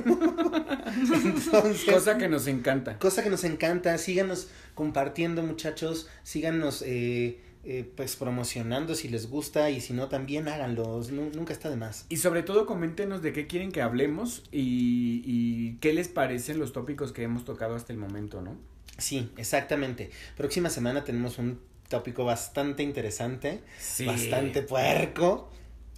Entonces, 0.97 1.85
Cosa 1.93 2.17
que 2.19 2.29
nos 2.29 2.47
encanta. 2.47 2.99
cosa 2.99 3.23
que 3.23 3.31
nos 3.31 3.45
encanta. 3.45 3.97
Síganos 3.99 4.49
compartiendo, 4.75 5.43
muchachos. 5.43 6.09
Síganos 6.23 6.83
eh, 6.87 7.41
eh, 7.71 7.85
pues 7.97 8.17
promocionando 8.17 8.95
si 8.95 9.09
les 9.09 9.29
gusta. 9.29 9.71
Y 9.71 9.81
si 9.81 9.93
no, 9.93 10.09
también 10.09 10.49
háganlo. 10.49 11.01
Nu- 11.13 11.31
nunca 11.35 11.53
está 11.53 11.69
de 11.71 11.77
más. 11.77 12.07
Y 12.09 12.17
sobre 12.17 12.43
todo 12.43 12.65
coméntenos 12.67 13.21
de 13.23 13.33
qué 13.33 13.47
quieren 13.47 13.71
que 13.73 13.83
hablemos 13.83 14.43
y, 14.51 15.23
y 15.25 15.77
qué 15.81 15.93
les 15.93 16.09
parecen 16.09 16.59
los 16.59 16.73
tópicos 16.73 17.13
que 17.13 17.23
hemos 17.23 17.45
tocado 17.45 17.75
hasta 17.77 17.93
el 17.93 17.99
momento, 17.99 18.41
¿no? 18.43 18.57
Sí, 18.97 19.31
exactamente. 19.37 20.11
Próxima 20.37 20.71
semana 20.71 21.05
tenemos 21.05 21.39
un 21.39 21.61
tópico 21.89 22.25
bastante 22.25 22.83
interesante. 22.83 23.63
Sí. 23.79 24.07
Bastante 24.07 24.63
puerco. 24.63 25.51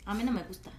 A 0.05 0.15
mí 0.15 0.25
no 0.25 0.33
me 0.33 0.43
gusta. 0.43 0.71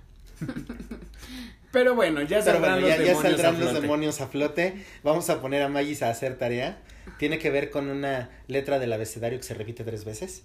Pero 1.71 1.95
bueno, 1.95 2.21
ya 2.21 2.41
saldrán 2.41 2.81
bueno, 2.81 2.87
ya, 2.87 2.97
los 2.97 3.05
ya 3.05 3.11
demonios 3.13 3.21
saldrán 3.21 3.55
a 3.55 3.59
los 3.59 3.69
flote. 3.69 3.81
demonios 3.81 4.21
a 4.21 4.27
flote. 4.27 4.85
Vamos 5.03 5.29
a 5.29 5.41
poner 5.41 5.61
a 5.63 5.69
Magis 5.69 6.03
a 6.03 6.09
hacer 6.09 6.37
tarea. 6.37 6.79
Tiene 7.17 7.39
que 7.39 7.49
ver 7.49 7.71
con 7.71 7.89
una 7.89 8.29
letra 8.47 8.77
del 8.77 8.93
abecedario 8.93 9.39
que 9.39 9.43
se 9.43 9.53
repite 9.55 9.83
tres 9.83 10.05
veces. 10.05 10.43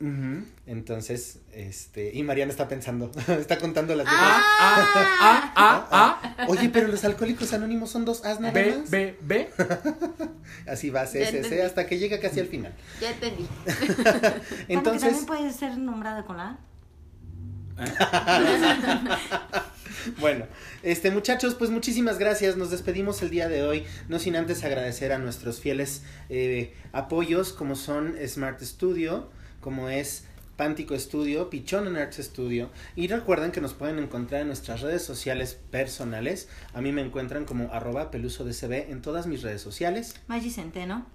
Entonces, 0.67 1.41
este, 1.53 2.13
y 2.15 2.23
Mariana 2.23 2.51
está 2.51 2.67
pensando, 2.69 3.11
está 3.41 3.59
contando 3.59 3.95
las 3.95 4.07
Ah, 4.09 4.77
letras. 4.79 5.07
ah, 5.21 5.53
ah, 5.57 5.89
ah, 6.37 6.47
Oye, 6.49 6.69
pero 6.71 6.89
los 6.89 7.05
alcohólicos 7.05 7.53
anónimos 7.53 7.91
son 7.91 8.05
dos 8.05 8.25
As 8.25 8.39
ah. 8.39 8.41
nada 8.41 8.53
B, 8.55 8.77
más. 8.79 8.91
B, 8.91 9.17
B. 9.21 9.51
Así 10.67 10.91
va, 10.91 11.07
C, 11.07 11.27
C, 11.27 11.45
C, 11.45 11.63
hasta 11.63 11.87
que 11.87 11.99
llega 11.99 12.21
casi 12.21 12.41
al 12.41 12.47
final. 12.47 12.73
Ya 13.01 13.11
entendí. 13.11 13.47
Bueno, 13.65 13.75
que 14.67 14.73
Entonces, 14.73 15.03
también 15.03 15.27
puede 15.27 15.53
ser 15.53 15.77
nombrada 15.79 16.25
con 16.25 16.37
la 16.39 16.45
A. 16.51 16.59
Bueno, 20.21 20.47
este 20.83 21.11
muchachos, 21.11 21.55
pues 21.55 21.71
muchísimas 21.71 22.19
gracias. 22.19 22.57
Nos 22.57 22.71
despedimos 22.71 23.23
el 23.23 23.31
día 23.31 23.49
de 23.49 23.63
hoy, 23.65 23.85
no 24.09 24.19
sin 24.19 24.37
antes 24.37 24.63
agradecer 24.65 25.13
a 25.13 25.19
nuestros 25.19 25.61
fieles 25.61 26.03
eh, 26.29 26.75
apoyos, 26.93 27.53
como 27.53 27.75
son 27.75 28.15
Smart 28.27 28.61
Studio, 28.63 29.29
como 29.61 29.89
es 29.89 30.25
Pántico 30.57 30.99
Studio, 30.99 31.51
Pichón 31.51 31.87
en 31.87 31.97
Arts 31.97 32.19
Studio. 32.19 32.71
Y 32.95 33.09
recuerden 33.09 33.53
que 33.53 33.61
nos 33.61 33.75
pueden 33.75 33.99
encontrar 33.99 34.43
en 34.43 34.47
nuestras 34.47 34.81
redes 34.81 35.03
sociales 35.03 35.59
personales. 35.71 36.49
A 36.73 36.81
mí 36.81 36.93
me 36.93 37.03
encuentran 37.03 37.45
como 37.45 37.73
arroba 37.73 38.11
pelusodcb 38.11 38.73
en 38.91 39.03
todas 39.03 39.27
mis 39.27 39.43
redes 39.43 39.61
sociales. 39.61 40.15
Maggi 40.29 40.51
Centeno. 40.51 41.07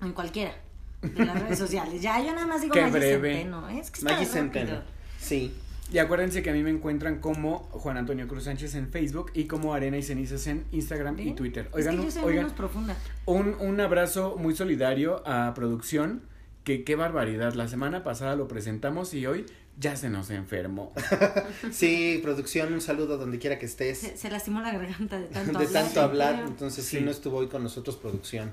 En 0.00 0.12
cualquiera 0.12 0.54
de 1.02 1.24
las 1.24 1.40
redes 1.40 1.58
sociales. 1.64 2.00
Ya, 2.00 2.20
yo 2.20 2.32
nada 2.32 2.46
más 2.46 2.62
digo 2.62 2.74
Maggi. 2.74 3.00
Centeno. 3.00 3.68
Es 3.68 3.90
que 3.90 3.98
está 3.98 4.12
Maggi. 4.12 4.26
Centeno. 4.26 4.82
Sí. 5.18 5.52
Y 5.92 5.98
acuérdense 5.98 6.42
que 6.42 6.50
a 6.50 6.52
mí 6.52 6.62
me 6.62 6.70
encuentran 6.70 7.20
como 7.20 7.58
Juan 7.70 7.96
Antonio 7.98 8.26
Cruz 8.26 8.44
Sánchez 8.44 8.74
en 8.74 8.88
Facebook 8.90 9.30
y 9.34 9.44
como 9.44 9.74
Arena 9.74 9.96
y 9.98 10.02
Cenizas 10.02 10.46
en 10.46 10.64
Instagram 10.72 11.18
y. 11.20 11.32
Twitter. 11.34 11.66
Es 11.68 11.74
Oigan, 11.74 11.96
que 11.98 12.04
yo 12.04 12.10
soy 12.10 12.22
oigan, 12.24 12.36
menos 12.44 12.52
profunda. 12.54 12.96
un, 13.26 13.54
un 13.60 13.80
abrazo 13.80 14.36
muy 14.38 14.56
solidario 14.56 15.22
a 15.26 15.52
producción. 15.54 16.22
Que 16.64 16.82
qué 16.82 16.96
barbaridad. 16.96 17.52
La 17.52 17.68
semana 17.68 18.02
pasada 18.02 18.36
lo 18.36 18.48
presentamos 18.48 19.12
y 19.12 19.26
hoy 19.26 19.44
ya 19.78 19.96
se 19.96 20.08
nos 20.08 20.30
enfermó. 20.30 20.92
Sí, 21.70 22.18
producción, 22.22 22.72
un 22.72 22.80
saludo 22.80 23.18
donde 23.18 23.38
quiera 23.38 23.58
que 23.58 23.66
estés. 23.66 23.98
Se, 23.98 24.16
se 24.16 24.30
lastimó 24.30 24.62
la 24.62 24.72
garganta 24.72 25.18
de 25.20 25.26
tanto 25.26 25.58
de 25.58 25.66
hablar. 25.66 25.82
tanto 25.84 26.00
hablar, 26.00 26.44
entonces 26.46 26.84
sí, 26.86 26.98
Sí. 26.98 27.04
no 27.04 27.10
estuvo 27.10 27.36
hoy 27.36 27.48
con 27.48 27.62
nosotros 27.62 27.96
producción. 27.96 28.52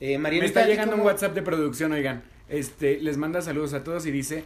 Eh, 0.00 0.18
Mariana, 0.18 0.42
Me 0.42 0.46
está 0.48 0.60
¿aquí 0.62 0.70
llegando 0.70 0.96
un 0.96 1.02
WhatsApp 1.02 1.34
de 1.34 1.42
producción, 1.42 1.92
oigan. 1.92 2.24
Este, 2.48 2.98
les 3.00 3.16
manda 3.16 3.40
saludos 3.42 3.72
a 3.74 3.84
todos 3.84 4.04
y 4.06 4.10
dice. 4.10 4.44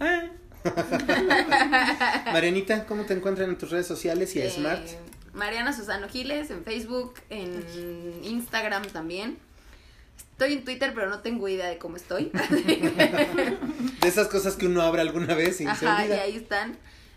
"Ah, 0.00 0.22
Marianita, 2.32 2.84
¿cómo 2.86 3.04
te 3.04 3.14
encuentran 3.14 3.50
en 3.50 3.58
tus 3.58 3.70
redes 3.70 3.86
sociales 3.86 4.34
y 4.36 4.40
a 4.40 4.46
Eh, 4.46 4.50
Smart? 4.50 4.86
Mariana 5.34 5.72
Susano 5.72 6.08
Giles 6.08 6.50
en 6.50 6.64
Facebook, 6.64 7.14
en 7.30 7.62
Instagram 8.22 8.84
también. 8.88 9.38
Estoy 10.32 10.52
en 10.54 10.64
Twitter, 10.64 10.92
pero 10.94 11.08
no 11.08 11.20
tengo 11.20 11.48
idea 11.48 11.66
de 11.68 11.78
cómo 11.78 11.96
estoy. 11.96 12.30
De 12.32 14.08
esas 14.08 14.28
cosas 14.28 14.56
que 14.56 14.66
uno 14.66 14.82
abre 14.82 15.00
alguna 15.02 15.34
vez 15.34 15.60
y 15.60 15.64
se 15.64 15.68
Ajá, 15.70 16.02
y 16.02 16.06
olvida. 16.08 16.22
ahí 16.22 16.36
están. 16.36 16.76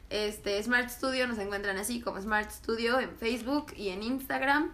Este, 0.09 0.61
Smart 0.63 0.89
Studio 0.89 1.27
nos 1.27 1.37
encuentran 1.37 1.77
así 1.77 1.99
como 2.01 2.19
Smart 2.21 2.49
Studio 2.51 2.99
en 2.99 3.11
Facebook 3.17 3.73
y 3.77 3.89
en 3.89 4.03
Instagram. 4.03 4.71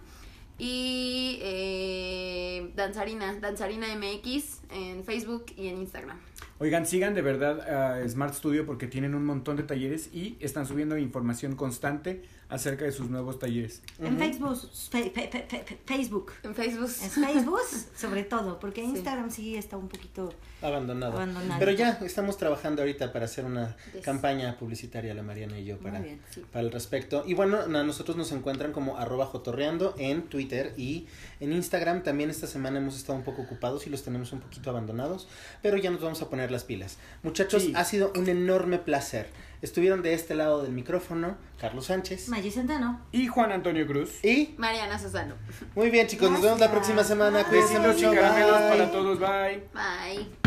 Y 0.57 1.39
eh, 1.41 2.71
Danzarina, 2.75 3.33
Danzarina 3.39 3.87
MX 3.95 4.59
en 4.71 5.03
Facebook 5.03 5.45
y 5.57 5.67
en 5.67 5.79
Instagram. 5.79 6.17
Oigan, 6.57 6.85
sigan 6.85 7.13
de 7.13 7.21
verdad 7.21 7.59
a 7.99 8.07
Smart 8.07 8.33
Studio 8.33 8.65
porque 8.65 8.87
tienen 8.87 9.13
un 9.13 9.25
montón 9.25 9.57
de 9.57 9.63
talleres 9.63 10.09
y 10.13 10.37
están 10.39 10.65
subiendo 10.65 10.97
información 10.97 11.57
constante 11.57 12.23
acerca 12.49 12.85
de 12.85 12.91
sus 12.91 13.09
nuevos 13.09 13.39
talleres. 13.39 13.81
En 13.99 14.17
Facebook, 14.19 14.59
fe- 14.91 15.09
fe- 15.09 15.29
fe- 15.31 15.45
fe- 15.47 15.79
Facebook. 15.85 16.31
En 16.43 16.53
Facebook. 16.55 16.85
Es 16.89 17.13
Facebook, 17.13 17.59
sobre 17.97 18.23
todo, 18.23 18.59
porque 18.59 18.81
Sí. 18.81 18.87
Instagram 18.89 19.31
sí 19.31 19.55
está 19.55 19.77
un 19.77 19.87
poquito 19.87 20.31
Abandonado. 20.61 21.13
abandonado. 21.13 21.59
Pero 21.59 21.71
ya 21.71 21.99
estamos 22.05 22.37
trabajando 22.37 22.81
ahorita 22.81 23.11
para 23.11 23.25
hacer 23.25 23.45
una 23.45 23.75
Yes. 23.93 24.03
campaña 24.03 24.57
publicitaria, 24.57 25.13
la 25.13 25.23
Mariana 25.23 25.57
y 25.59 25.65
yo, 25.65 25.77
para, 25.79 25.99
Muy 25.99 26.07
bien. 26.09 26.21
Sí. 26.29 26.43
para 26.51 26.63
el 26.65 26.71
respecto. 26.71 27.23
Y 27.25 27.33
bueno, 27.33 27.59
a 27.61 27.67
nosotros 27.83 28.15
nos 28.17 28.31
encuentran 28.31 28.71
como 28.73 28.97
arroba 28.97 29.25
jotorreando 29.25 29.95
en 29.97 30.23
Twitter 30.23 30.73
y 30.77 31.07
en 31.39 31.51
Instagram. 31.53 32.03
También 32.03 32.29
esta 32.29 32.47
semana 32.47 32.77
hemos 32.79 32.95
estado 32.95 33.17
un 33.17 33.23
poco 33.25 33.41
ocupados 33.41 33.87
y 33.87 33.89
los 33.89 34.03
tenemos 34.03 34.31
un 34.33 34.39
poquito 34.39 34.69
abandonados, 34.69 35.27
pero 35.61 35.77
ya 35.77 35.89
nos 35.89 36.01
vamos 36.01 36.21
a 36.21 36.29
poner 36.29 36.51
las 36.51 36.63
pilas. 36.63 36.97
Muchachos, 37.23 37.63
Sí. 37.63 37.73
ha 37.75 37.83
sido 37.83 38.11
un 38.15 38.29
enorme 38.29 38.77
placer. 38.77 39.27
Estuvieron 39.65 40.03
de 40.03 40.13
este 40.13 40.35
lado 40.35 40.61
del 40.61 40.71
micrófono 40.73 41.37
Carlos 41.59 41.87
Sánchez 41.87 42.29
Maggi 42.29 42.51
Centeno. 42.51 43.01
Y 43.11 43.25
Juan 43.25 43.51
Antonio 43.51 43.87
Cruz. 43.87 44.23
y 44.23 44.53
Mariana 44.59 44.99
Susano. 44.99 45.33
muy 45.73 45.89
bien 45.89 46.05
chicos, 46.05 46.29
nos 46.29 46.39
vemos 46.43 46.59
la 46.59 46.69
próxima 46.69 47.03
semana. 47.03 47.43
Cuídense 47.45 47.79
mucho. 47.79 48.11
bye. 48.11 48.19
para 48.19 48.91
todos. 48.91 49.19
Bye. 49.19 49.63
Bye. 49.73 50.44